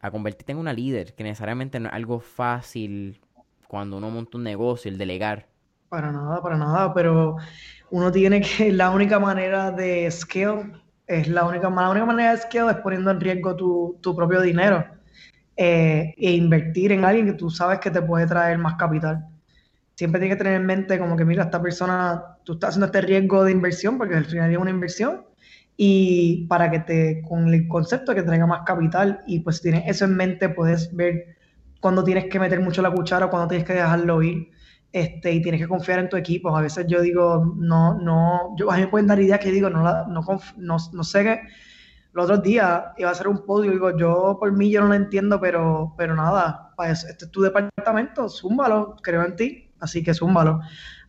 a 0.00 0.10
convertirte 0.10 0.52
en 0.52 0.58
una 0.58 0.72
líder, 0.72 1.14
que 1.14 1.22
necesariamente 1.22 1.78
no 1.78 1.88
es 1.88 1.94
algo 1.94 2.20
fácil 2.20 3.20
cuando 3.68 3.98
uno 3.98 4.10
monta 4.10 4.36
un 4.36 4.44
negocio, 4.44 4.90
el 4.90 4.98
delegar. 4.98 5.46
Para 5.88 6.10
nada, 6.10 6.42
para 6.42 6.56
nada, 6.56 6.92
pero 6.94 7.36
uno 7.90 8.10
tiene 8.10 8.40
que, 8.40 8.72
la 8.72 8.90
única 8.90 9.20
manera 9.20 9.70
de 9.70 10.10
scale, 10.10 10.72
es 11.06 11.28
la 11.28 11.44
única, 11.44 11.70
la 11.70 11.90
única 11.90 12.06
manera 12.06 12.32
de 12.32 12.38
scale 12.38 12.72
es 12.72 12.78
poniendo 12.78 13.10
en 13.10 13.20
riesgo 13.20 13.54
tu, 13.54 13.98
tu 14.00 14.16
propio 14.16 14.40
dinero 14.40 14.84
eh, 15.56 16.14
e 16.16 16.32
invertir 16.32 16.92
en 16.92 17.04
alguien 17.04 17.26
que 17.26 17.32
tú 17.34 17.50
sabes 17.50 17.78
que 17.80 17.90
te 17.90 18.02
puede 18.02 18.26
traer 18.26 18.58
más 18.58 18.74
capital. 18.74 19.26
Siempre 19.94 20.20
tienes 20.20 20.36
que 20.36 20.44
tener 20.44 20.60
en 20.60 20.66
mente 20.66 20.98
como 20.98 21.16
que, 21.16 21.24
mira, 21.24 21.44
esta 21.44 21.60
persona, 21.60 22.22
tú 22.44 22.54
estás 22.54 22.70
haciendo 22.70 22.86
este 22.86 23.02
riesgo 23.02 23.44
de 23.44 23.52
inversión, 23.52 23.98
porque 23.98 24.16
al 24.16 24.24
final 24.24 24.50
es 24.50 24.58
una 24.58 24.70
inversión, 24.70 25.24
y 25.76 26.46
para 26.48 26.70
que 26.70 26.80
te, 26.80 27.22
con 27.28 27.52
el 27.52 27.68
concepto 27.68 28.12
de 28.12 28.20
que 28.20 28.26
traiga 28.26 28.46
más 28.46 28.62
capital, 28.64 29.20
y 29.26 29.40
pues 29.40 29.56
si 29.56 29.62
tienes 29.64 29.84
eso 29.86 30.04
en 30.06 30.16
mente, 30.16 30.48
puedes 30.48 30.94
ver 30.94 31.36
cuando 31.80 32.04
tienes 32.04 32.26
que 32.26 32.38
meter 32.38 32.60
mucho 32.60 32.80
la 32.80 32.90
cuchara 32.90 33.26
o 33.26 33.30
cuando 33.30 33.48
tienes 33.48 33.66
que 33.66 33.74
dejarlo 33.74 34.22
ir. 34.22 34.50
Este, 34.92 35.32
y 35.32 35.40
tienes 35.40 35.60
que 35.60 35.68
confiar 35.68 36.00
en 36.00 36.08
tu 36.10 36.16
equipo. 36.16 36.54
A 36.54 36.60
veces 36.60 36.86
yo 36.86 37.00
digo, 37.00 37.54
no, 37.56 37.98
no, 37.98 38.54
yo, 38.58 38.70
a 38.70 38.76
mí 38.76 38.82
me 38.82 38.88
pueden 38.88 39.06
dar 39.06 39.18
ideas 39.20 39.40
que 39.40 39.50
digo, 39.50 39.70
no, 39.70 39.82
no, 40.06 40.22
no, 40.56 40.76
no 40.92 41.04
sé 41.04 41.24
qué, 41.24 41.40
los 42.12 42.24
otros 42.24 42.42
días 42.42 42.82
iba 42.98 43.08
a 43.08 43.12
hacer 43.12 43.28
un 43.28 43.44
podio, 43.44 43.70
digo, 43.70 43.96
yo 43.96 44.36
por 44.38 44.52
mí 44.52 44.70
yo 44.70 44.82
no 44.82 44.88
lo 44.88 44.94
entiendo, 44.94 45.40
pero, 45.40 45.94
pero 45.96 46.14
nada, 46.14 46.74
este 46.86 47.24
es 47.24 47.30
tu 47.30 47.42
departamento, 47.42 48.28
zúmbalo, 48.28 48.96
creo 49.02 49.24
en 49.24 49.36
ti, 49.36 49.70
así 49.80 50.02
que 50.02 50.14
zúmbalo. 50.14 50.60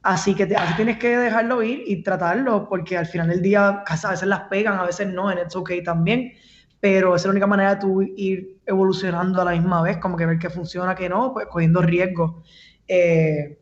Así 0.02 0.36
que 0.36 0.44
así 0.44 0.76
tienes 0.76 0.98
que 0.98 1.18
dejarlo 1.18 1.64
ir 1.64 1.84
y 1.86 2.04
tratarlo, 2.04 2.68
porque 2.68 2.98
al 2.98 3.06
final 3.06 3.30
del 3.30 3.42
día 3.42 3.84
a 3.86 4.10
veces 4.10 4.28
las 4.28 4.42
pegan, 4.42 4.78
a 4.78 4.84
veces 4.84 5.08
no, 5.08 5.32
en 5.32 5.40
It's 5.40 5.56
OK 5.56 5.72
también, 5.84 6.34
pero 6.80 7.16
esa 7.16 7.24
es 7.24 7.26
la 7.26 7.32
única 7.32 7.48
manera 7.48 7.76
de 7.76 7.82
tú 7.82 8.02
ir 8.02 8.60
evolucionando 8.66 9.42
a 9.42 9.46
la 9.46 9.52
misma 9.52 9.82
vez, 9.82 9.98
como 9.98 10.18
que 10.18 10.26
ver 10.26 10.40
qué 10.40 10.50
funciona, 10.50 10.96
qué 10.96 11.08
no, 11.08 11.34
pues 11.34 11.48
cogiendo 11.48 11.82
riesgos. 11.82 12.44
Eh, 12.88 13.60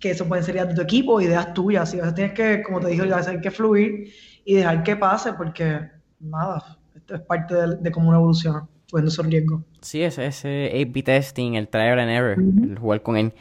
que 0.00 0.10
eso 0.10 0.26
pueden 0.26 0.44
ser 0.44 0.56
ideas 0.56 0.68
de 0.68 0.74
tu 0.74 0.80
equipo, 0.80 1.20
ideas 1.20 1.54
tuyas, 1.54 1.94
y 1.94 1.98
a 1.98 2.02
veces 2.02 2.14
tienes 2.16 2.34
que, 2.34 2.62
como 2.62 2.80
te 2.80 2.88
dije, 2.88 3.02
a 3.02 3.16
veces 3.16 3.28
hay 3.28 3.40
que 3.40 3.50
fluir 3.50 4.12
y 4.44 4.54
dejar 4.56 4.82
que 4.82 4.96
pase, 4.96 5.34
porque 5.34 5.90
nada, 6.22 6.78
esto 6.94 7.14
es 7.14 7.20
parte 7.22 7.54
de, 7.54 7.90
cómo 7.92 8.08
uno 8.08 8.18
evoluciona, 8.18 8.66
poniendo 8.90 9.10
esos 9.10 9.26
riesgos. 9.26 9.62
Sí, 9.80 10.02
ese, 10.02 10.26
ese 10.26 10.70
A-B 10.72 11.02
testing, 11.02 11.54
el 11.54 11.68
trial 11.68 11.98
and 11.98 12.10
error, 12.10 12.38
el 12.38 12.78
jugar 12.78 13.02
con 13.02 13.16
él. 13.16 13.32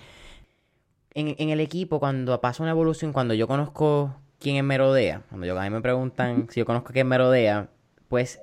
En, 1.13 1.35
en, 1.37 1.49
el 1.49 1.59
equipo, 1.59 1.99
cuando 1.99 2.39
pasa 2.39 2.63
una 2.63 2.71
evolución, 2.71 3.13
cuando 3.13 3.33
yo 3.33 3.47
conozco 3.47 4.15
quién 4.39 4.55
es 4.55 4.63
Merodea, 4.63 5.23
cuando 5.29 5.45
yo, 5.45 5.59
a 5.59 5.63
mí 5.63 5.69
me 5.69 5.81
preguntan 5.81 6.47
si 6.49 6.59
yo 6.59 6.65
conozco 6.65 6.93
quién 6.93 7.05
es 7.05 7.09
Merodea, 7.09 7.69
pues, 8.07 8.41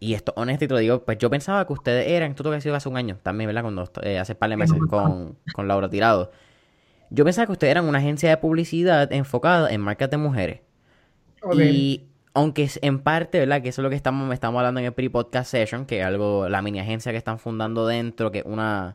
y 0.00 0.14
esto 0.14 0.32
honesto 0.36 0.64
y 0.64 0.68
te 0.68 0.74
lo 0.74 0.80
digo, 0.80 1.04
pues 1.04 1.18
yo 1.18 1.30
pensaba 1.30 1.66
que 1.66 1.72
ustedes 1.72 2.08
eran, 2.08 2.30
esto 2.30 2.50
que 2.50 2.56
ha 2.56 2.60
sido 2.60 2.74
hace 2.74 2.88
un 2.88 2.96
año 2.96 3.18
también, 3.22 3.48
¿verdad? 3.48 3.62
Cuando 3.62 3.90
eh, 4.02 4.18
hace 4.18 4.34
par 4.34 4.50
de 4.50 4.56
meses 4.56 4.78
con, 4.88 5.36
con 5.52 5.68
Laura 5.68 5.88
Tirado. 5.88 6.30
Yo 7.10 7.24
pensaba 7.24 7.46
que 7.46 7.52
ustedes 7.52 7.70
eran 7.70 7.84
una 7.84 7.98
agencia 7.98 8.28
de 8.30 8.36
publicidad 8.38 9.12
enfocada 9.12 9.70
en 9.70 9.80
marcas 9.80 10.10
de 10.10 10.16
mujeres. 10.16 10.60
Y 11.54 12.06
aunque 12.36 12.64
es 12.64 12.78
en 12.82 12.98
parte, 12.98 13.38
¿verdad? 13.38 13.62
Que 13.62 13.70
eso 13.70 13.80
es 13.80 13.82
lo 13.82 13.88
que 13.88 13.96
estamos, 13.96 14.30
estamos 14.34 14.58
hablando 14.58 14.78
en 14.78 14.84
el 14.84 14.92
pre-podcast 14.92 15.50
session, 15.50 15.86
que 15.86 16.00
es 16.00 16.04
algo, 16.04 16.50
la 16.50 16.60
mini 16.60 16.78
agencia 16.80 17.10
que 17.10 17.16
están 17.16 17.38
fundando 17.38 17.86
dentro, 17.86 18.30
que 18.30 18.42
una, 18.44 18.94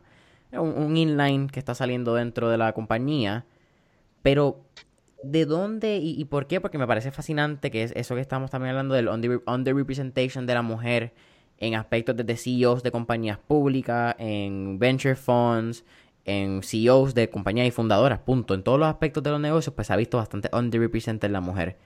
un, 0.52 0.96
inline 0.96 1.48
que 1.48 1.58
está 1.58 1.74
saliendo 1.74 2.14
dentro 2.14 2.48
de 2.48 2.56
la 2.56 2.72
compañía. 2.72 3.44
Pero, 4.22 4.60
¿de 5.24 5.44
dónde 5.44 5.96
y, 5.96 6.24
por 6.26 6.46
qué? 6.46 6.60
Porque 6.60 6.78
me 6.78 6.86
parece 6.86 7.10
fascinante 7.10 7.72
que 7.72 7.82
es 7.82 7.92
eso 7.96 8.14
que 8.14 8.20
estamos 8.20 8.52
también 8.52 8.70
hablando 8.76 8.94
del 8.94 9.08
underrepresentation 9.08 10.46
de 10.46 10.54
la 10.54 10.62
mujer 10.62 11.12
en 11.58 11.74
aspectos 11.74 12.14
de 12.16 12.36
CEOs 12.36 12.84
de 12.84 12.92
compañías 12.92 13.38
públicas, 13.38 14.14
en 14.20 14.78
venture 14.78 15.16
funds, 15.16 15.84
en 16.24 16.62
CEOs 16.62 17.12
de 17.12 17.28
compañías 17.28 17.66
y 17.66 17.72
fundadoras, 17.72 18.20
punto. 18.20 18.54
En 18.54 18.62
todos 18.62 18.78
los 18.78 18.86
aspectos 18.86 19.24
de 19.24 19.30
los 19.30 19.40
negocios, 19.40 19.74
pues 19.74 19.88
se 19.88 19.92
ha 19.94 19.96
visto 19.96 20.18
bastante 20.18 20.48
underrepresented 20.52 21.28
la 21.28 21.40
mujer. 21.40 21.76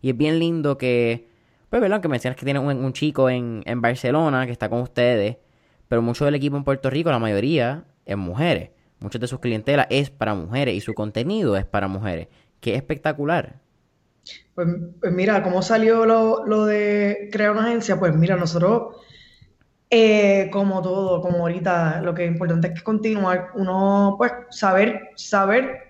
Y 0.00 0.10
es 0.10 0.16
bien 0.16 0.38
lindo 0.38 0.78
que, 0.78 1.28
pues, 1.70 1.82
¿verdad? 1.82 2.00
Que 2.00 2.08
mencionas 2.08 2.36
que 2.38 2.44
tienen 2.44 2.62
un, 2.62 2.92
chico 2.92 3.30
en, 3.30 3.62
en, 3.66 3.80
Barcelona 3.80 4.46
que 4.46 4.52
está 4.52 4.68
con 4.68 4.80
ustedes, 4.80 5.36
pero 5.88 6.02
mucho 6.02 6.24
del 6.24 6.34
equipo 6.34 6.56
en 6.56 6.64
Puerto 6.64 6.90
Rico, 6.90 7.10
la 7.10 7.18
mayoría, 7.18 7.84
es 8.04 8.16
mujeres. 8.16 8.70
Muchas 9.00 9.20
de 9.20 9.26
sus 9.26 9.40
clientelas 9.40 9.86
es 9.90 10.10
para 10.10 10.34
mujeres 10.34 10.74
y 10.74 10.80
su 10.80 10.94
contenido 10.94 11.56
es 11.56 11.64
para 11.64 11.88
mujeres. 11.88 12.28
Qué 12.60 12.74
espectacular. 12.74 13.60
Pues, 14.54 14.68
pues 15.00 15.12
mira, 15.12 15.42
¿cómo 15.42 15.62
salió 15.62 16.06
lo, 16.06 16.46
lo, 16.46 16.64
de 16.66 17.28
crear 17.30 17.52
una 17.52 17.66
agencia? 17.66 17.98
Pues 17.98 18.14
mira, 18.16 18.36
nosotros, 18.36 18.96
eh, 19.90 20.48
como 20.50 20.82
todo, 20.82 21.20
como 21.20 21.38
ahorita, 21.38 22.00
lo 22.02 22.14
que 22.14 22.24
es 22.24 22.30
importante 22.30 22.68
es 22.68 22.74
que 22.74 22.82
continuar, 22.82 23.50
uno, 23.54 24.14
pues, 24.18 24.32
saber, 24.50 25.10
saber 25.14 25.85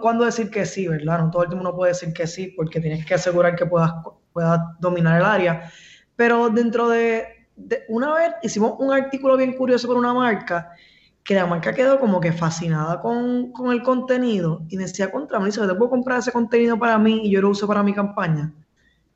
cuándo 0.00 0.24
decir 0.24 0.50
que 0.50 0.66
sí, 0.66 0.88
¿verdad? 0.88 1.20
No 1.20 1.30
todo 1.30 1.44
el 1.44 1.50
mundo 1.50 1.74
puede 1.74 1.92
decir 1.92 2.12
que 2.12 2.26
sí 2.26 2.52
porque 2.56 2.80
tienes 2.80 3.04
que 3.06 3.14
asegurar 3.14 3.56
que 3.56 3.66
puedas, 3.66 3.92
puedas 4.32 4.60
dominar 4.80 5.20
el 5.20 5.26
área. 5.26 5.70
Pero 6.16 6.50
dentro 6.50 6.88
de, 6.88 7.26
una 7.88 8.14
vez 8.14 8.32
hicimos 8.42 8.74
un 8.78 8.92
artículo 8.92 9.36
bien 9.36 9.54
curioso 9.54 9.88
con 9.88 9.96
una 9.96 10.14
marca 10.14 10.72
que 11.24 11.34
la 11.34 11.46
marca 11.46 11.72
quedó 11.72 12.00
como 12.00 12.20
que 12.20 12.32
fascinada 12.32 13.00
con, 13.00 13.52
con 13.52 13.70
el 13.72 13.82
contenido 13.82 14.62
y 14.68 14.76
decía 14.76 15.10
contra 15.10 15.38
mí, 15.38 15.50
¿te 15.50 15.60
puedo 15.60 15.90
comprar 15.90 16.18
ese 16.18 16.32
contenido 16.32 16.78
para 16.78 16.98
mí 16.98 17.20
y 17.24 17.30
yo 17.30 17.40
lo 17.40 17.50
uso 17.50 17.68
para 17.68 17.82
mi 17.82 17.94
campaña? 17.94 18.52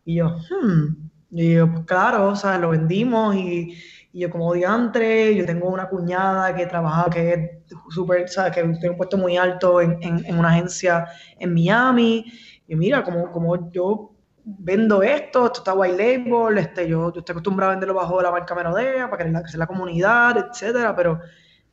Y 0.04 0.16
yo, 0.16 0.28
hmm. 0.28 1.06
Y 1.30 1.54
yo, 1.54 1.70
pues 1.70 1.85
claro, 1.87 2.28
o 2.28 2.37
sea, 2.37 2.59
lo 2.59 2.70
vendimos 2.70 3.35
y 3.35 3.76
y 4.16 4.20
yo 4.20 4.31
como 4.31 4.55
diantre, 4.55 5.35
yo 5.35 5.44
tengo 5.44 5.68
una 5.68 5.90
cuñada 5.90 6.55
que 6.55 6.64
trabaja, 6.64 7.11
que 7.11 7.33
es 7.35 7.50
súper, 7.90 8.26
¿sabes? 8.31 8.55
Que 8.55 8.62
tiene 8.62 8.88
un 8.88 8.96
puesto 8.96 9.18
muy 9.18 9.37
alto 9.37 9.79
en, 9.83 9.98
en, 10.02 10.38
una 10.38 10.48
agencia 10.48 11.07
en 11.38 11.52
Miami. 11.52 12.24
Y 12.66 12.76
mira, 12.76 13.05
como, 13.05 13.31
como 13.31 13.70
yo 13.70 14.14
vendo 14.42 15.02
esto, 15.02 15.44
esto 15.44 15.59
está 15.59 15.74
white 15.74 15.98
label, 15.98 16.57
este, 16.57 16.88
yo, 16.88 17.12
yo 17.12 17.18
estoy 17.18 17.35
acostumbrado 17.35 17.72
a 17.72 17.74
venderlo 17.74 17.94
bajo 17.94 18.22
la 18.22 18.31
marca 18.31 18.55
Menodea 18.55 19.11
para 19.11 19.22
que 19.22 19.31
la, 19.31 19.42
la 19.55 19.66
comunidad, 19.66 20.48
etcétera, 20.48 20.96
pero 20.96 21.20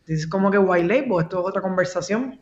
es 0.06 0.27
como 0.27 0.51
que 0.51 0.58
white 0.58 0.86
label, 0.86 1.21
esto 1.23 1.39
es 1.39 1.45
otra 1.45 1.62
conversación. 1.62 2.41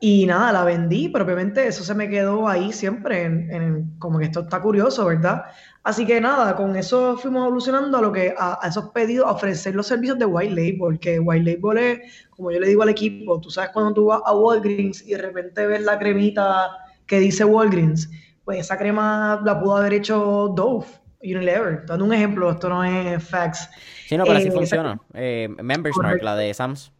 Y 0.00 0.26
nada, 0.26 0.52
la 0.52 0.64
vendí, 0.64 1.08
pero 1.08 1.24
obviamente 1.24 1.66
eso 1.66 1.82
se 1.82 1.94
me 1.94 2.10
quedó 2.10 2.46
ahí 2.46 2.74
siempre, 2.74 3.24
en, 3.24 3.50
en, 3.50 3.98
como 3.98 4.18
que 4.18 4.26
esto 4.26 4.40
está 4.40 4.60
curioso, 4.60 5.06
¿verdad? 5.06 5.44
Así 5.88 6.04
que 6.04 6.20
nada, 6.20 6.54
con 6.54 6.76
eso 6.76 7.16
fuimos 7.16 7.46
evolucionando 7.46 7.96
a 7.96 8.02
lo 8.02 8.12
que 8.12 8.34
a, 8.36 8.60
esos 8.68 8.90
pedidos, 8.90 9.26
a 9.26 9.30
ofrecer 9.30 9.74
los 9.74 9.86
servicios 9.86 10.18
de 10.18 10.26
White 10.26 10.54
Label, 10.54 10.98
que 10.98 11.18
White 11.18 11.50
Label 11.50 11.78
es, 11.78 12.26
como 12.28 12.50
yo 12.50 12.60
le 12.60 12.68
digo 12.68 12.82
al 12.82 12.90
equipo, 12.90 13.40
tú 13.40 13.48
sabes 13.48 13.70
cuando 13.70 13.94
tú 13.94 14.04
vas 14.04 14.20
a 14.26 14.34
Walgreens 14.34 15.00
y 15.06 15.12
de 15.12 15.16
repente 15.22 15.66
ves 15.66 15.80
la 15.80 15.98
cremita 15.98 16.68
que 17.06 17.18
dice 17.20 17.42
Walgreens, 17.42 18.10
pues 18.44 18.58
esa 18.58 18.76
crema 18.76 19.40
la 19.42 19.58
pudo 19.58 19.78
haber 19.78 19.94
hecho 19.94 20.52
Dove, 20.54 20.84
Unilever. 21.22 21.86
Dando 21.86 22.04
un 22.04 22.12
ejemplo, 22.12 22.50
esto 22.50 22.68
no 22.68 22.84
es 22.84 23.26
facts. 23.26 23.70
Sí, 24.08 24.18
no, 24.18 24.24
pero 24.24 24.36
así 24.40 24.48
eh, 24.48 24.52
funciona. 24.52 25.00
Eh, 25.14 25.48
Members 25.62 25.96
Mark, 25.96 26.22
la 26.22 26.36
de 26.36 26.52
Sams. 26.52 26.92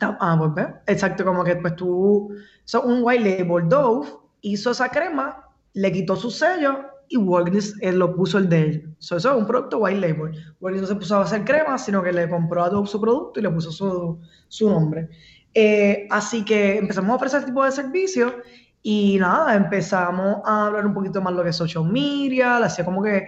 Ah, 0.00 0.34
pues 0.36 0.52
ve. 0.52 0.74
Exacto, 0.88 1.24
como 1.24 1.44
que 1.44 1.54
pues 1.54 1.76
tú, 1.76 2.34
so, 2.64 2.82
un 2.82 3.04
White 3.04 3.44
Label 3.44 3.68
Dove 3.68 4.08
hizo 4.40 4.72
esa 4.72 4.88
crema, 4.88 5.44
le 5.74 5.92
quitó 5.92 6.16
su 6.16 6.32
sello 6.32 6.95
y 7.08 7.16
Walgreens 7.16 7.74
eh, 7.80 7.92
lo 7.92 8.14
puso 8.14 8.38
el 8.38 8.48
de 8.48 8.62
él. 8.62 8.96
eso 9.00 9.16
es 9.16 9.24
un 9.24 9.46
producto 9.46 9.78
white 9.78 10.00
label. 10.00 10.32
Walgreens 10.60 10.82
no 10.82 10.94
se 10.94 10.94
puso 10.96 11.16
a 11.16 11.22
hacer 11.22 11.44
crema, 11.44 11.78
sino 11.78 12.02
que 12.02 12.12
le 12.12 12.28
compró 12.28 12.64
a 12.64 12.70
todo 12.70 12.86
su 12.86 13.00
producto 13.00 13.40
y 13.40 13.42
le 13.42 13.50
puso 13.50 13.70
su, 13.70 14.20
su 14.48 14.68
nombre. 14.68 15.08
Eh, 15.54 16.06
así 16.10 16.44
que 16.44 16.78
empezamos 16.78 17.10
a 17.10 17.14
ofrecer 17.16 17.38
ese 17.38 17.46
tipo 17.46 17.64
de 17.64 17.72
servicios 17.72 18.32
y 18.82 19.18
nada, 19.18 19.54
empezamos 19.54 20.42
a 20.44 20.66
hablar 20.66 20.86
un 20.86 20.94
poquito 20.94 21.20
más 21.20 21.32
lo 21.32 21.42
que 21.42 21.50
es 21.50 21.56
social 21.56 21.84
media, 21.84 22.58
hacía 22.58 22.84
como 22.84 23.02
que 23.02 23.26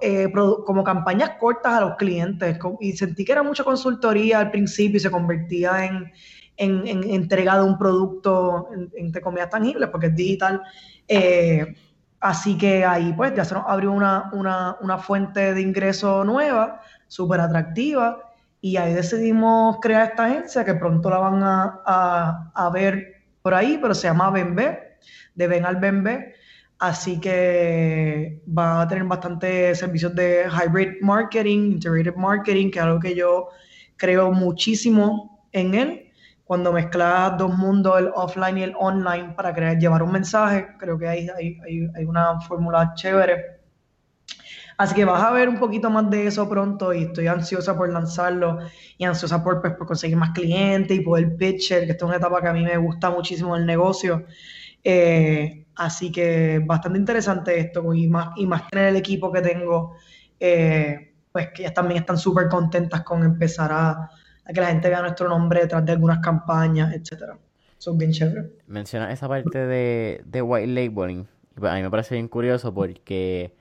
eh, 0.00 0.30
como 0.32 0.84
campañas 0.84 1.32
cortas 1.38 1.72
a 1.72 1.80
los 1.80 1.96
clientes 1.96 2.58
y 2.80 2.92
sentí 2.92 3.24
que 3.24 3.32
era 3.32 3.42
mucha 3.42 3.64
consultoría 3.64 4.40
al 4.40 4.50
principio 4.50 4.98
y 4.98 5.00
se 5.00 5.10
convertía 5.10 5.86
en, 5.86 6.12
en, 6.56 6.86
en 6.86 7.10
entrega 7.10 7.56
de 7.56 7.64
un 7.64 7.78
producto, 7.78 8.68
entre 8.94 9.22
comillas, 9.22 9.48
tangibles, 9.50 9.88
porque 9.88 10.08
es 10.08 10.14
digital. 10.14 10.60
Eh, 11.08 11.74
Así 12.20 12.58
que 12.58 12.84
ahí 12.84 13.14
pues 13.14 13.34
ya 13.34 13.44
se 13.44 13.54
nos 13.54 13.64
abrió 13.66 13.92
una, 13.92 14.30
una, 14.32 14.98
fuente 14.98 15.54
de 15.54 15.62
ingreso 15.62 16.22
nueva, 16.22 16.82
súper 17.08 17.40
atractiva, 17.40 18.18
y 18.60 18.76
ahí 18.76 18.92
decidimos 18.92 19.78
crear 19.80 20.10
esta 20.10 20.26
agencia 20.26 20.64
que 20.64 20.74
pronto 20.74 21.08
la 21.08 21.18
van 21.18 21.42
a, 21.42 22.52
a, 22.54 22.70
ver 22.70 23.22
por 23.40 23.54
ahí, 23.54 23.78
pero 23.80 23.94
se 23.94 24.06
llama 24.06 24.30
Benbe, 24.30 24.98
de 25.34 25.46
Ben 25.46 25.64
al 25.64 25.76
Benbe. 25.76 26.34
Así 26.78 27.20
que 27.20 28.42
va 28.46 28.82
a 28.82 28.88
tener 28.88 29.04
bastante 29.04 29.74
servicios 29.74 30.14
de 30.14 30.44
hybrid 30.46 31.00
marketing, 31.00 31.72
integrated 31.72 32.16
marketing, 32.16 32.70
que 32.70 32.78
es 32.78 32.84
algo 32.84 33.00
que 33.00 33.14
yo 33.14 33.48
creo 33.96 34.30
muchísimo 34.30 35.46
en 35.52 35.74
él. 35.74 36.09
Cuando 36.50 36.72
mezclas 36.72 37.38
dos 37.38 37.56
mundos, 37.56 37.96
el 38.00 38.10
offline 38.12 38.58
y 38.58 38.64
el 38.64 38.74
online, 38.76 39.34
para 39.36 39.54
crear, 39.54 39.78
llevar 39.78 40.02
un 40.02 40.10
mensaje, 40.10 40.66
creo 40.80 40.98
que 40.98 41.06
hay, 41.06 41.28
hay, 41.28 41.60
hay 41.94 42.04
una 42.04 42.40
fórmula 42.40 42.92
chévere. 42.96 43.60
Así 44.76 44.96
que 44.96 45.04
vas 45.04 45.22
a 45.22 45.30
ver 45.30 45.48
un 45.48 45.60
poquito 45.60 45.90
más 45.90 46.10
de 46.10 46.26
eso 46.26 46.48
pronto 46.48 46.92
y 46.92 47.04
estoy 47.04 47.28
ansiosa 47.28 47.76
por 47.76 47.88
lanzarlo 47.92 48.58
y 48.98 49.04
ansiosa 49.04 49.44
por, 49.44 49.60
pues, 49.60 49.74
por 49.74 49.86
conseguir 49.86 50.16
más 50.16 50.30
clientes 50.30 50.98
y 50.98 51.02
poder 51.02 51.36
pitcher, 51.36 51.84
que 51.84 51.92
esta 51.92 52.04
es 52.04 52.08
una 52.08 52.16
etapa 52.16 52.42
que 52.42 52.48
a 52.48 52.52
mí 52.52 52.64
me 52.64 52.76
gusta 52.78 53.10
muchísimo 53.10 53.54
el 53.54 53.64
negocio. 53.64 54.26
Eh, 54.82 55.66
así 55.76 56.10
que 56.10 56.60
bastante 56.66 56.98
interesante 56.98 57.60
esto 57.60 57.94
y 57.94 58.08
más, 58.08 58.30
y 58.34 58.44
más 58.48 58.66
tener 58.66 58.88
el 58.88 58.96
equipo 58.96 59.30
que 59.30 59.40
tengo, 59.40 59.94
eh, 60.40 61.14
pues 61.30 61.50
que 61.54 61.62
ellas 61.62 61.74
también 61.74 62.00
están 62.00 62.18
súper 62.18 62.48
contentas 62.48 63.04
con 63.04 63.22
empezar 63.22 63.70
a, 63.72 64.10
que 64.52 64.60
la 64.60 64.68
gente 64.68 64.88
vea 64.88 65.00
nuestro 65.02 65.28
nombre 65.28 65.60
detrás 65.60 65.84
de 65.84 65.92
algunas 65.92 66.18
campañas, 66.18 66.94
etcétera. 66.94 67.38
Son 67.78 67.96
bien 67.96 68.12
chévere. 68.12 68.50
Menciona 68.66 69.12
esa 69.12 69.28
parte 69.28 69.58
de, 69.58 70.22
de 70.26 70.42
white 70.42 70.66
labeling. 70.66 71.26
A 71.62 71.74
mí 71.74 71.82
me 71.82 71.90
parece 71.90 72.14
bien 72.14 72.28
curioso 72.28 72.72
porque 72.72 73.54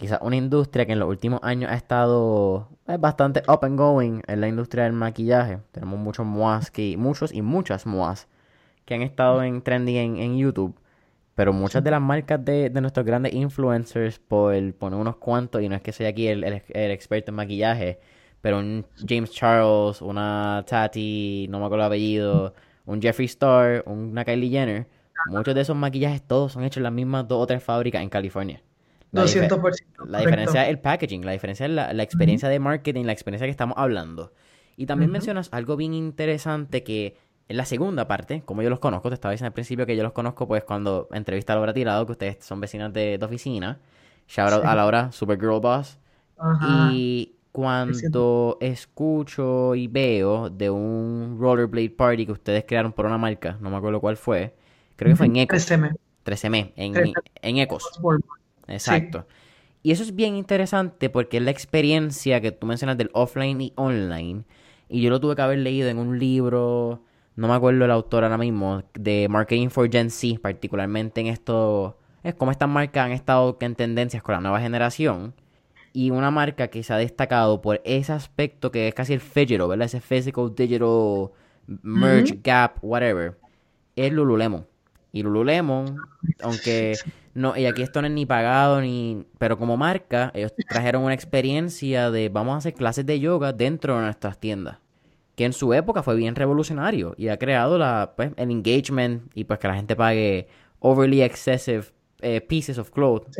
quizás 0.00 0.18
una 0.22 0.36
industria 0.36 0.86
que 0.86 0.92
en 0.92 0.98
los 0.98 1.08
últimos 1.08 1.40
años 1.42 1.70
ha 1.70 1.74
estado 1.74 2.68
eh, 2.88 2.96
bastante 2.98 3.42
up 3.46 3.60
and 3.62 3.78
going 3.78 4.22
en 4.26 4.40
la 4.40 4.48
industria 4.48 4.84
del 4.84 4.94
maquillaje. 4.94 5.58
Tenemos 5.72 5.98
muchos 5.98 6.24
moas 6.24 6.70
que, 6.70 6.96
muchos 6.96 7.32
y 7.32 7.42
muchas 7.42 7.84
moas 7.86 8.26
que 8.86 8.94
han 8.94 9.02
estado 9.02 9.42
en 9.42 9.62
trending 9.62 10.16
en, 10.18 10.38
YouTube. 10.38 10.74
Pero 11.34 11.52
muchas 11.52 11.84
de 11.84 11.90
las 11.90 12.00
marcas 12.00 12.44
de, 12.44 12.70
nuestros 12.70 13.06
grandes 13.06 13.34
influencers, 13.34 14.18
por 14.18 14.54
poner 14.74 14.98
unos 14.98 15.16
cuantos, 15.16 15.62
y 15.62 15.68
no 15.68 15.76
es 15.76 15.82
que 15.82 15.92
soy 15.92 16.06
aquí 16.06 16.26
el, 16.26 16.42
experto 16.44 17.30
en 17.30 17.36
maquillaje, 17.36 18.00
pero 18.40 18.58
un 18.58 18.86
James 19.06 19.30
Charles, 19.30 20.00
una 20.02 20.64
Tati, 20.66 21.46
no 21.50 21.58
me 21.60 21.66
acuerdo 21.66 21.84
el 21.84 21.88
apellido, 21.88 22.54
un 22.86 23.00
Jeffree 23.00 23.26
Star, 23.26 23.82
una 23.86 24.24
Kylie 24.24 24.50
Jenner, 24.50 24.86
muchos 25.26 25.54
de 25.54 25.60
esos 25.60 25.76
maquillajes 25.76 26.22
todos 26.22 26.52
son 26.52 26.64
hechos 26.64 26.78
en 26.78 26.84
las 26.84 26.92
mismas 26.92 27.28
dos 27.28 27.42
o 27.42 27.46
tres 27.46 27.62
fábricas 27.62 28.02
en 28.02 28.08
California. 28.08 28.62
La 29.12 29.24
200%. 29.24 30.06
la 30.06 30.20
diferencia 30.20 30.64
es 30.64 30.70
el 30.70 30.78
packaging, 30.78 31.24
la 31.24 31.32
diferencia 31.32 31.66
es 31.66 31.72
la, 31.72 32.02
experiencia 32.02 32.48
de 32.48 32.60
marketing, 32.60 33.04
la 33.04 33.12
experiencia 33.12 33.46
que 33.46 33.50
estamos 33.50 33.76
hablando. 33.76 34.32
Y 34.76 34.86
también 34.86 35.10
mencionas 35.10 35.48
algo 35.52 35.76
bien 35.76 35.94
interesante 35.94 36.82
que 36.84 37.16
en 37.48 37.56
la 37.56 37.64
segunda 37.64 38.06
parte, 38.06 38.42
como 38.42 38.62
yo 38.62 38.70
los 38.70 38.78
conozco, 38.78 39.08
te 39.08 39.14
estaba 39.14 39.32
diciendo 39.32 39.48
al 39.48 39.52
principio 39.52 39.84
que 39.84 39.96
yo 39.96 40.04
los 40.04 40.12
conozco, 40.12 40.46
pues 40.46 40.62
cuando 40.62 41.08
entrevista 41.10 41.52
a 41.52 41.56
Laura 41.56 41.74
Tirado, 41.74 42.06
que 42.06 42.12
ustedes 42.12 42.44
son 42.44 42.60
vecinas 42.60 42.92
de, 42.92 43.18
oficina. 43.20 43.80
Shout 44.28 44.52
out 44.52 44.64
a 44.64 44.74
Laura, 44.76 45.10
Supergirl 45.10 45.60
Boss. 45.60 45.98
Y 46.62 47.34
cuando 47.52 48.58
escucho 48.60 49.74
y 49.74 49.88
veo 49.88 50.50
de 50.50 50.70
un 50.70 51.38
rollerblade 51.40 51.90
party 51.90 52.26
que 52.26 52.32
ustedes 52.32 52.64
crearon 52.66 52.92
por 52.92 53.06
una 53.06 53.18
marca, 53.18 53.58
no 53.60 53.70
me 53.70 53.76
acuerdo 53.76 54.00
cuál 54.00 54.16
fue, 54.16 54.54
creo 54.96 55.12
que 55.12 55.16
fue 55.16 55.26
en 55.26 55.36
Ecos. 55.36 55.70
13M. 55.70 55.96
13M, 56.24 56.72
en, 56.76 57.14
en 57.42 57.58
Ecos. 57.58 57.88
Exacto. 58.68 59.26
Y 59.82 59.92
eso 59.92 60.02
es 60.02 60.14
bien 60.14 60.36
interesante 60.36 61.08
porque 61.10 61.38
es 61.38 61.42
la 61.42 61.50
experiencia 61.50 62.40
que 62.40 62.52
tú 62.52 62.66
mencionas 62.66 62.98
del 62.98 63.10
offline 63.14 63.60
y 63.60 63.72
online. 63.76 64.44
Y 64.88 65.00
yo 65.00 65.10
lo 65.10 65.20
tuve 65.20 65.36
que 65.36 65.42
haber 65.42 65.58
leído 65.58 65.88
en 65.88 65.98
un 65.98 66.18
libro 66.18 67.02
no 67.40 67.48
me 67.48 67.54
acuerdo 67.54 67.84
el 67.86 67.90
autor 67.90 68.24
ahora 68.24 68.36
mismo, 68.36 68.82
de 68.94 69.26
Marketing 69.30 69.68
for 69.68 69.90
Gen 69.90 70.10
Z, 70.10 70.38
particularmente 70.40 71.22
en 71.22 71.28
esto, 71.28 71.96
es 72.22 72.34
como 72.34 72.50
estas 72.50 72.68
marcas 72.68 73.06
han 73.06 73.12
estado 73.12 73.56
en 73.60 73.74
tendencias 73.74 74.22
con 74.22 74.34
la 74.34 74.40
nueva 74.42 74.60
generación. 74.60 75.34
Y 75.92 76.10
una 76.10 76.30
marca 76.30 76.68
que 76.68 76.82
se 76.82 76.92
ha 76.92 76.96
destacado 76.96 77.60
por 77.60 77.80
ese 77.84 78.12
aspecto 78.12 78.70
que 78.70 78.88
es 78.88 78.94
casi 78.94 79.12
el 79.12 79.20
fidget, 79.20 79.60
¿verdad? 79.66 79.86
Ese 79.86 80.00
physical, 80.00 80.54
digital, 80.54 81.30
merge, 81.66 82.38
gap, 82.42 82.76
whatever, 82.82 83.36
es 83.96 84.12
Lululemon. 84.12 84.66
Y 85.12 85.22
Lululemon, 85.22 85.96
aunque 86.42 86.94
no, 87.34 87.56
y 87.56 87.66
aquí 87.66 87.82
esto 87.82 88.00
no 88.00 88.06
es 88.06 88.12
ni 88.12 88.26
pagado 88.26 88.80
ni, 88.80 89.26
pero 89.38 89.58
como 89.58 89.76
marca, 89.76 90.30
ellos 90.34 90.52
trajeron 90.68 91.02
una 91.02 91.14
experiencia 91.14 92.10
de 92.12 92.28
vamos 92.28 92.54
a 92.54 92.58
hacer 92.58 92.74
clases 92.74 93.04
de 93.06 93.18
yoga 93.18 93.52
dentro 93.52 93.96
de 93.96 94.02
nuestras 94.02 94.38
tiendas 94.38 94.78
que 95.40 95.46
en 95.46 95.54
su 95.54 95.72
época 95.72 96.02
fue 96.02 96.16
bien 96.16 96.34
revolucionario 96.34 97.14
y 97.16 97.28
ha 97.28 97.38
creado 97.38 97.78
la, 97.78 98.12
pues, 98.14 98.32
el 98.36 98.50
engagement 98.50 99.22
y 99.34 99.44
pues 99.44 99.58
que 99.58 99.68
la 99.68 99.74
gente 99.74 99.96
pague 99.96 100.48
overly 100.80 101.22
excessive 101.22 101.84
eh, 102.20 102.42
pieces 102.42 102.76
of 102.76 102.90
clothes. 102.90 103.34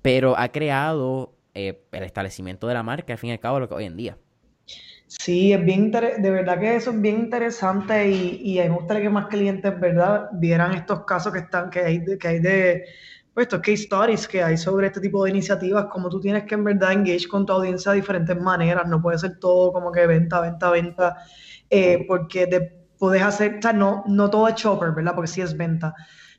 Pero 0.00 0.38
ha 0.38 0.48
creado 0.48 1.34
eh, 1.58 1.80
el 1.90 2.04
establecimiento 2.04 2.68
de 2.68 2.74
la 2.74 2.84
marca, 2.84 3.12
al 3.12 3.18
fin 3.18 3.30
y 3.30 3.32
al 3.32 3.40
cabo, 3.40 3.58
lo 3.58 3.68
que 3.68 3.74
hoy 3.74 3.84
en 3.84 3.96
día. 3.96 4.16
Sí, 5.08 5.52
es 5.52 5.64
bien 5.64 5.90
de 5.90 6.30
verdad 6.30 6.60
que 6.60 6.76
eso 6.76 6.90
es 6.90 7.00
bien 7.00 7.16
interesante 7.16 8.08
y, 8.10 8.40
y 8.44 8.58
me 8.58 8.68
gustaría 8.68 9.02
que 9.02 9.10
más 9.10 9.26
clientes, 9.26 9.80
¿verdad?, 9.80 10.28
vieran 10.34 10.74
estos 10.74 11.04
casos 11.04 11.32
que 11.32 11.40
están, 11.40 11.70
que 11.70 11.80
hay 11.80 12.04
que 12.18 12.28
hay 12.28 12.38
de 12.38 12.84
pues, 13.34 13.46
estos 13.46 13.60
case 13.60 13.82
stories 13.84 14.28
que 14.28 14.42
hay 14.42 14.56
sobre 14.56 14.86
este 14.86 15.00
tipo 15.00 15.24
de 15.24 15.30
iniciativas, 15.30 15.86
como 15.86 16.08
tú 16.10 16.20
tienes 16.20 16.44
que 16.44 16.54
en 16.54 16.62
verdad 16.64 16.92
engage 16.92 17.26
con 17.26 17.44
tu 17.46 17.52
audiencia 17.54 17.90
de 17.92 17.96
diferentes 17.96 18.40
maneras, 18.40 18.86
no 18.86 19.02
puede 19.02 19.18
ser 19.18 19.38
todo 19.40 19.72
como 19.72 19.90
que 19.90 20.06
venta, 20.06 20.40
venta, 20.40 20.70
venta, 20.70 21.16
eh, 21.70 22.04
porque 22.06 22.46
te 22.46 22.60
puedes 22.98 23.22
hacer, 23.22 23.56
o 23.58 23.62
sea, 23.62 23.72
no, 23.72 24.04
no 24.06 24.30
todo 24.30 24.46
es 24.46 24.54
chopper, 24.54 24.92
¿verdad? 24.92 25.14
Porque 25.14 25.28
sí 25.28 25.40
es 25.40 25.56
venta. 25.56 25.94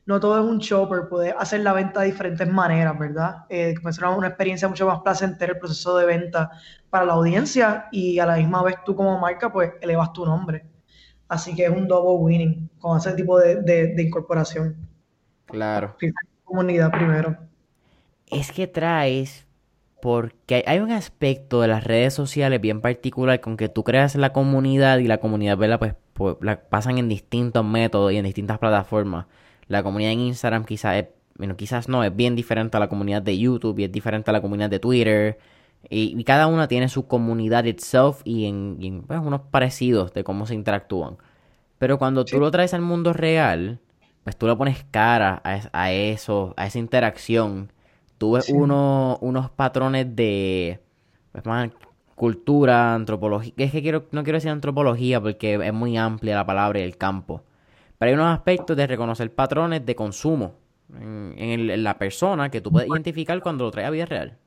No 0.10 0.20
todo 0.20 0.40
es 0.40 0.46
un 0.46 0.60
chopper, 0.60 1.08
puedes 1.08 1.34
hacer 1.38 1.62
la 1.62 1.72
venta 1.74 2.02
de 2.02 2.08
diferentes 2.08 2.48
maneras, 2.48 2.98
¿verdad? 2.98 3.46
Eh, 3.50 3.76
una 4.18 4.28
experiencia 4.28 4.68
mucho 4.68 4.88
más 4.88 5.00
placentera 5.02 5.54
el 5.54 5.60
proceso 5.60 5.96
de 5.98 6.06
venta 6.06 6.52
para 6.90 7.06
la 7.06 7.14
audiencia 7.14 7.88
y 7.92 8.20
a 8.20 8.26
la 8.26 8.38
misma 8.38 8.64
vez 8.64 8.76
tú 8.86 8.96
como 8.96 9.20
marca, 9.20 9.52
pues 9.54 9.72
elevas 9.82 10.12
tu 10.12 10.26
nombre. 10.26 10.66
Así 11.28 11.56
que 11.56 11.66
es 11.66 11.70
un 11.70 11.88
double 11.88 12.24
winning 12.24 12.70
con 12.80 12.98
ese 12.98 13.14
tipo 13.14 13.40
de, 13.40 13.62
de 13.62 14.02
incorporación. 14.02 14.76
Claro 15.46 15.96
comunidad 16.50 16.92
primero. 16.92 17.38
Es 18.28 18.52
que 18.52 18.68
traes, 18.68 19.48
porque 20.02 20.64
hay 20.68 20.80
un 20.80 20.92
aspecto 20.92 21.62
de 21.62 21.68
las 21.68 21.84
redes 21.84 22.14
sociales 22.14 22.60
bien 22.60 22.82
particular 22.82 23.40
con 23.40 23.58
que 23.58 23.70
tú 23.70 23.84
creas 23.84 24.16
la 24.16 24.34
comunidad 24.34 24.98
y 25.00 25.08
la 25.08 25.20
comunidad, 25.20 25.58
Pues, 25.80 25.96
pues, 26.14 26.36
la 26.42 26.62
pasan 26.62 26.98
en 26.98 27.10
distintos 27.10 27.64
métodos 27.66 28.12
y 28.12 28.18
en 28.18 28.26
distintas 28.26 28.60
plataformas. 28.60 29.28
La 29.70 29.84
comunidad 29.84 30.12
en 30.12 30.20
Instagram 30.22 30.66
quizás 30.66 30.98
es, 30.98 31.06
bueno, 31.38 31.56
quizás 31.56 31.88
no, 31.88 32.04
es 32.04 32.14
bien 32.14 32.36
diferente 32.36 32.76
a 32.76 32.82
la 32.82 32.90
comunidad 32.90 33.22
de 33.22 33.38
YouTube 33.38 33.80
y 33.80 33.86
es 33.86 33.92
diferente 33.92 34.30
a 34.32 34.34
la 34.34 34.42
comunidad 34.42 34.70
de 34.70 34.80
Twitter. 34.80 35.40
Y, 35.90 36.22
cada 36.26 36.48
una 36.48 36.68
tiene 36.68 36.90
su 36.90 37.08
comunidad 37.08 37.64
itself 37.64 38.22
y 38.26 38.46
en, 38.46 39.04
pues, 39.08 39.20
unos 39.20 39.42
parecidos 39.52 40.14
de 40.14 40.24
cómo 40.26 40.46
se 40.46 40.56
interactúan. 40.56 41.18
Pero 41.78 41.98
cuando 41.98 42.26
tú 42.26 42.40
lo 42.40 42.52
traes 42.52 42.74
al 42.74 42.82
mundo 42.82 43.14
real, 43.14 43.80
pues 44.24 44.36
tú 44.38 44.48
le 44.48 44.56
pones 44.56 44.84
cara 44.92 45.42
a, 45.44 45.92
eso, 45.92 46.54
a 46.58 46.66
esa 46.66 46.80
interacción. 46.80 47.72
Tú 48.18 48.34
ves 48.34 48.50
unos 48.50 49.50
patrones 49.52 50.14
de 50.16 50.82
pues, 51.32 51.46
más 51.46 51.70
cultura, 52.16 52.96
antropología. 52.96 53.54
Es 53.56 53.72
que 53.72 53.82
quiero, 53.82 54.08
no 54.12 54.24
quiero 54.24 54.38
decir 54.38 54.52
antropología 54.52 55.22
porque 55.22 55.54
es 55.56 55.74
muy 55.74 55.96
amplia 55.96 56.36
la 56.36 56.46
palabra 56.46 56.80
y 56.80 56.84
el 56.84 56.98
campo. 56.98 57.44
Pero 58.00 58.10
hay 58.10 58.16
unos 58.16 58.34
aspectos 58.36 58.76
de 58.76 58.88
reconocer 58.88 59.34
patrones 59.36 59.86
de 59.86 59.96
consumo 59.96 60.56
en, 60.98 61.84
la 61.84 62.00
persona 62.00 62.50
que 62.50 62.62
tú 62.62 62.72
puedes 62.72 62.90
identificar 62.90 63.40
cuando 63.42 63.66
lo 63.66 63.72
trae 63.72 63.86
a 63.86 63.90
vida 63.92 64.06
real. 64.06 64.38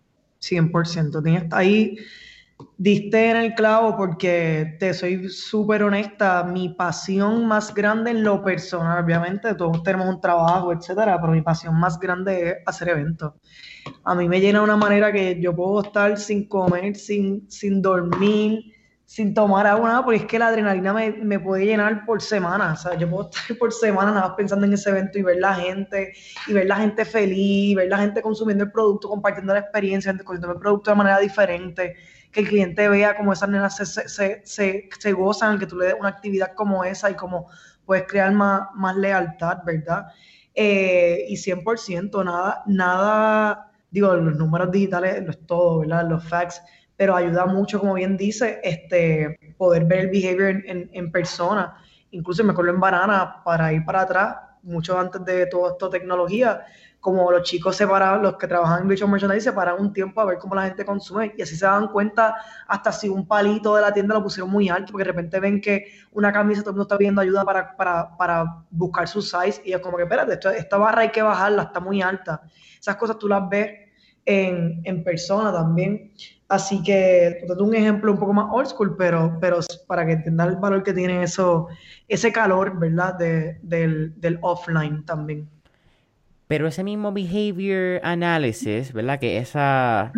100%. 0.40 1.22
Tienes 1.22 1.52
ahí 1.52 1.96
diste 2.78 3.30
en 3.30 3.36
el 3.36 3.54
clavo 3.54 3.96
porque 3.96 4.76
te 4.78 4.94
soy 4.94 5.28
súper 5.28 5.82
honesta, 5.82 6.44
mi 6.44 6.70
pasión 6.70 7.46
más 7.46 7.74
grande 7.74 8.10
en 8.10 8.24
lo 8.24 8.42
personal, 8.42 9.04
obviamente 9.04 9.54
todos 9.54 9.82
tenemos 9.82 10.08
un 10.08 10.20
trabajo, 10.20 10.72
etcétera, 10.72 11.20
pero 11.20 11.32
mi 11.32 11.42
pasión 11.42 11.78
más 11.78 11.98
grande 11.98 12.48
es 12.48 12.56
hacer 12.66 12.90
eventos. 12.90 13.34
A 14.04 14.14
mí 14.14 14.28
me 14.28 14.40
llena 14.40 14.60
de 14.60 14.64
una 14.64 14.76
manera 14.76 15.12
que 15.12 15.40
yo 15.40 15.54
puedo 15.54 15.82
estar 15.82 16.16
sin 16.18 16.46
comer, 16.48 16.96
sin, 16.96 17.50
sin 17.50 17.82
dormir, 17.82 18.72
sin 19.12 19.34
tomar 19.34 19.66
agua, 19.66 19.90
nada, 19.90 20.04
porque 20.06 20.20
es 20.20 20.24
que 20.24 20.38
la 20.38 20.46
adrenalina 20.46 20.94
me, 20.94 21.10
me 21.10 21.38
puede 21.38 21.66
llenar 21.66 22.06
por 22.06 22.22
semana, 22.22 22.72
o 22.72 22.76
sea, 22.76 22.94
yo 22.94 23.10
puedo 23.10 23.28
estar 23.34 23.58
por 23.58 23.70
semana 23.70 24.10
nada 24.10 24.28
más 24.28 24.36
pensando 24.38 24.64
en 24.64 24.72
ese 24.72 24.88
evento 24.88 25.18
y 25.18 25.22
ver 25.22 25.36
la 25.36 25.54
gente, 25.54 26.14
y 26.46 26.54
ver 26.54 26.66
la 26.66 26.76
gente 26.76 27.04
feliz, 27.04 27.76
ver 27.76 27.90
la 27.90 27.98
gente 27.98 28.22
consumiendo 28.22 28.64
el 28.64 28.72
producto, 28.72 29.10
compartiendo 29.10 29.52
la 29.52 29.60
experiencia, 29.60 30.10
consumiendo 30.12 30.52
el 30.52 30.58
producto 30.58 30.92
de 30.92 30.96
manera 30.96 31.18
diferente 31.18 31.94
que 32.32 32.40
el 32.40 32.48
cliente 32.48 32.88
vea 32.88 33.14
cómo 33.14 33.34
esas 33.34 33.50
nenas 33.50 33.76
se, 33.76 35.12
gozan, 35.12 35.58
que 35.58 35.66
tú 35.66 35.76
le 35.76 35.88
des 35.88 35.96
una 36.00 36.08
actividad 36.08 36.54
como 36.54 36.82
esa 36.82 37.10
y 37.10 37.14
cómo 37.14 37.48
puedes 37.84 38.06
crear 38.06 38.32
más, 38.32 38.62
más 38.76 38.96
lealtad, 38.96 39.58
¿verdad? 39.66 40.06
Eh, 40.54 41.26
y 41.28 41.36
100%, 41.36 42.24
nada, 42.24 42.62
nada, 42.66 43.72
digo, 43.90 44.16
los 44.16 44.38
números 44.38 44.70
digitales 44.70 45.22
no 45.22 45.32
es 45.32 45.46
todo, 45.46 45.80
¿verdad? 45.80 46.08
Los 46.08 46.26
facts, 46.26 46.62
pero 47.02 47.16
ayuda 47.16 47.46
mucho, 47.46 47.80
como 47.80 47.94
bien 47.94 48.16
dice, 48.16 48.60
este, 48.62 49.36
poder 49.56 49.86
ver 49.86 49.98
el 49.98 50.10
behavior 50.10 50.62
en, 50.64 50.88
en, 50.92 51.10
persona. 51.10 51.76
Incluso 52.12 52.44
me 52.44 52.52
acuerdo 52.52 52.70
en 52.70 52.78
Banana, 52.78 53.42
para 53.44 53.72
ir 53.72 53.84
para 53.84 54.02
atrás, 54.02 54.36
mucho 54.62 54.96
antes 54.96 55.24
de 55.24 55.46
toda 55.46 55.72
esta 55.72 55.90
tecnología, 55.90 56.64
como 57.00 57.28
los 57.32 57.42
chicos 57.42 57.74
separan, 57.74 58.22
los 58.22 58.36
que 58.36 58.46
trabajan 58.46 58.82
en 58.82 58.88
Visual 58.88 59.10
Merchandise 59.10 59.42
separan 59.42 59.80
un 59.80 59.92
tiempo 59.92 60.20
a 60.20 60.26
ver 60.26 60.38
cómo 60.38 60.54
la 60.54 60.62
gente 60.62 60.84
consume 60.84 61.34
y 61.36 61.42
así 61.42 61.56
se 61.56 61.66
dan 61.66 61.88
cuenta 61.88 62.36
hasta 62.68 62.92
si 62.92 63.08
un 63.08 63.26
palito 63.26 63.74
de 63.74 63.82
la 63.82 63.92
tienda 63.92 64.14
lo 64.14 64.22
pusieron 64.22 64.48
muy 64.48 64.68
alto, 64.68 64.92
porque 64.92 65.04
de 65.04 65.10
repente 65.10 65.40
ven 65.40 65.60
que 65.60 65.86
una 66.12 66.32
camisa 66.32 66.60
todo 66.60 66.70
el 66.70 66.74
mundo 66.74 66.84
está 66.84 66.98
pidiendo 66.98 67.20
ayuda 67.20 67.44
para, 67.44 67.76
para, 67.76 68.16
para 68.16 68.64
buscar 68.70 69.08
su 69.08 69.20
size 69.20 69.60
y 69.64 69.72
es 69.72 69.80
como 69.80 69.96
que, 69.96 70.04
espérate, 70.04 70.38
esta 70.56 70.78
barra 70.78 71.00
hay 71.00 71.10
que 71.10 71.22
bajarla, 71.22 71.64
está 71.64 71.80
muy 71.80 72.00
alta. 72.00 72.42
Esas 72.78 72.94
cosas 72.94 73.18
tú 73.18 73.26
las 73.26 73.48
ves 73.48 73.90
en, 74.24 74.80
en 74.84 75.02
persona 75.02 75.52
también. 75.52 76.12
Así 76.52 76.82
que, 76.82 77.46
un 77.58 77.74
ejemplo 77.74 78.12
un 78.12 78.18
poco 78.18 78.34
más 78.34 78.46
old 78.52 78.66
school, 78.66 78.94
pero, 78.98 79.38
pero 79.40 79.60
para 79.86 80.04
que 80.04 80.12
entiendan 80.12 80.50
el 80.50 80.56
valor 80.56 80.82
que 80.82 80.92
tiene 80.92 81.22
eso, 81.22 81.68
ese 82.08 82.30
calor, 82.30 82.78
¿verdad? 82.78 83.14
De, 83.14 83.58
del, 83.62 84.12
del 84.20 84.38
offline 84.42 85.02
también. 85.06 85.48
Pero 86.48 86.66
ese 86.66 86.84
mismo 86.84 87.10
behavior 87.10 88.02
analysis, 88.04 88.92
¿verdad? 88.92 89.18
Que 89.18 89.38
esa... 89.38 90.12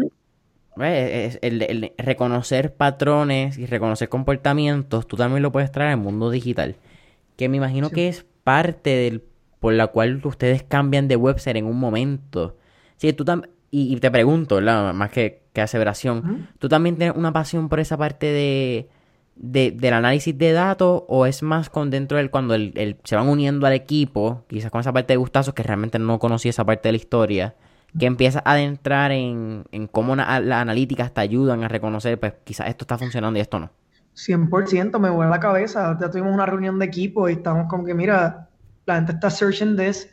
El, 0.76 1.92
reconocer 1.98 2.74
patrones 2.74 3.56
y 3.56 3.66
reconocer 3.66 4.08
comportamientos, 4.08 5.06
tú 5.06 5.16
también 5.16 5.40
lo 5.40 5.52
puedes 5.52 5.70
traer 5.70 5.92
al 5.92 5.98
mundo 5.98 6.30
digital. 6.30 6.74
Que 7.36 7.48
me 7.48 7.58
imagino 7.58 7.90
que 7.90 8.08
es 8.08 8.26
parte 8.42 8.90
del 8.90 9.22
por 9.60 9.72
la 9.74 9.86
cual 9.86 10.20
ustedes 10.24 10.64
cambian 10.64 11.06
de 11.06 11.14
website 11.14 11.58
en 11.58 11.66
un 11.66 11.78
momento. 11.78 12.56
Sí, 12.96 13.12
tú 13.12 13.24
y, 13.70 13.94
te 14.00 14.10
pregunto, 14.10 14.56
¿verdad? 14.56 14.92
Más 14.92 15.10
que, 15.10 15.43
que 15.54 15.62
aseveración, 15.62 16.48
¿tú 16.58 16.68
también 16.68 16.96
tienes 16.96 17.16
una 17.16 17.32
pasión 17.32 17.68
por 17.68 17.80
esa 17.80 17.96
parte 17.96 18.26
de, 18.26 18.90
de, 19.36 19.70
del 19.70 19.94
análisis 19.94 20.36
de 20.36 20.52
datos 20.52 21.04
o 21.06 21.26
es 21.26 21.42
más 21.42 21.70
con 21.70 21.90
dentro 21.90 22.18
del 22.18 22.30
cuando 22.30 22.54
el, 22.54 22.98
se 23.04 23.16
van 23.16 23.28
uniendo 23.28 23.66
al 23.66 23.72
equipo, 23.72 24.44
quizás 24.48 24.70
con 24.70 24.80
esa 24.80 24.92
parte 24.92 25.12
de 25.12 25.16
gustazos 25.16 25.54
que 25.54 25.62
realmente 25.62 25.98
no 25.98 26.18
conocí 26.18 26.48
esa 26.48 26.64
parte 26.64 26.88
de 26.88 26.92
la 26.92 26.96
historia, 26.96 27.54
que 27.96 28.06
empiezas 28.06 28.42
a 28.44 28.52
adentrar 28.52 29.12
en, 29.12 29.64
en 29.70 29.86
cómo 29.86 30.16
las 30.16 30.28
analíticas 30.28 31.14
te 31.14 31.20
ayudan 31.20 31.62
a 31.62 31.68
reconocer, 31.68 32.18
pues 32.18 32.34
quizás 32.42 32.68
esto 32.68 32.82
está 32.82 32.98
funcionando 32.98 33.38
y 33.38 33.42
esto 33.42 33.60
no. 33.60 33.70
100%, 34.16 34.98
me 34.98 35.10
vuelve 35.10 35.30
la 35.30 35.40
cabeza. 35.40 35.96
Ya 36.00 36.10
tuvimos 36.10 36.34
una 36.34 36.46
reunión 36.46 36.78
de 36.78 36.86
equipo 36.86 37.28
y 37.28 37.34
estamos 37.34 37.68
como 37.68 37.84
que, 37.84 37.94
mira, 37.94 38.48
la 38.86 38.96
gente 38.96 39.12
está 39.12 39.30
searching 39.30 39.76
this, 39.76 40.08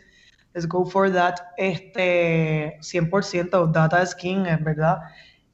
let's 0.53 0.67
go 0.67 0.85
for 0.85 1.11
that. 1.11 1.39
Este, 1.57 2.77
100%, 2.81 3.71
data 3.71 4.01
is 4.01 4.15
king, 4.15 4.45
es 4.45 4.63
verdad. 4.63 4.99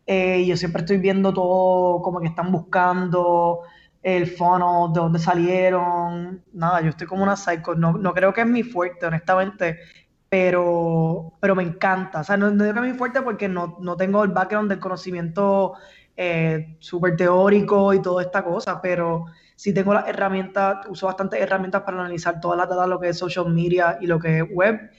Eh, 0.06 0.46
yo 0.46 0.56
siempre 0.56 0.82
estoy 0.82 0.98
viendo 0.98 1.34
todo 1.34 2.02
como 2.02 2.22
que 2.22 2.28
están 2.28 2.52
buscando 2.52 3.62
el 4.02 4.28
funnel, 4.28 4.94
de 4.94 5.00
dónde 5.02 5.20
salieron. 5.20 6.44
Nada, 6.54 6.82
yo 6.82 6.90
estoy 6.90 7.08
como 7.08 7.24
una 7.24 7.36
psycho. 7.36 7.76
No, 7.76 7.94
no 7.94 8.14
creo 8.14 8.34
que 8.34 8.42
es 8.42 8.48
mi 8.48 8.64
fuerte, 8.64 9.06
honestamente, 9.06 9.80
pero, 10.30 11.34
pero 11.40 11.56
me 11.56 11.64
encanta. 11.64 12.22
O 12.22 12.24
sea, 12.24 12.38
no, 12.38 12.52
digo 12.52 12.74
que 12.74 12.80
es 12.80 12.94
mi 12.94 12.98
fuerte 12.98 13.22
porque 13.22 13.48
no, 13.48 13.78
no 13.82 13.98
tengo 13.98 14.24
el 14.24 14.32
background 14.32 14.70
del 14.70 14.80
conocimiento 14.80 15.74
eh, 16.16 16.78
súper 16.80 17.16
teórico 17.16 17.94
y 17.94 18.02
toda 18.02 18.24
esta 18.24 18.44
cosa, 18.44 18.82
pero 18.82 19.26
sí 19.58 19.74
tengo 19.74 19.94
las 19.94 20.08
herramientas, 20.08 20.86
uso 20.88 21.08
bastantes 21.08 21.42
herramientas 21.42 21.82
para 21.82 22.00
analizar 22.00 22.40
todas 22.40 22.58
las 22.58 22.70
datas, 22.70 22.88
lo 22.88 23.00
que 23.02 23.10
es 23.10 23.18
social 23.18 23.50
media 23.50 23.98
y 24.00 24.08
lo 24.08 24.18
que 24.20 24.38
es 24.40 24.46
web 24.50 24.90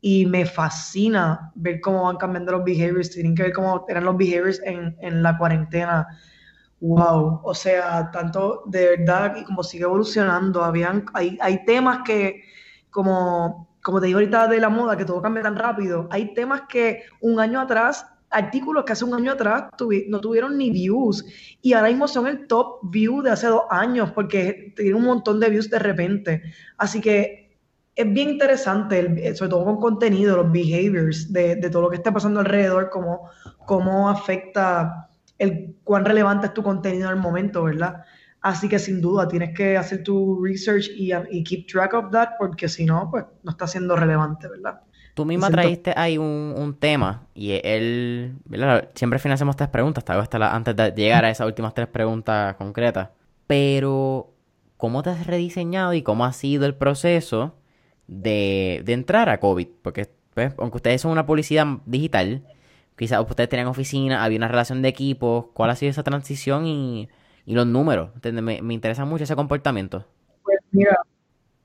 y 0.00 0.26
me 0.26 0.46
fascina 0.46 1.52
ver 1.54 1.80
cómo 1.80 2.04
van 2.04 2.16
cambiando 2.16 2.52
los 2.52 2.64
behaviors. 2.64 3.10
Tienen 3.10 3.34
que 3.34 3.44
ver 3.44 3.52
cómo 3.52 3.84
eran 3.88 4.04
los 4.04 4.16
behaviors 4.16 4.60
en, 4.64 4.96
en 5.00 5.22
la 5.22 5.36
cuarentena. 5.36 6.06
Wow, 6.80 7.40
o 7.42 7.54
sea, 7.54 8.10
tanto 8.10 8.62
de 8.66 8.96
verdad 8.96 9.36
y 9.36 9.44
como 9.44 9.62
sigue 9.62 9.84
evolucionando, 9.84 10.64
habían, 10.64 11.04
hay, 11.12 11.36
hay 11.42 11.64
temas 11.66 12.00
que, 12.06 12.42
como, 12.90 13.68
como 13.82 14.00
te 14.00 14.06
digo 14.06 14.18
ahorita 14.18 14.48
de 14.48 14.60
la 14.60 14.70
moda, 14.70 14.96
que 14.96 15.04
todo 15.04 15.20
cambia 15.20 15.42
tan 15.42 15.56
rápido, 15.56 16.08
hay 16.10 16.32
temas 16.32 16.62
que 16.70 17.02
un 17.20 17.38
año 17.38 17.60
atrás, 17.60 18.06
artículos 18.30 18.84
que 18.84 18.92
hace 18.92 19.04
un 19.04 19.14
año 19.14 19.32
atrás 19.32 19.64
no 20.08 20.20
tuvieron 20.20 20.56
ni 20.56 20.70
views 20.70 21.24
y 21.60 21.72
ahora 21.72 21.88
mismo 21.88 22.06
son 22.06 22.26
el 22.26 22.46
top 22.46 22.78
view 22.84 23.22
de 23.22 23.30
hace 23.30 23.48
dos 23.48 23.62
años 23.70 24.12
porque 24.12 24.72
tienen 24.76 24.94
un 24.94 25.04
montón 25.04 25.40
de 25.40 25.50
views 25.50 25.68
de 25.68 25.78
repente. 25.78 26.42
Así 26.78 27.00
que 27.00 27.58
es 27.94 28.12
bien 28.12 28.30
interesante, 28.30 29.34
sobre 29.34 29.50
todo 29.50 29.64
con 29.64 29.80
contenido, 29.80 30.36
los 30.36 30.50
behaviors 30.50 31.32
de, 31.32 31.56
todo 31.70 31.82
lo 31.82 31.90
que 31.90 31.96
está 31.96 32.12
pasando 32.12 32.40
alrededor, 32.40 32.88
cómo, 32.90 33.28
cómo 33.66 34.08
afecta 34.08 35.08
el 35.38 35.76
cuán 35.84 36.04
relevante 36.04 36.46
es 36.46 36.54
tu 36.54 36.62
contenido 36.62 37.08
en 37.08 37.16
el 37.16 37.20
momento, 37.20 37.64
¿verdad? 37.64 38.04
Así 38.42 38.68
que 38.68 38.78
sin 38.78 39.00
duda 39.00 39.28
tienes 39.28 39.54
que 39.54 39.76
hacer 39.76 40.02
tu 40.02 40.42
research 40.42 40.88
y, 40.96 41.12
y 41.30 41.44
keep 41.44 41.66
track 41.66 41.92
of 41.94 42.10
that, 42.10 42.30
porque 42.38 42.68
si 42.68 42.86
no, 42.86 43.08
pues 43.10 43.24
no 43.42 43.50
está 43.50 43.66
siendo 43.66 43.96
relevante, 43.96 44.48
¿verdad? 44.48 44.80
Tú 45.14 45.24
misma 45.24 45.50
traíste 45.50 45.92
ahí 45.96 46.18
un, 46.18 46.54
un, 46.56 46.74
tema 46.74 47.26
y 47.34 47.60
él, 47.62 48.36
¿verdad? 48.44 48.88
Siempre 48.94 49.18
financiamos 49.18 49.56
tres 49.56 49.68
preguntas, 49.68 50.04
tal 50.04 50.16
vez 50.16 50.24
hasta 50.24 50.54
antes 50.54 50.76
de 50.76 50.92
llegar 50.92 51.24
a 51.24 51.30
esas 51.30 51.46
últimas 51.46 51.74
tres 51.74 51.88
preguntas 51.88 52.54
concretas. 52.56 53.10
Pero, 53.46 54.32
¿cómo 54.76 55.02
te 55.02 55.10
has 55.10 55.26
rediseñado 55.26 55.94
y 55.94 56.02
cómo 56.02 56.24
ha 56.24 56.32
sido 56.32 56.64
el 56.64 56.74
proceso 56.74 57.54
de, 58.10 58.82
de 58.84 58.92
entrar 58.92 59.28
a 59.28 59.38
COVID, 59.38 59.68
porque 59.82 60.08
pues, 60.34 60.52
aunque 60.58 60.76
ustedes 60.76 61.00
son 61.00 61.12
una 61.12 61.26
publicidad 61.26 61.66
digital, 61.86 62.42
quizás 62.96 63.20
ustedes 63.20 63.48
tenían 63.48 63.68
oficina, 63.68 64.24
había 64.24 64.38
una 64.38 64.48
relación 64.48 64.82
de 64.82 64.88
equipo, 64.88 65.50
¿cuál 65.54 65.70
ha 65.70 65.76
sido 65.76 65.90
esa 65.90 66.02
transición 66.02 66.66
y, 66.66 67.08
y 67.46 67.54
los 67.54 67.66
números? 67.66 68.10
Me, 68.24 68.62
me, 68.62 68.74
interesa 68.74 69.04
mucho 69.04 69.24
ese 69.24 69.36
comportamiento. 69.36 70.06
Pues 70.42 70.58
mira, 70.72 70.98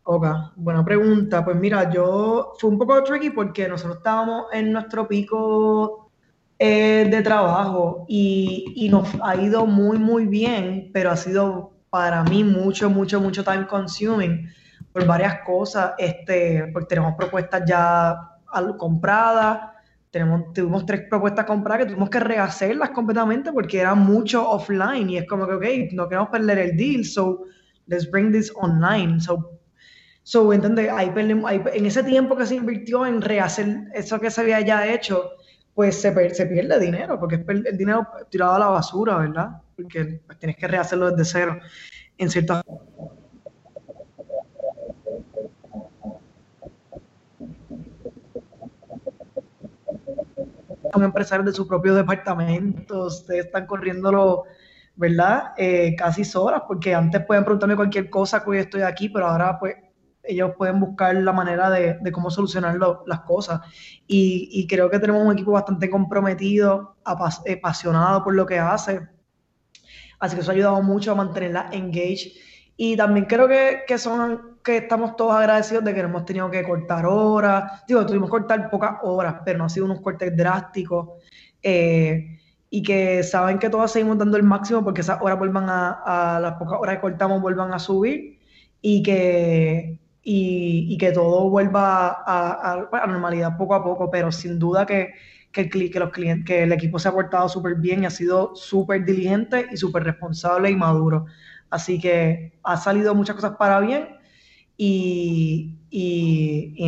Oka, 0.08 0.53
buena 0.56 0.86
pregunta. 0.86 1.43
Pues 1.43 1.58
mira, 1.58 1.91
yo 1.91 2.53
fue 2.60 2.70
un 2.70 2.78
poco 2.78 3.03
tricky 3.03 3.32
porque 3.32 3.68
nosotros 3.68 3.97
estábamos 3.97 4.45
en 4.53 4.72
nuestro 4.72 5.08
pico 5.08 6.12
eh, 6.60 7.08
de 7.10 7.22
trabajo 7.24 8.06
y, 8.08 8.72
y 8.76 8.88
nos 8.89 9.08
ha 9.24 9.36
ido 9.36 9.66
muy, 9.66 9.97
muy 9.97 10.28
bien, 10.28 10.91
pero 10.93 11.10
ha 11.10 11.18
sido 11.18 11.72
para 11.89 12.24
mí 12.24 12.43
mucho, 12.43 12.88
mucho, 12.88 13.20
mucho 13.20 13.43
time 13.43 13.66
consuming 13.66 14.47
por 14.93 15.08
varias 15.08 15.39
cosas, 15.43 15.93
este, 15.97 16.70
porque 16.72 16.89
tenemos 16.89 17.16
propuestas 17.18 17.64
ya 17.68 18.16
compradas, 18.78 19.72
tenemos, 20.12 20.53
tuvimos 20.53 20.86
tres 20.86 21.01
propuestas 21.10 21.45
compradas 21.45 21.86
que 21.86 21.89
tuvimos 21.89 22.12
que 22.12 22.20
rehacerlas 22.20 22.91
completamente 22.91 23.51
porque 23.51 23.80
era 23.80 23.95
mucho 23.95 24.47
offline 24.47 25.10
y 25.10 25.18
es 25.18 25.28
como 25.28 25.47
que, 25.47 25.53
ok, 25.53 25.66
no 25.93 26.08
queremos 26.08 26.30
perder 26.30 26.60
el 26.60 26.78
deal, 26.78 27.03
so 27.03 27.41
let's 27.88 28.08
bring 28.10 28.32
this 28.32 28.53
online. 28.56 29.20
So, 29.20 29.56
so 30.26 30.52
¿entiendes? 30.52 30.90
Ahí, 30.92 31.14
en 31.16 31.86
ese 31.86 32.04
tiempo 32.04 32.36
que 32.36 32.48
se 32.48 32.56
invirtió 32.56 33.06
en 33.06 33.22
rehacer 33.22 33.84
eso 33.94 34.20
que 34.20 34.32
se 34.32 34.42
había 34.42 34.60
ya 34.62 34.92
hecho, 34.92 35.30
pues 35.76 36.02
se, 36.02 36.12
pierde 36.12 36.80
dinero, 36.80 37.20
porque 37.20 37.36
es 37.36 37.42
el 37.48 37.78
dinero 37.78 38.08
tirado 38.32 38.56
a 38.56 38.60
la 38.60 38.68
basura, 38.70 39.18
¿verdad? 39.18 39.62
Porque 39.76 40.22
pues, 40.26 40.40
tienes 40.40 40.58
que 40.58 40.68
rehacerlo 40.68 41.12
desde 41.12 41.26
cero 41.26 41.60
en 42.18 42.30
ciertas 42.32 42.64
son 50.92 51.04
empresarios 51.04 51.46
de 51.46 51.54
sus 51.54 51.68
propios 51.68 51.96
departamentos, 51.98 53.22
ustedes 53.22 53.46
están 53.46 53.68
corriéndolo, 53.68 54.46
¿verdad? 54.96 55.54
Eh, 55.58 55.94
casi 55.96 56.26
solas, 56.26 56.64
porque 56.68 56.96
antes 56.96 57.24
pueden 57.26 57.44
preguntarme 57.44 57.76
cualquier 57.76 58.10
cosa 58.10 58.44
que 58.44 58.50
hoy 58.50 58.58
estoy 58.58 58.82
aquí, 58.82 59.10
pero 59.10 59.28
ahora 59.28 59.60
pues 59.60 59.76
ellos 60.28 60.52
pueden 60.58 60.80
buscar 60.80 61.16
la 61.16 61.34
manera 61.34 61.70
de, 61.70 62.12
cómo 62.12 62.30
solucionar 62.30 62.78
las 63.06 63.20
cosas. 63.22 63.62
Y, 64.08 64.68
creo 64.68 64.90
que 64.90 65.00
tenemos 65.00 65.24
un 65.26 65.34
equipo 65.34 65.52
bastante 65.52 65.90
comprometido, 65.90 66.96
apasionado 67.04 68.24
por 68.24 68.36
lo 68.36 68.46
que 68.46 68.60
hace. 68.60 69.08
Así 70.20 70.36
que 70.36 70.42
eso 70.42 70.52
ha 70.52 70.54
ayudado 70.54 70.82
mucho 70.82 71.12
a 71.12 71.16
mantenerla 71.16 71.70
engaged. 71.72 72.32
Y 72.78 72.98
también 72.98 73.26
creo 73.26 73.48
que, 73.48 73.84
que 73.88 73.98
son 73.98 74.56
que 74.66 74.78
estamos 74.78 75.16
todos 75.16 75.34
agradecidos 75.34 75.84
de 75.84 75.94
que 75.94 76.02
no 76.02 76.10
hemos 76.10 76.26
tenido 76.26 76.50
que 76.50 76.64
cortar 76.64 77.06
horas. 77.06 77.84
Digo, 77.88 78.06
tuvimos 78.06 78.28
que 78.28 78.32
cortar 78.32 78.70
pocas 78.70 78.98
horas, 79.04 79.36
pero 79.46 79.60
no 79.60 79.66
ha 79.66 79.70
sido 79.70 79.86
unos 79.86 80.02
cortes 80.02 80.36
drásticos. 80.36 81.10
Eh, 81.62 82.40
y 82.70 82.84
que 82.84 83.24
saben 83.24 83.60
que 83.60 83.70
todas 83.70 83.92
seguimos 83.92 84.18
dando 84.18 84.38
el 84.38 84.44
máximo 84.44 84.84
porque 84.84 85.02
esas 85.02 85.22
horas 85.22 85.38
vuelvan 85.38 85.66
a, 85.70 86.40
las 86.42 86.54
pocas 86.56 86.80
horas 86.80 86.96
que 86.96 87.02
cortamos 87.02 87.42
vuelvan 87.42 87.74
a 87.74 87.80
subir 87.80 88.40
y 88.82 89.02
que, 89.04 90.00
y, 90.28 90.98
que 90.98 91.12
todo 91.12 91.50
vuelva 91.52 92.08
a, 92.26 92.88
a, 92.92 93.08
normalidad 93.08 93.56
poco 93.58 93.76
a 93.76 93.84
poco, 93.84 94.10
pero 94.10 94.32
sin 94.32 94.58
duda 94.58 94.84
que, 94.84 95.14
que, 95.52 95.62
el, 95.62 95.92
que, 95.92 96.00
los 96.00 96.10
clientes, 96.10 96.46
que 96.48 96.64
el 96.64 96.72
equipo 96.72 96.98
se 96.98 97.08
ha 97.08 97.12
portado 97.12 97.48
súper 97.48 97.76
bien 97.76 98.02
y 98.02 98.06
ha 98.08 98.10
sido 98.10 98.56
súper 98.56 99.06
diligente 99.06 99.68
y 99.72 99.78
súper 99.78 100.04
responsable 100.04 100.72
y 100.72 100.76
maduro. 100.76 101.28
Así 101.70 102.00
que 102.00 102.58
ha 102.64 102.76
salido 102.76 103.14
muchas 103.14 103.36
cosas 103.36 103.56
para 103.56 103.80
bien 103.80 104.18
y, 104.78 105.78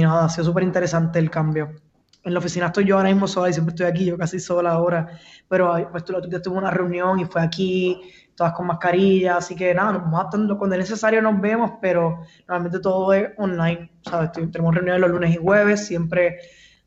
nada, 0.01 0.25
ha 0.25 0.29
sido 0.29 0.45
súper 0.45 0.63
interesante 0.63 1.19
el 1.19 1.29
cambio. 1.29 1.75
En 2.23 2.33
la 2.33 2.39
oficina 2.39 2.65
estoy 2.65 2.85
yo 2.85 2.97
ahora 2.97 3.09
mismo 3.09 3.27
sola 3.27 3.51
y 3.51 3.53
siempre 3.53 3.73
estoy 3.73 3.85
aquí, 3.85 4.05
yo 4.05 4.17
casi 4.17 4.39
sola 4.39 4.71
ahora, 4.71 5.07
pero 5.47 5.89
pues 5.91 6.03
tuve 6.03 6.57
una 6.57 6.71
reunión 6.71 7.19
y 7.19 7.25
fue 7.25 7.41
aquí, 7.41 8.01
todas 8.37 8.53
con 8.53 8.67
mascarilla, 8.67 9.37
así 9.37 9.55
que 9.55 9.73
nada, 9.73 9.93
nos 9.93 10.03
vamos 10.03 10.57
cuando 10.59 10.75
es 10.75 10.81
necesario 10.81 11.23
nos 11.23 11.41
vemos, 11.41 11.71
pero 11.81 12.19
normalmente 12.47 12.79
todo 12.79 13.11
es 13.11 13.31
online, 13.37 13.89
¿sabes? 14.03 14.31
Tenemos 14.31 14.75
reuniones 14.75 15.01
los 15.01 15.09
lunes 15.09 15.33
y 15.33 15.37
jueves, 15.37 15.87
siempre 15.87 16.37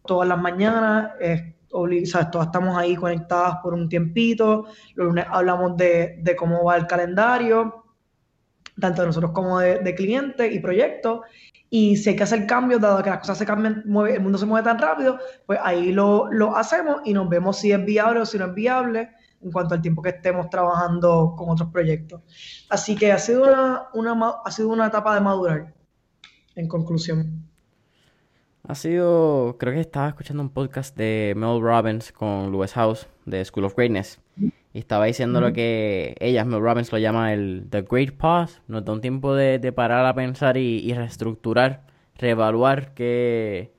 todas 0.06 0.28
las 0.28 0.38
mañanas, 0.38 1.10
todas 1.68 2.46
estamos 2.46 2.78
ahí 2.78 2.94
conectadas 2.94 3.56
por 3.64 3.74
un 3.74 3.88
tiempito, 3.88 4.66
los 4.94 5.08
lunes 5.08 5.26
hablamos 5.28 5.76
de, 5.76 6.36
cómo 6.38 6.62
va 6.62 6.76
el 6.76 6.86
calendario, 6.86 7.84
tanto 8.80 9.02
de 9.02 9.08
nosotros 9.08 9.32
como 9.32 9.58
de, 9.58 9.94
clientes 9.96 10.54
y 10.54 10.60
proyectos, 10.60 11.22
y 11.68 11.96
si 11.96 12.10
hay 12.10 12.16
que 12.16 12.22
hacer 12.22 12.46
cambios, 12.46 12.80
dado 12.80 13.02
que 13.02 13.10
las 13.10 13.18
cosas 13.18 13.38
se 13.38 13.44
cambian, 13.44 13.82
el 13.84 14.20
mundo 14.20 14.38
se 14.38 14.46
mueve 14.46 14.64
tan 14.64 14.78
rápido, 14.78 15.18
pues 15.46 15.58
ahí 15.64 15.90
lo, 15.90 16.30
lo 16.30 16.56
hacemos 16.56 17.00
y 17.04 17.12
nos 17.12 17.28
vemos 17.28 17.58
si 17.58 17.72
es 17.72 17.84
viable 17.84 18.20
o 18.20 18.26
si 18.26 18.38
no 18.38 18.46
es 18.46 18.54
viable 18.54 19.10
en 19.42 19.50
cuanto 19.50 19.74
al 19.74 19.82
tiempo 19.82 20.02
que 20.02 20.10
estemos 20.10 20.50
trabajando 20.50 21.34
con 21.36 21.50
otros 21.50 21.70
proyectos. 21.70 22.20
Así 22.68 22.96
que 22.96 23.12
ha 23.12 23.18
sido 23.18 23.44
una, 23.44 23.88
una, 23.94 24.34
ha 24.44 24.50
sido 24.50 24.68
una 24.68 24.86
etapa 24.86 25.14
de 25.14 25.20
madurar, 25.20 25.74
en 26.54 26.68
conclusión. 26.68 27.50
Ha 28.66 28.74
sido, 28.74 29.56
creo 29.58 29.72
que 29.72 29.80
estaba 29.80 30.08
escuchando 30.08 30.42
un 30.42 30.50
podcast 30.50 30.96
de 30.96 31.32
Mel 31.36 31.60
Robbins 31.60 32.12
con 32.12 32.52
Lewis 32.52 32.72
House 32.74 33.08
de 33.24 33.44
School 33.44 33.64
of 33.64 33.74
Greatness. 33.74 34.20
Y 34.72 34.78
estaba 34.78 35.06
diciendo 35.06 35.40
lo 35.40 35.52
que 35.52 36.14
ella, 36.20 36.44
Mel 36.44 36.60
Robbins, 36.60 36.92
lo 36.92 36.98
llama 36.98 37.32
el 37.32 37.66
The 37.70 37.82
Great 37.82 38.12
Pause. 38.12 38.60
Nos 38.68 38.84
da 38.84 38.92
un 38.92 39.00
tiempo 39.00 39.34
de, 39.34 39.72
parar 39.72 40.06
a 40.06 40.14
pensar 40.14 40.56
y, 40.56 40.92
reestructurar, 40.92 41.86
reevaluar 42.16 42.94
qué, 42.94 43.72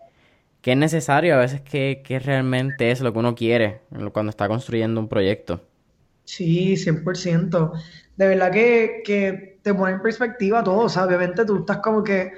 qué 0.62 0.72
es 0.74 0.78
necesario, 0.78 1.36
a 1.36 1.40
veces 1.40 1.62
qué, 1.62 2.02
qué 2.04 2.20
realmente 2.20 2.92
es 2.92 3.02
lo 3.02 3.14
que 3.14 3.20
uno 3.20 3.36
quiere 3.36 3.82
cuando 4.14 4.30
está 4.30 4.48
construyendo 4.48 5.02
un 5.02 5.08
proyecto. 5.08 5.62
Sí, 6.24 6.78
100%. 6.78 7.72
De 8.16 8.28
verdad 8.28 8.52
que, 8.52 9.02
que 9.04 9.60
te 9.62 9.74
pone 9.74 9.94
en 9.94 10.02
perspectiva 10.02 10.64
todo. 10.64 10.86
O 10.86 10.90
sea, 10.90 11.06
obviamente 11.06 11.46
tú 11.46 11.60
estás 11.60 11.78
como 11.78 12.04
que 12.04 12.32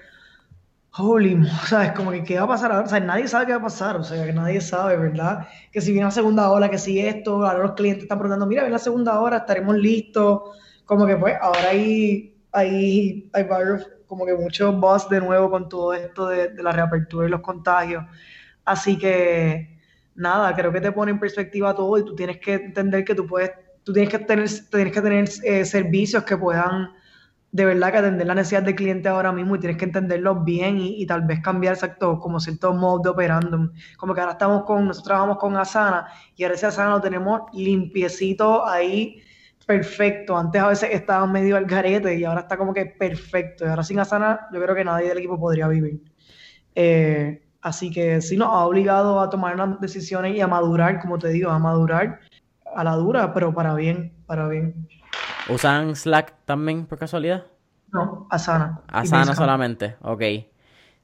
holy, 0.97 1.36
o 1.63 1.65
sea, 1.67 1.86
es 1.86 1.91
como 1.93 2.11
que 2.11 2.24
qué 2.24 2.38
va 2.38 2.43
a 2.43 2.47
pasar 2.47 2.71
ahora, 2.71 2.86
o 2.86 2.89
sea, 2.89 2.99
nadie 2.99 3.28
sabe 3.28 3.47
qué 3.47 3.51
va 3.53 3.59
a 3.59 3.63
pasar, 3.63 3.95
o 3.97 4.03
sea, 4.03 4.26
que 4.26 4.34
nadie 4.34 4.61
sabe, 4.61 4.97
¿verdad? 4.97 5.47
Que 5.71 5.82
si 5.82 5.91
viene 5.91 6.05
la 6.05 6.11
segunda 6.11 6.51
ola, 6.51 6.69
que 6.69 6.78
si 6.78 6.99
esto, 6.99 7.45
ahora 7.45 7.59
los 7.59 7.74
clientes 7.74 8.03
están 8.03 8.19
preguntando, 8.19 8.45
mira, 8.45 8.61
viene 8.63 8.74
la 8.74 8.80
segunda 8.80 9.19
hora, 9.19 9.38
estaremos 9.38 9.76
listos, 9.76 10.41
como 10.86 11.05
que 11.07 11.15
pues 11.17 11.36
ahora 11.41 11.69
hay, 11.69 12.33
hay, 12.54 13.30
hay 13.34 13.43
varios, 13.43 13.89
como 14.08 14.26
que 14.26 14.34
muchos 14.34 14.80
boss 14.80 15.10
de 15.10 15.20
nuevo 15.20 15.49
con 15.49 15.68
todo 15.68 15.93
esto 15.93 16.28
de, 16.28 16.49
de 16.49 16.64
la 16.64 16.72
reapertura 16.72 17.28
y 17.28 17.32
los 17.32 17.41
contagios, 17.41 18.06
así 18.64 18.97
que 18.97 19.80
nada, 20.16 20.56
creo 20.56 20.72
que 20.72 20.82
te 20.82 20.91
pone 20.91 21.12
en 21.12 21.20
perspectiva 21.20 21.76
todo 21.76 21.97
y 21.97 22.06
tú 22.06 22.16
tienes 22.16 22.38
que 22.39 22.54
entender 22.54 23.04
que 23.04 23.16
tú 23.16 23.26
puedes, 23.26 23.51
tú 23.84 23.93
tienes 23.93 24.12
que 24.12 24.20
tener, 24.20 24.49
tienes 24.72 24.93
que 24.93 25.01
tener 25.01 25.30
eh, 25.43 25.66
servicios 25.66 26.24
que 26.24 26.38
puedan 26.38 26.89
de 27.54 27.66
verdad 27.66 27.91
que 27.91 27.97
atender 27.99 28.26
la 28.26 28.34
necesidad 28.34 28.64
del 28.64 28.74
cliente 28.74 29.08
ahora 29.08 29.32
mismo 29.32 29.56
y 29.56 29.60
tienes 29.60 29.78
que 29.78 29.86
entenderlo 29.86 30.43
bien 30.43 30.80
y, 30.80 31.06
tal 31.06 31.22
vez 31.22 31.39
cambiar 31.39 31.76
exacto 31.76 32.20
como 32.20 32.39
cierto 32.39 32.74
modo 32.74 32.97
de 33.04 33.10
operando. 33.10 33.70
Como 33.95 34.16
que 34.16 34.22
ahora 34.22 34.32
estamos 34.34 34.64
con, 34.64 34.88
nosotros 34.88 35.04
trabajamos 35.04 35.38
con 35.38 35.56
Asana 35.56 36.08
y 36.36 36.43
ahora 36.43 36.56
ese 36.56 36.66
Asana 36.66 36.89
lo 36.89 37.01
tenemos 37.01 37.41
limpiecito 37.54 38.66
ahí, 38.68 39.22
perfecto. 39.66 40.38
Antes 40.38 40.61
a 40.61 40.68
veces 40.68 40.89
estaba 40.91 41.26
medio 41.28 41.57
al 41.57 41.66
garete 41.66 42.18
y 42.18 42.24
ahora 42.24 42.41
está 42.41 42.57
como 42.57 42.74
que 42.74 42.86
perfecto. 42.86 43.66
Y 43.66 43.68
ahora 43.68 43.84
sin 43.84 43.99
Asana 43.99 44.47
yo 44.51 44.61
creo 44.61 44.76
que 44.76 44.86
nadie 44.86 45.09
del 45.09 45.18
equipo 45.20 45.39
podría 45.39 45.68
vivir. 45.68 46.01
Eh, 46.76 47.43
así 47.61 47.91
que 47.91 48.22
sí 48.22 48.38
nos 48.38 48.49
ha 48.49 48.66
obligado 48.66 49.20
a 49.20 49.30
tomar 49.30 49.55
unas 49.55 49.80
decisiones 49.80 50.36
y 50.36 50.41
a 50.41 50.47
madurar, 50.47 50.99
como 51.01 51.18
te 51.18 51.30
digo, 51.30 51.49
a 51.49 51.59
madurar 51.59 52.20
a 52.76 52.84
la 52.84 52.95
dura, 52.95 53.34
pero 53.34 53.53
para 53.53 53.76
bien, 53.76 54.14
para 54.26 54.47
bien. 54.47 54.88
¿Usan 55.49 55.95
Slack 55.95 56.34
también 56.45 56.86
por 56.86 56.97
casualidad? 56.97 57.45
No, 57.91 58.28
Asana. 58.30 58.82
Asana 58.88 59.36
solamente, 59.36 59.95
ok. 60.01 60.22
Sí, 60.22 60.47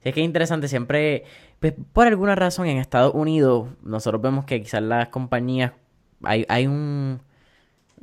es 0.08 0.14
que 0.14 0.20
es 0.20 0.24
interesante, 0.24 0.66
siempre, 0.66 1.24
pues, 1.60 1.74
por 1.92 2.06
alguna 2.06 2.34
razón 2.34 2.66
en 2.66 2.78
Estados 2.78 3.14
Unidos, 3.14 3.68
nosotros 3.82 4.20
vemos 4.22 4.44
que 4.46 4.60
quizás 4.62 4.82
las 4.82 5.08
compañías, 5.08 5.72
hay, 6.22 6.46
hay 6.48 6.66
un, 6.66 7.20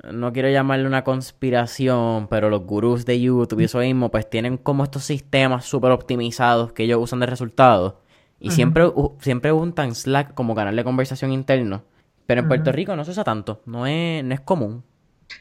no 0.04 0.32
quiero 0.32 0.50
llamarle 0.50 0.88
una 0.88 1.04
conspiración, 1.04 2.28
pero 2.28 2.50
los 2.50 2.64
gurús 2.64 3.06
de 3.06 3.20
YouTube 3.20 3.62
y 3.62 3.66
eso 3.66 3.80
mismo, 3.80 4.12
pues 4.12 4.30
tienen 4.30 4.58
como 4.58 4.84
estos 4.84 5.04
sistemas 5.04 5.66
súper 5.66 5.92
optimizados 5.92 6.72
que 6.74 6.84
ellos 6.84 7.00
usan 7.02 7.20
de 7.20 7.26
resultados. 7.26 7.96
Y 8.40 8.52
siempre, 8.52 8.86
siempre 9.20 9.52
usan 9.52 9.96
Slack 9.96 10.36
como 10.36 10.54
canal 10.54 10.76
de 10.76 10.84
conversación 10.84 11.32
interno. 11.32 11.84
Pero 12.28 12.42
en 12.42 12.48
Puerto 12.48 12.72
Rico 12.72 12.96
no 12.96 13.04
se 13.06 13.12
usa 13.12 13.24
tanto, 13.24 13.62
no 13.66 13.88
es, 13.88 14.24
no 14.24 14.34
es 14.34 14.42
común. 14.42 14.84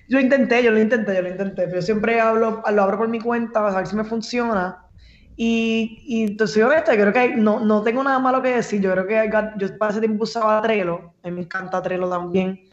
Yo 0.08 0.18
intenté, 0.18 0.62
yo 0.62 0.70
lo 0.70 0.80
intenté, 0.80 1.14
yo 1.14 1.22
lo 1.22 1.28
intenté, 1.28 1.64
pero 1.64 1.76
yo 1.76 1.82
siempre 1.82 2.20
hablo, 2.20 2.62
lo 2.72 2.82
abro 2.82 2.98
por 2.98 3.08
mi 3.08 3.20
cuenta, 3.20 3.66
a 3.66 3.76
ver 3.76 3.86
si 3.86 3.96
me 3.96 4.04
funciona. 4.04 4.84
Y, 5.36 6.02
y 6.06 6.22
entonces, 6.22 6.64
honesta, 6.64 6.92
creo 6.94 7.12
que 7.12 7.36
no, 7.36 7.60
no 7.60 7.82
tengo 7.82 8.02
nada 8.02 8.18
malo 8.18 8.40
que 8.40 8.54
decir. 8.54 8.80
Yo 8.80 8.92
creo 8.92 9.06
que 9.06 9.30
yo 9.58 9.78
para 9.78 9.90
ese 9.90 10.00
tiempo 10.00 10.24
usaba 10.24 10.62
Trello, 10.62 11.12
a 11.22 11.28
mí 11.28 11.34
me 11.34 11.42
encanta 11.42 11.82
Trello 11.82 12.08
también. 12.08 12.64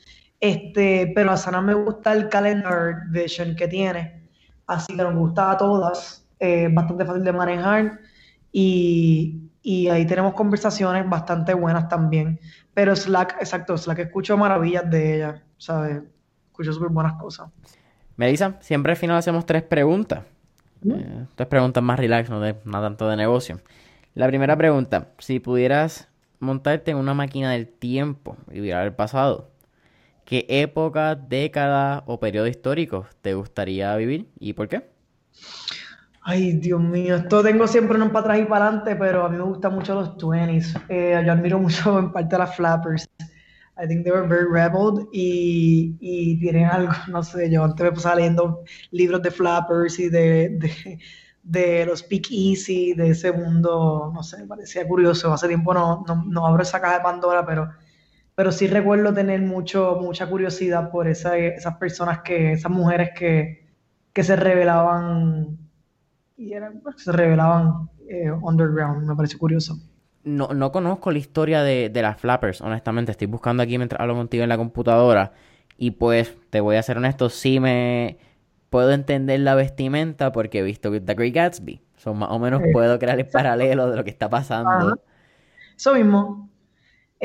Este, 0.43 1.09
pero 1.15 1.31
a 1.31 1.37
Sana 1.37 1.61
me 1.61 1.73
gusta 1.73 2.11
el 2.11 2.27
calendar 2.27 3.07
vision 3.11 3.55
que 3.55 3.65
tiene, 3.69 4.27
así 4.67 4.93
que 4.93 5.01
nos 5.01 5.15
gusta 5.15 5.51
a 5.51 5.57
todas, 5.57 6.27
eh, 6.37 6.67
bastante 6.69 7.05
fácil 7.05 7.23
de 7.23 7.31
manejar 7.31 7.99
y, 8.51 9.39
y 9.61 9.87
ahí 9.87 10.05
tenemos 10.05 10.33
conversaciones 10.33 11.09
bastante 11.09 11.53
buenas 11.53 11.87
también. 11.87 12.41
Pero 12.73 12.93
Slack, 12.93 13.37
exacto, 13.39 13.77
Slack 13.77 13.99
escucho 13.99 14.35
maravillas 14.35 14.89
de 14.89 15.15
ella, 15.15 15.43
¿sabes? 15.57 16.01
escucho 16.47 16.73
súper 16.73 16.89
buenas 16.89 17.13
cosas. 17.13 17.49
Melissa, 18.17 18.57
siempre 18.59 18.91
al 18.91 18.97
final 18.97 19.15
hacemos 19.15 19.45
tres 19.45 19.63
preguntas. 19.63 20.25
Eh, 20.85 21.25
tres 21.35 21.47
preguntas 21.47 21.81
más 21.81 21.97
relax, 21.97 22.29
no, 22.29 22.41
de, 22.41 22.57
nada 22.65 22.87
tanto 22.87 23.07
de 23.07 23.15
negocio. 23.15 23.61
La 24.13 24.27
primera 24.27 24.57
pregunta, 24.57 25.07
si 25.19 25.39
pudieras 25.39 26.09
montarte 26.41 26.91
en 26.91 26.97
una 26.97 27.13
máquina 27.13 27.51
del 27.51 27.69
tiempo 27.69 28.35
y 28.51 28.59
virar 28.59 28.85
el 28.85 28.93
pasado, 28.93 29.52
¿qué 30.25 30.45
época, 30.47 31.15
década 31.15 32.03
o 32.05 32.19
periodo 32.19 32.47
histórico 32.47 33.05
te 33.21 33.33
gustaría 33.33 33.95
vivir 33.95 34.29
y 34.39 34.53
por 34.53 34.67
qué? 34.67 34.89
Ay, 36.25 36.53
Dios 36.53 36.79
mío, 36.79 37.17
esto 37.17 37.43
tengo 37.43 37.67
siempre 37.67 38.01
un 38.01 38.09
para 38.09 38.19
atrás 38.25 38.39
y 38.39 38.45
para 38.45 38.67
adelante, 38.67 38.95
pero 38.95 39.25
a 39.25 39.29
mí 39.29 39.35
me 39.35 39.43
gustan 39.43 39.73
mucho 39.73 39.93
los 39.93 40.15
20s. 40.17 40.85
Eh, 40.87 41.21
yo 41.25 41.31
admiro 41.31 41.59
mucho 41.59 41.99
en 41.99 42.13
parte 42.13 42.35
a 42.35 42.39
las 42.39 42.55
flappers. 42.55 43.05
I 43.77 43.87
think 43.87 44.03
they 44.03 44.11
were 44.11 44.27
very 44.27 44.45
rebel 44.49 45.07
y, 45.11 46.37
tienen 46.39 46.65
algo, 46.65 46.93
no 47.09 47.23
sé, 47.23 47.51
yo 47.51 47.63
antes 47.65 47.83
me 47.83 47.91
pasaba 47.91 48.15
leyendo 48.15 48.63
libros 48.91 49.21
de 49.21 49.31
flappers 49.31 49.99
y 49.99 50.09
de, 50.09 50.49
de, 50.59 50.99
de 51.43 51.85
los 51.85 52.07
de 52.07 53.09
ese 53.09 53.31
mundo, 53.33 54.11
no 54.13 54.23
sé, 54.23 54.37
me 54.37 54.47
parecía 54.47 54.87
curioso. 54.87 55.33
Hace 55.33 55.47
tiempo 55.49 55.73
no, 55.73 56.05
no, 56.27 56.47
abro 56.47 56.63
esa 56.63 56.79
caja 56.79 56.99
de 56.99 57.03
Pandora, 57.03 57.45
pero, 57.45 57.69
pero 58.35 58.51
sí 58.51 58.67
recuerdo 58.67 59.13
tener 59.13 59.41
mucho, 59.41 59.97
mucha 60.01 60.27
curiosidad 60.27 60.91
por 60.91 61.07
esa, 61.07 61.37
esas 61.37 61.77
personas 61.77 62.21
que, 62.21 62.53
esas 62.53 62.71
mujeres 62.71 63.11
que, 63.17 63.67
que 64.11 64.23
se 64.23 64.35
revelaban 64.35 65.57
y 66.37 66.53
eran, 66.53 66.79
pues, 66.81 67.03
se 67.03 67.11
revelaban 67.11 67.89
eh, 68.07 68.31
underground, 68.31 69.07
me 69.07 69.15
parece 69.15 69.37
curioso 69.37 69.77
no, 70.23 70.49
no 70.53 70.71
conozco 70.71 71.11
la 71.11 71.17
historia 71.17 71.63
de, 71.63 71.89
de, 71.89 72.01
las 72.01 72.19
flappers, 72.19 72.61
honestamente. 72.61 73.11
Estoy 73.11 73.27
buscando 73.27 73.63
aquí 73.63 73.77
mientras 73.77 73.99
hablo 73.99 74.15
contigo 74.15 74.43
en 74.43 74.49
la 74.49 74.57
computadora. 74.57 75.33
Y 75.77 75.91
pues, 75.91 76.35
te 76.49 76.61
voy 76.61 76.77
a 76.77 76.83
ser 76.83 76.97
honesto, 76.97 77.29
sí 77.29 77.59
me 77.59 78.17
puedo 78.69 78.91
entender 78.91 79.39
la 79.41 79.55
vestimenta 79.55 80.31
porque 80.31 80.59
he 80.59 80.63
visto 80.63 80.91
The 80.91 81.13
Great 81.13 81.33
Gatsby. 81.33 81.81
So, 81.97 82.13
más 82.13 82.29
o 82.31 82.39
menos 82.39 82.61
puedo 82.71 82.97
crear 82.99 83.19
el 83.19 83.27
paralelo 83.27 83.89
de 83.89 83.97
lo 83.97 84.03
que 84.03 84.09
está 84.09 84.29
pasando. 84.29 84.99
Eso 85.75 85.93
mismo. 85.93 86.49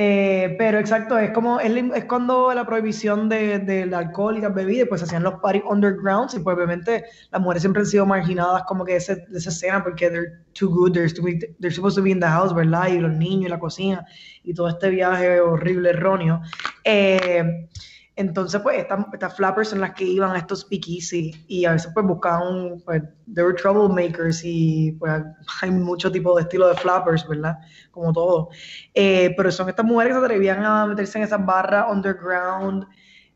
Eh, 0.00 0.54
pero 0.56 0.78
exacto, 0.78 1.18
es 1.18 1.32
como, 1.32 1.58
es, 1.58 2.04
cuando 2.04 2.54
la 2.54 2.64
prohibición 2.64 3.28
del 3.28 3.66
de, 3.66 3.96
alcohol 3.96 4.38
y 4.38 4.40
las 4.40 4.54
bebidas, 4.54 4.86
pues 4.88 5.02
hacían 5.02 5.24
los 5.24 5.40
party 5.40 5.60
undergrounds 5.68 6.34
y 6.34 6.38
pues 6.38 6.56
obviamente 6.56 7.04
las 7.32 7.42
mujeres 7.42 7.62
siempre 7.62 7.82
han 7.82 7.86
sido 7.86 8.06
marginadas 8.06 8.62
como 8.68 8.84
que 8.84 8.92
de, 8.92 8.98
ese, 8.98 9.16
de 9.16 9.38
esa 9.38 9.50
escena 9.50 9.82
porque 9.82 10.08
they're 10.08 10.44
too 10.52 10.68
good, 10.68 10.92
they're, 10.92 11.12
they're 11.58 11.74
supposed 11.74 11.96
to 11.96 12.02
be 12.04 12.12
in 12.12 12.20
the 12.20 12.28
house, 12.28 12.54
¿verdad? 12.54 12.86
Y 12.92 13.00
los 13.00 13.10
niños 13.10 13.46
y 13.46 13.48
la 13.48 13.58
cocina 13.58 14.06
y 14.44 14.54
todo 14.54 14.68
este 14.68 14.88
viaje 14.88 15.40
horrible, 15.40 15.90
erróneo. 15.90 16.42
Eh, 16.84 17.66
entonces, 18.18 18.60
pues, 18.62 18.78
estas, 18.78 19.06
estas, 19.12 19.36
flappers 19.36 19.68
son 19.68 19.80
las 19.80 19.94
que 19.94 20.02
iban 20.02 20.34
a 20.34 20.38
estos 20.38 20.62
speakeasy 20.62 21.44
y 21.46 21.64
a 21.64 21.72
veces, 21.74 21.92
pues, 21.94 22.04
buscaban, 22.04 22.82
pues, 22.84 23.00
they 23.32 23.44
were 23.44 23.54
troublemakers 23.54 24.40
y, 24.44 24.90
pues, 24.98 25.22
hay 25.62 25.70
mucho 25.70 26.10
tipo 26.10 26.34
de 26.34 26.42
estilo 26.42 26.66
de 26.66 26.74
flappers, 26.74 27.28
¿verdad? 27.28 27.58
Como 27.92 28.12
todo. 28.12 28.48
Eh, 28.92 29.32
pero 29.36 29.52
son 29.52 29.68
estas 29.68 29.86
mujeres 29.86 30.14
que 30.14 30.18
se 30.18 30.24
atrevían 30.24 30.64
a 30.64 30.86
meterse 30.86 31.18
en 31.18 31.24
esas 31.24 31.46
barras 31.46 31.86
underground 31.88 32.88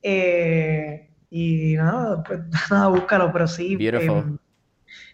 eh, 0.03 1.09
y 1.31 1.75
nada, 1.77 2.25
pues, 2.25 2.41
nada, 2.71 2.89
búscalo, 2.89 3.31
pero 3.33 3.47
sí. 3.47 3.77
Beautiful. 3.77 4.41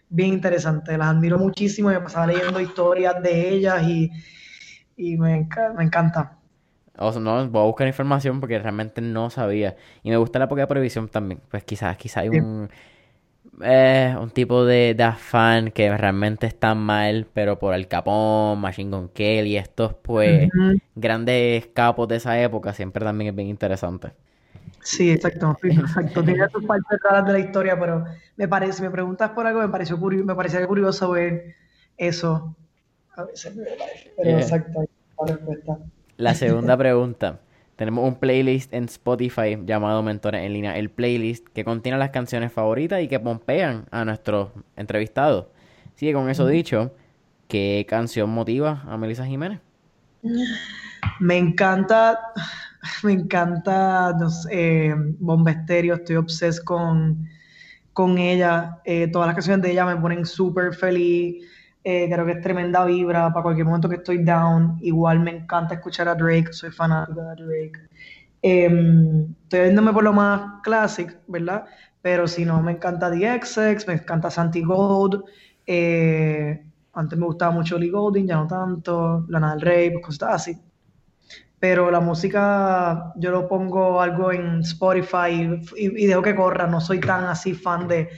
bien 0.09 0.33
interesante, 0.33 0.97
las 0.97 1.09
admiro 1.09 1.37
muchísimo, 1.37 1.91
me 1.91 2.01
pasaba 2.01 2.29
leyendo 2.29 2.59
historias 2.59 3.23
de 3.23 3.51
ellas 3.51 3.83
y, 3.83 4.11
y 4.97 5.19
me, 5.19 5.47
me 5.77 5.85
encanta. 5.85 6.38
O 6.99 7.19
no, 7.21 7.49
voy 7.49 7.63
a 7.63 7.67
buscar 7.67 7.87
información 7.87 8.41
porque 8.41 8.59
realmente 8.59 9.01
no 9.01 9.31
sabía. 9.31 9.77
Y 10.03 10.11
me 10.11 10.17
gusta 10.17 10.39
la 10.39 10.47
época 10.47 10.63
de 10.63 10.67
prohibición 10.67 11.09
también. 11.09 11.41
Pues 11.51 11.65
quizás, 11.65 11.97
quizás 11.97 12.19
hay 12.25 12.29
un... 12.31 12.71
eh, 13.63 14.17
un 14.21 14.31
tipo 14.31 14.65
de, 14.65 14.95
de, 14.95 15.05
afán 15.05 15.71
que 15.71 15.97
realmente 15.97 16.47
está 16.47 16.75
mal, 16.75 17.29
pero 17.33 17.59
por 17.59 17.75
el 17.75 17.89
Capón, 17.89 18.61
Machine 18.61 18.91
Gun 18.97 19.09
Kelly, 19.11 19.57
estos 19.57 19.95
pues 19.95 20.53
grandes 20.95 21.69
capos 21.69 22.09
de 22.09 22.17
esa 22.17 22.41
época 22.41 22.73
siempre 22.75 23.05
también 23.05 23.31
es 23.31 23.37
bien 23.37 23.49
interesante. 23.49 24.13
Sí, 24.83 25.11
exacto, 25.11 25.57
exacto. 25.63 26.25
Tiene 26.25 26.49
sus 26.53 26.65
partes 26.65 26.99
raras 27.03 27.27
de 27.27 27.33
la 27.33 27.39
historia, 27.41 27.79
pero 27.79 28.05
me 28.37 28.49
parece, 28.49 28.75
si 28.75 28.83
me 28.83 28.91
preguntas 28.91 29.31
por 29.31 29.47
algo, 29.47 29.61
me 29.61 29.69
pareció 29.69 29.99
curioso, 29.99 30.25
me 30.25 30.35
parecía 30.35 30.67
curioso 30.67 31.11
ver 31.11 31.57
eso. 31.97 32.57
A 33.17 33.25
veces 33.25 33.55
me 33.57 33.65
parece, 33.77 34.13
pero 34.17 34.39
exacto, 34.39 34.81
la 35.21 35.27
respuesta. 35.27 35.79
La 36.19 36.35
segunda 36.35 36.77
pregunta. 36.77 37.39
Tenemos 37.77 38.05
un 38.05 38.17
playlist 38.17 38.75
en 38.75 38.87
Spotify 38.87 39.57
llamado 39.65 40.03
Mentores 40.03 40.45
en 40.45 40.53
Línea, 40.53 40.77
el 40.77 40.91
playlist 40.91 41.47
que 41.47 41.65
contiene 41.65 41.97
las 41.97 42.11
canciones 42.11 42.53
favoritas 42.53 43.01
y 43.01 43.07
que 43.07 43.21
pompean 43.21 43.87
a 43.93 44.05
nuestros 44.05 44.49
entrevistados. 44.75 45.47
Así 45.95 46.07
que 46.07 46.13
con 46.13 46.29
eso 46.29 46.45
dicho, 46.49 46.93
¿qué 47.47 47.87
canción 47.89 48.31
motiva 48.31 48.83
a 48.89 48.99
Melissa 48.99 49.27
Jiménez? 49.27 49.61
Me 51.21 51.37
encanta, 51.37 52.19
me 53.05 53.13
encanta, 53.13 54.13
no 54.19 54.29
sé, 54.29 54.93
Bomba 55.21 55.53
Estéreo, 55.53 55.95
estoy 55.95 56.17
obses 56.17 56.61
con, 56.61 57.29
con 57.93 58.19
ella. 58.19 58.81
Eh, 58.85 59.07
todas 59.07 59.29
las 59.29 59.37
canciones 59.37 59.63
de 59.63 59.71
ella 59.71 59.87
me 59.87 59.97
ponen 59.97 60.27
súper 60.27 60.75
feliz. 60.75 61.47
Eh, 61.85 62.09
creo 62.11 62.27
que 62.27 62.33
es 62.33 62.41
tremenda 62.43 62.85
vibra 62.85 63.33
para 63.33 63.43
cualquier 63.43 63.67
momento 63.67 63.89
que 63.89 63.97
estoy 63.97 64.19
down. 64.25 64.79
Igual 64.81 65.21
me 65.21 65.31
encanta 65.31 65.75
escuchar 65.75 66.09
a 66.09 66.15
Drake, 66.15 66.53
soy 66.53 66.71
fanática 66.71 67.23
de 67.35 67.45
Drake. 67.45 67.89
Em, 68.43 69.33
estoy 69.43 69.61
viéndome 69.61 69.93
por 69.93 70.05
lo 70.05 70.13
más 70.13 70.61
clásico, 70.63 71.15
¿verdad? 71.27 71.65
Pero 72.03 72.27
si 72.29 72.45
no, 72.45 72.63
me 72.63 72.73
encanta 72.73 73.11
The 73.11 73.41
XX, 73.41 73.87
me 73.89 73.95
encanta 73.95 74.31
Santi 74.31 74.63
Gold. 74.63 75.23
Eh, 75.67 76.65
antes 76.95 77.19
me 77.19 77.27
gustaba 77.27 77.53
mucho 77.53 77.79
Lee 77.79 77.91
Golding, 77.91 78.27
ya 78.27 78.37
no 78.37 78.47
tanto. 78.47 79.25
Lana 79.29 79.53
del 79.53 79.61
Rey, 79.61 79.91
pues 79.91 80.05
cosas 80.07 80.35
así. 80.35 80.59
Pero 81.59 81.91
la 81.91 82.01
música, 82.01 83.13
yo 83.17 83.31
lo 83.33 83.49
pongo 83.49 84.01
algo 84.01 84.33
en 84.33 84.61
Spotify 84.61 85.61
y, 85.77 86.05
y 86.05 86.07
dejo 86.07 86.23
que 86.23 86.35
corra. 86.35 86.67
No 86.67 86.81
soy 86.81 87.01
tan 87.01 87.25
así 87.25 87.55
fan 87.55 87.89
de, 87.89 88.09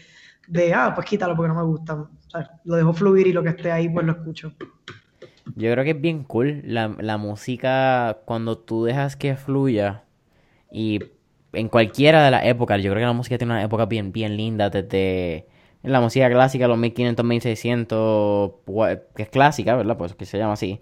de, 0.46 0.74
ah, 0.74 0.92
pues 0.94 1.06
quítalo 1.06 1.34
porque 1.34 1.48
no 1.48 1.54
me 1.54 1.62
gusta 1.64 2.06
lo 2.64 2.76
dejo 2.76 2.92
fluir 2.92 3.26
y 3.26 3.32
lo 3.32 3.42
que 3.42 3.50
esté 3.50 3.70
ahí, 3.70 3.88
pues 3.88 4.06
lo 4.06 4.12
escucho. 4.12 4.52
Yo 5.56 5.72
creo 5.72 5.84
que 5.84 5.90
es 5.90 6.00
bien 6.00 6.24
cool 6.24 6.62
la, 6.64 6.94
la 6.98 7.18
música 7.18 8.18
cuando 8.24 8.58
tú 8.58 8.84
dejas 8.84 9.16
que 9.16 9.36
fluya 9.36 10.04
y 10.70 11.00
en 11.52 11.68
cualquiera 11.68 12.24
de 12.24 12.30
las 12.30 12.44
épocas, 12.44 12.82
yo 12.82 12.90
creo 12.90 13.00
que 13.00 13.06
la 13.06 13.12
música 13.12 13.38
tiene 13.38 13.54
una 13.54 13.64
época 13.64 13.86
bien, 13.86 14.12
bien 14.12 14.36
linda 14.36 14.70
desde 14.70 15.46
la 15.82 16.00
música 16.00 16.30
clásica, 16.30 16.68
los 16.68 16.78
1500, 16.78 17.24
1600, 17.24 18.52
que 19.16 19.22
es 19.22 19.28
clásica, 19.28 19.76
¿verdad? 19.76 19.96
Pues 19.96 20.14
que 20.14 20.26
se 20.26 20.38
llama 20.38 20.52
así, 20.52 20.80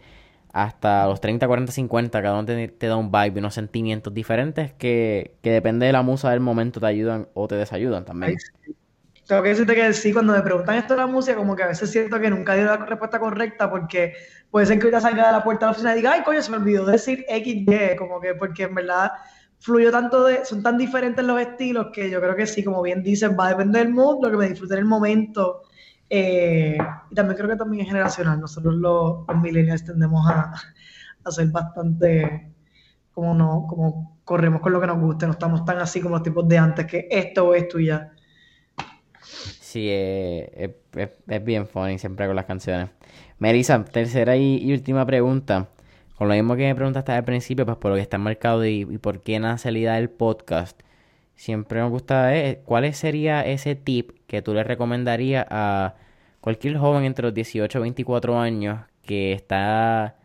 hasta 0.53 1.07
los 1.07 1.21
30, 1.21 1.47
40, 1.47 1.73
50, 1.73 2.23
cada 2.23 2.35
uno 2.39 2.45
te, 2.45 2.87
da 2.87 2.97
un 2.97 3.11
vibe, 3.11 3.39
unos 3.41 3.55
sentimientos 3.55 4.13
diferentes 4.13 4.73
que, 4.75 5.37
que 5.43 5.51
depende 5.51 5.87
de 5.87 5.93
la 5.93 6.03
musa 6.03 6.31
del 6.31 6.41
momento 6.41 6.81
te 6.81 6.87
ayudan 6.87 7.29
o 7.35 7.49
te 7.49 7.55
desayudan 7.55 8.05
también 8.05 8.37
tengo 9.29 9.43
que 9.43 9.51
decirte 9.51 9.75
que 9.75 9.93
sí, 9.93 10.11
cuando 10.11 10.33
me 10.33 10.41
preguntan 10.41 10.77
esto 10.77 10.95
de 10.95 11.01
la 11.01 11.07
música, 11.07 11.37
como 11.37 11.55
que 11.55 11.63
a 11.63 11.67
veces 11.67 11.91
siento 11.91 12.19
que 12.19 12.31
nunca 12.31 12.57
dado 12.57 12.79
la 12.79 12.87
respuesta 12.87 13.21
correcta 13.21 13.71
porque 13.71 14.15
puede 14.51 14.65
ser 14.65 14.79
que 14.79 14.85
ahorita 14.85 15.03
salga 15.03 15.27
de 15.27 15.33
la 15.33 15.45
puerta 15.45 15.67
de 15.67 15.69
la 15.69 15.71
oficina 15.73 15.93
y 15.93 15.97
diga, 15.97 16.13
ay, 16.15 16.23
coño, 16.23 16.41
se 16.41 16.51
me 16.51 16.57
olvidó 16.57 16.87
decir 16.87 17.27
XY, 17.29 17.97
como 17.99 18.23
que 18.23 18.35
porque 18.35 18.63
en 18.63 18.75
verdad 18.75 19.13
fluyó 19.59 19.91
tanto 19.91 20.25
de, 20.25 20.47
son 20.47 20.63
tan 20.63 20.79
diferentes 20.79 21.23
los 21.23 21.39
estilos 21.39 21.89
que 21.93 22.09
yo 22.09 22.23
creo 22.23 22.35
que 22.37 22.47
sí, 22.47 22.65
como 22.65 22.81
bien 22.81 23.03
dicen, 23.03 23.37
va 23.39 23.49
a 23.49 23.51
depender 23.51 23.85
del 23.85 23.93
mood, 23.93 24.25
lo 24.25 24.31
que 24.31 24.37
me 24.39 24.49
disfrute 24.49 24.75
en 24.75 24.81
el 24.81 24.87
momento. 24.87 25.61
Eh, 26.09 26.79
y 27.11 27.15
también 27.15 27.37
creo 27.37 27.51
que 27.51 27.57
también 27.57 27.83
es 27.83 27.89
generacional. 27.89 28.41
Nosotros 28.41 28.75
los, 28.77 29.27
millennials 29.43 29.85
tendemos 29.85 30.27
a, 30.27 30.55
a 31.23 31.31
ser 31.31 31.49
bastante 31.49 32.51
como 33.13 33.35
no, 33.35 33.67
como 33.69 34.21
corremos 34.25 34.63
con 34.63 34.73
lo 34.73 34.81
que 34.81 34.87
nos 34.87 34.99
guste, 34.99 35.27
no 35.27 35.33
estamos 35.33 35.67
tan 35.67 35.79
así 35.81 36.01
como 36.01 36.15
los 36.15 36.23
tipos 36.23 36.49
de 36.49 36.57
antes, 36.57 36.87
que 36.87 37.09
esto 37.11 37.49
o 37.49 37.55
esto 37.55 37.79
y 37.79 37.87
ya. 37.89 38.11
Sí, 39.79 39.87
eh, 39.89 40.75
es, 41.29 41.45
bien 41.45 41.69
funny 41.69 42.01
siempre 42.01 42.27
con 42.27 42.35
las 42.35 42.47
canciones. 42.47 42.91
Melissa, 43.39 43.85
tercera 43.85 44.37
y, 44.37 44.73
última 44.73 45.07
pregunta. 45.07 45.69
Con 46.17 46.27
lo 46.27 46.35
mismo 46.35 46.57
que 46.57 46.63
me 46.65 46.75
preguntaste 46.75 47.13
al 47.13 47.23
principio, 47.23 47.65
pues 47.65 47.79
por 47.79 47.93
lo 47.93 47.95
que 47.95 48.03
está 48.03 48.19
marcado 48.19 48.67
y, 48.67 48.85
por 48.99 49.23
qué 49.23 49.39
nace 49.39 49.71
la 49.71 49.95
del 49.95 50.11
podcast. 50.11 50.81
Siempre 51.37 51.81
me 51.81 51.89
gusta 51.89 52.27
ver 52.27 52.63
cuál 52.65 52.93
sería 52.93 53.47
ese 53.47 53.77
tip 53.77 54.11
que 54.27 54.43
tú 54.43 54.53
le 54.53 54.65
recomendarías 54.65 55.47
a 55.49 55.95
cualquier 56.41 56.77
joven 56.77 57.05
entre 57.05 57.27
los 57.27 57.35
18 57.35 57.79
y 57.79 57.83
24 57.83 58.41
años 58.41 58.81
que 59.03 59.33
está 59.33 60.17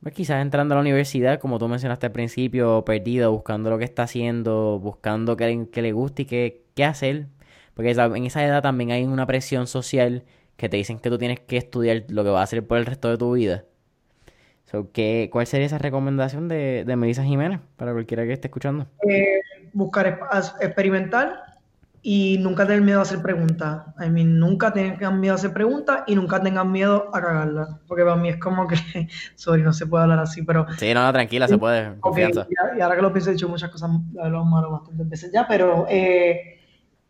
pues, 0.00 0.14
quizás 0.14 0.42
entrando 0.42 0.74
a 0.74 0.76
la 0.76 0.82
universidad, 0.82 1.40
como 1.40 1.58
tú 1.58 1.66
mencionaste 1.66 2.06
al 2.06 2.12
principio, 2.12 2.84
perdido, 2.84 3.32
buscando 3.32 3.68
lo 3.68 3.78
que 3.78 3.84
está 3.84 4.04
haciendo, 4.04 4.78
buscando 4.78 5.36
qué, 5.36 5.68
le 5.82 5.92
guste 5.92 6.22
y 6.22 6.26
qué, 6.26 6.62
qué 6.76 6.84
hacer 6.84 7.26
porque 7.74 7.90
en 7.90 8.26
esa 8.26 8.44
edad 8.44 8.62
también 8.62 8.90
hay 8.90 9.04
una 9.04 9.26
presión 9.26 9.66
social 9.66 10.24
que 10.56 10.68
te 10.68 10.76
dicen 10.76 10.98
que 10.98 11.10
tú 11.10 11.18
tienes 11.18 11.40
que 11.40 11.56
estudiar 11.56 12.04
lo 12.08 12.24
que 12.24 12.30
vas 12.30 12.40
a 12.40 12.44
hacer 12.44 12.66
por 12.66 12.78
el 12.78 12.86
resto 12.86 13.08
de 13.08 13.18
tu 13.18 13.32
vida. 13.32 13.64
¿qué, 14.92 15.28
¿Cuál 15.30 15.46
sería 15.46 15.66
esa 15.66 15.78
recomendación 15.78 16.48
de, 16.48 16.84
de 16.86 16.96
Melissa 16.96 17.24
Jiménez 17.24 17.60
para 17.76 17.92
cualquiera 17.92 18.24
que 18.24 18.32
esté 18.32 18.48
escuchando? 18.48 18.86
Eh, 19.08 19.40
buscar 19.72 20.20
experimentar 20.60 21.52
y 22.04 22.38
nunca 22.38 22.66
tener 22.66 22.82
miedo 22.82 22.98
a 22.98 23.02
hacer 23.02 23.22
preguntas. 23.22 23.84
I 24.04 24.08
mean, 24.10 24.38
nunca 24.38 24.72
tengan 24.72 25.20
miedo 25.20 25.34
a 25.34 25.36
hacer 25.36 25.52
preguntas 25.52 26.02
y 26.06 26.14
nunca 26.14 26.42
tengan 26.42 26.72
miedo 26.72 27.10
a 27.14 27.20
cagarla. 27.20 27.78
Porque 27.86 28.02
para 28.02 28.16
mí 28.16 28.30
es 28.30 28.38
como 28.38 28.66
que, 28.66 28.76
sorry, 29.36 29.62
no 29.62 29.72
se 29.72 29.86
puede 29.86 30.04
hablar 30.04 30.18
así, 30.18 30.42
pero... 30.42 30.66
Sí, 30.78 30.92
no, 30.94 31.12
tranquila, 31.12 31.46
se 31.46 31.58
puede, 31.58 32.00
confianza. 32.00 32.46
y, 32.76 32.80
ahora 32.80 32.96
que 32.96 33.02
lo 33.02 33.12
pienso, 33.12 33.30
he 33.30 33.34
dicho 33.34 33.48
muchas 33.48 33.70
cosas, 33.70 33.90
lo 34.12 34.44
malo 34.44 34.72
bastantes 34.72 35.08
veces 35.08 35.32
ya, 35.32 35.46
pero 35.46 35.86
eh, 35.88 36.51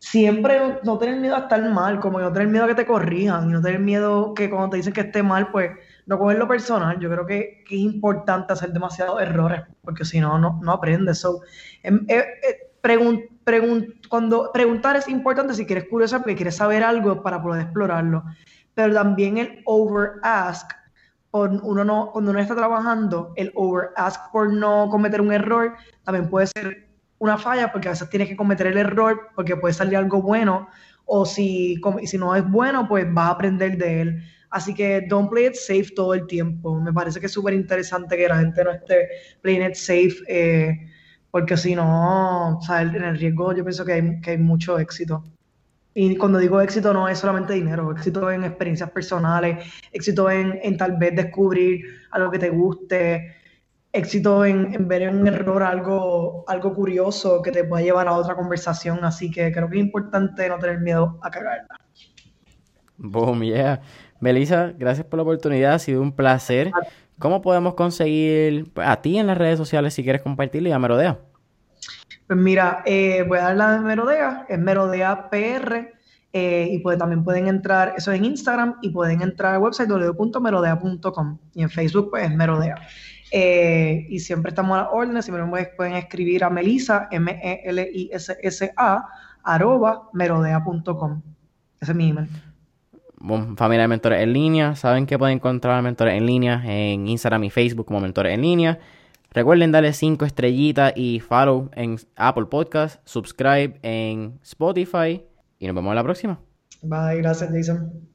siempre 0.03 0.81
no 0.83 0.97
tener 0.97 1.15
miedo 1.15 1.33
a 1.33 1.39
estar 1.39 1.63
mal, 1.69 2.01
como 2.01 2.19
no 2.19 2.33
tener 2.33 2.49
miedo 2.49 2.65
a 2.65 2.67
que 2.67 2.75
te 2.75 2.85
corrijan, 2.85 3.49
y 3.49 3.53
no 3.53 3.61
tener 3.61 3.79
miedo 3.79 4.33
que 4.33 4.49
cuando 4.49 4.71
te 4.71 4.77
dicen 4.77 4.91
que 4.91 4.99
esté 4.99 5.23
mal, 5.23 5.49
pues 5.49 5.71
no 6.07 6.19
cogerlo 6.19 6.45
personal. 6.45 6.99
Yo 6.99 7.09
creo 7.09 7.25
que, 7.25 7.63
es 7.65 7.71
importante 7.71 8.51
hacer 8.51 8.73
demasiados 8.73 9.21
errores, 9.21 9.61
porque 9.81 10.03
si 10.03 10.19
no, 10.19 10.37
no, 10.37 10.71
aprendes. 10.71 11.19
So, 11.19 11.41
em, 11.83 12.05
eh, 12.09 12.25
eh, 12.43 13.87
cuando 14.09 14.51
preguntar 14.51 14.97
es 14.97 15.07
importante 15.07 15.53
si 15.53 15.65
quieres 15.65 15.85
curiosidad, 15.89 16.19
porque 16.19 16.35
quieres 16.35 16.57
saber 16.57 16.83
algo 16.83 17.23
para 17.23 17.41
poder 17.41 17.61
explorarlo. 17.61 18.25
Pero 18.73 18.93
también 18.93 19.37
el 19.37 19.61
over 19.65 20.15
ask, 20.21 20.69
uno 21.31 21.85
no, 21.85 22.11
cuando 22.11 22.31
uno 22.31 22.39
está 22.41 22.55
trabajando, 22.55 23.31
el 23.37 23.53
over 23.55 23.91
ask 23.95 24.19
por 24.33 24.51
no 24.51 24.89
cometer 24.89 25.21
un 25.21 25.31
error, 25.31 25.75
también 26.03 26.29
puede 26.29 26.47
ser 26.47 26.82
una 27.23 27.37
falla 27.37 27.71
porque 27.71 27.87
a 27.87 27.91
veces 27.91 28.09
tienes 28.09 28.27
que 28.27 28.35
cometer 28.35 28.67
el 28.67 28.77
error 28.77 29.29
porque 29.33 29.55
puede 29.55 29.73
salir 29.73 29.95
algo 29.95 30.21
bueno 30.21 30.67
o 31.05 31.25
si, 31.25 31.79
si 32.03 32.17
no 32.17 32.35
es 32.35 32.45
bueno, 32.49 32.85
pues 32.85 33.05
vas 33.13 33.27
a 33.27 33.31
aprender 33.31 33.77
de 33.77 34.01
él. 34.01 34.23
Así 34.49 34.73
que 34.73 35.05
don't 35.07 35.29
play 35.29 35.45
it 35.45 35.53
safe 35.53 35.87
todo 35.95 36.13
el 36.13 36.27
tiempo. 36.27 36.81
Me 36.81 36.91
parece 36.91 37.21
que 37.21 37.27
es 37.27 37.31
súper 37.31 37.53
interesante 37.53 38.17
que 38.17 38.27
la 38.27 38.39
gente 38.39 38.61
no 38.65 38.71
esté 38.71 39.07
playing 39.41 39.63
it 39.63 39.75
safe 39.75 40.15
eh, 40.27 40.77
porque 41.31 41.55
si 41.55 41.75
no, 41.75 42.57
o 42.57 42.61
sea, 42.61 42.81
en 42.81 42.93
el 42.93 43.17
riesgo 43.17 43.53
yo 43.53 43.63
pienso 43.63 43.85
que 43.85 43.93
hay, 43.93 44.19
que 44.19 44.31
hay 44.31 44.37
mucho 44.37 44.77
éxito. 44.77 45.23
Y 45.93 46.17
cuando 46.17 46.39
digo 46.39 46.59
éxito 46.59 46.93
no 46.93 47.07
es 47.07 47.19
solamente 47.19 47.53
dinero, 47.53 47.89
éxito 47.91 48.29
en 48.29 48.43
experiencias 48.43 48.91
personales, 48.91 49.65
éxito 49.93 50.29
en, 50.29 50.59
en 50.61 50.75
tal 50.75 50.97
vez 50.97 51.15
descubrir 51.15 51.85
algo 52.11 52.31
que 52.31 52.39
te 52.39 52.49
guste, 52.49 53.42
éxito 53.93 54.43
en, 54.43 54.87
ver 54.87 55.03
en 55.03 55.19
un 55.19 55.27
error 55.27 55.63
algo, 55.63 56.43
algo 56.47 56.73
curioso 56.73 57.41
que 57.41 57.51
te 57.51 57.63
pueda 57.63 57.83
llevar 57.83 58.07
a 58.07 58.13
otra 58.13 58.35
conversación. 58.35 59.05
Así 59.05 59.31
que 59.31 59.51
creo 59.51 59.69
que 59.69 59.77
es 59.77 59.83
importante 59.83 60.49
no 60.49 60.57
tener 60.57 60.79
miedo 60.79 61.19
a 61.21 61.29
cagarla. 61.29 61.79
Boom, 62.97 63.43
yeah. 63.43 63.81
Melissa, 64.19 64.73
gracias 64.77 65.05
por 65.05 65.17
la 65.17 65.23
oportunidad, 65.23 65.73
ha 65.73 65.79
sido 65.79 66.01
un 66.01 66.15
placer. 66.15 66.71
¿Cómo 67.19 67.41
podemos 67.41 67.75
conseguir 67.75 68.71
a 68.77 69.01
ti 69.01 69.17
en 69.17 69.27
las 69.27 69.37
redes 69.37 69.57
sociales 69.57 69.93
si 69.93 70.03
quieres 70.03 70.21
compartirlo 70.21 70.69
y 70.69 70.71
a 70.71 70.79
Merodea? 70.79 71.19
Pues 72.27 72.39
mira, 72.39 72.81
eh, 72.85 73.23
voy 73.27 73.37
a 73.37 73.43
dar 73.43 73.57
la 73.57 73.71
de 73.73 73.79
Merodea, 73.79 74.45
es 74.49 74.59
Merodea 74.59 75.29
PR. 75.29 75.93
Eh, 76.35 76.67
y 76.71 76.79
pues 76.79 76.97
también 76.97 77.23
pueden 77.23 77.47
entrar, 77.47 77.93
eso 77.95 78.11
en 78.11 78.25
Instagram, 78.25 78.77
y 78.81 78.89
pueden 78.89 79.21
entrar 79.21 79.53
al 79.53 79.61
website 79.61 79.87
www.merodea.com. 79.87 81.37
Y 81.53 81.61
en 81.61 81.69
Facebook, 81.69 82.09
pues 82.09 82.33
Merodea. 82.33 82.75
Eh, 83.35 84.05
y 84.09 84.19
siempre 84.19 84.49
estamos 84.49 84.77
a 84.77 84.83
las 84.83 84.89
órdenes. 84.91 85.25
Siempre 85.25 85.43
me 85.43 85.65
pueden 85.75 85.95
escribir 85.95 86.43
a 86.43 86.51
Melisa, 86.51 87.07
M-E-L-I-S-S-A, 87.09 89.05
arroba 89.43 90.09
merodea.com. 90.13 91.23
Ese 91.81 91.91
es 91.91 91.97
mi 91.97 92.09
email. 92.09 92.29
familia 93.57 93.81
de 93.81 93.87
mentores 93.87 94.21
en 94.21 94.33
línea, 94.33 94.75
saben 94.75 95.07
que 95.07 95.17
pueden 95.17 95.37
encontrar 95.37 95.79
a 95.79 95.81
mentores 95.81 96.13
en 96.13 96.27
línea 96.27 96.61
en 96.63 97.07
Instagram 97.07 97.43
y 97.45 97.49
Facebook 97.49 97.87
como 97.87 97.99
mentores 97.99 98.35
en 98.35 98.41
línea. 98.43 98.77
Recuerden 99.31 99.71
darle 99.71 99.93
5 99.93 100.25
estrellitas 100.25 100.93
y 100.95 101.19
follow 101.19 101.71
en 101.73 101.97
Apple 102.15 102.45
Podcast, 102.45 103.01
subscribe 103.03 103.79
en 103.81 104.39
Spotify 104.43 105.23
y 105.57 105.65
nos 105.65 105.75
vemos 105.75 105.89
en 105.89 105.95
la 105.95 106.03
próxima. 106.03 106.39
Bye, 106.83 107.17
gracias, 107.17 107.49
Jason. 107.51 108.12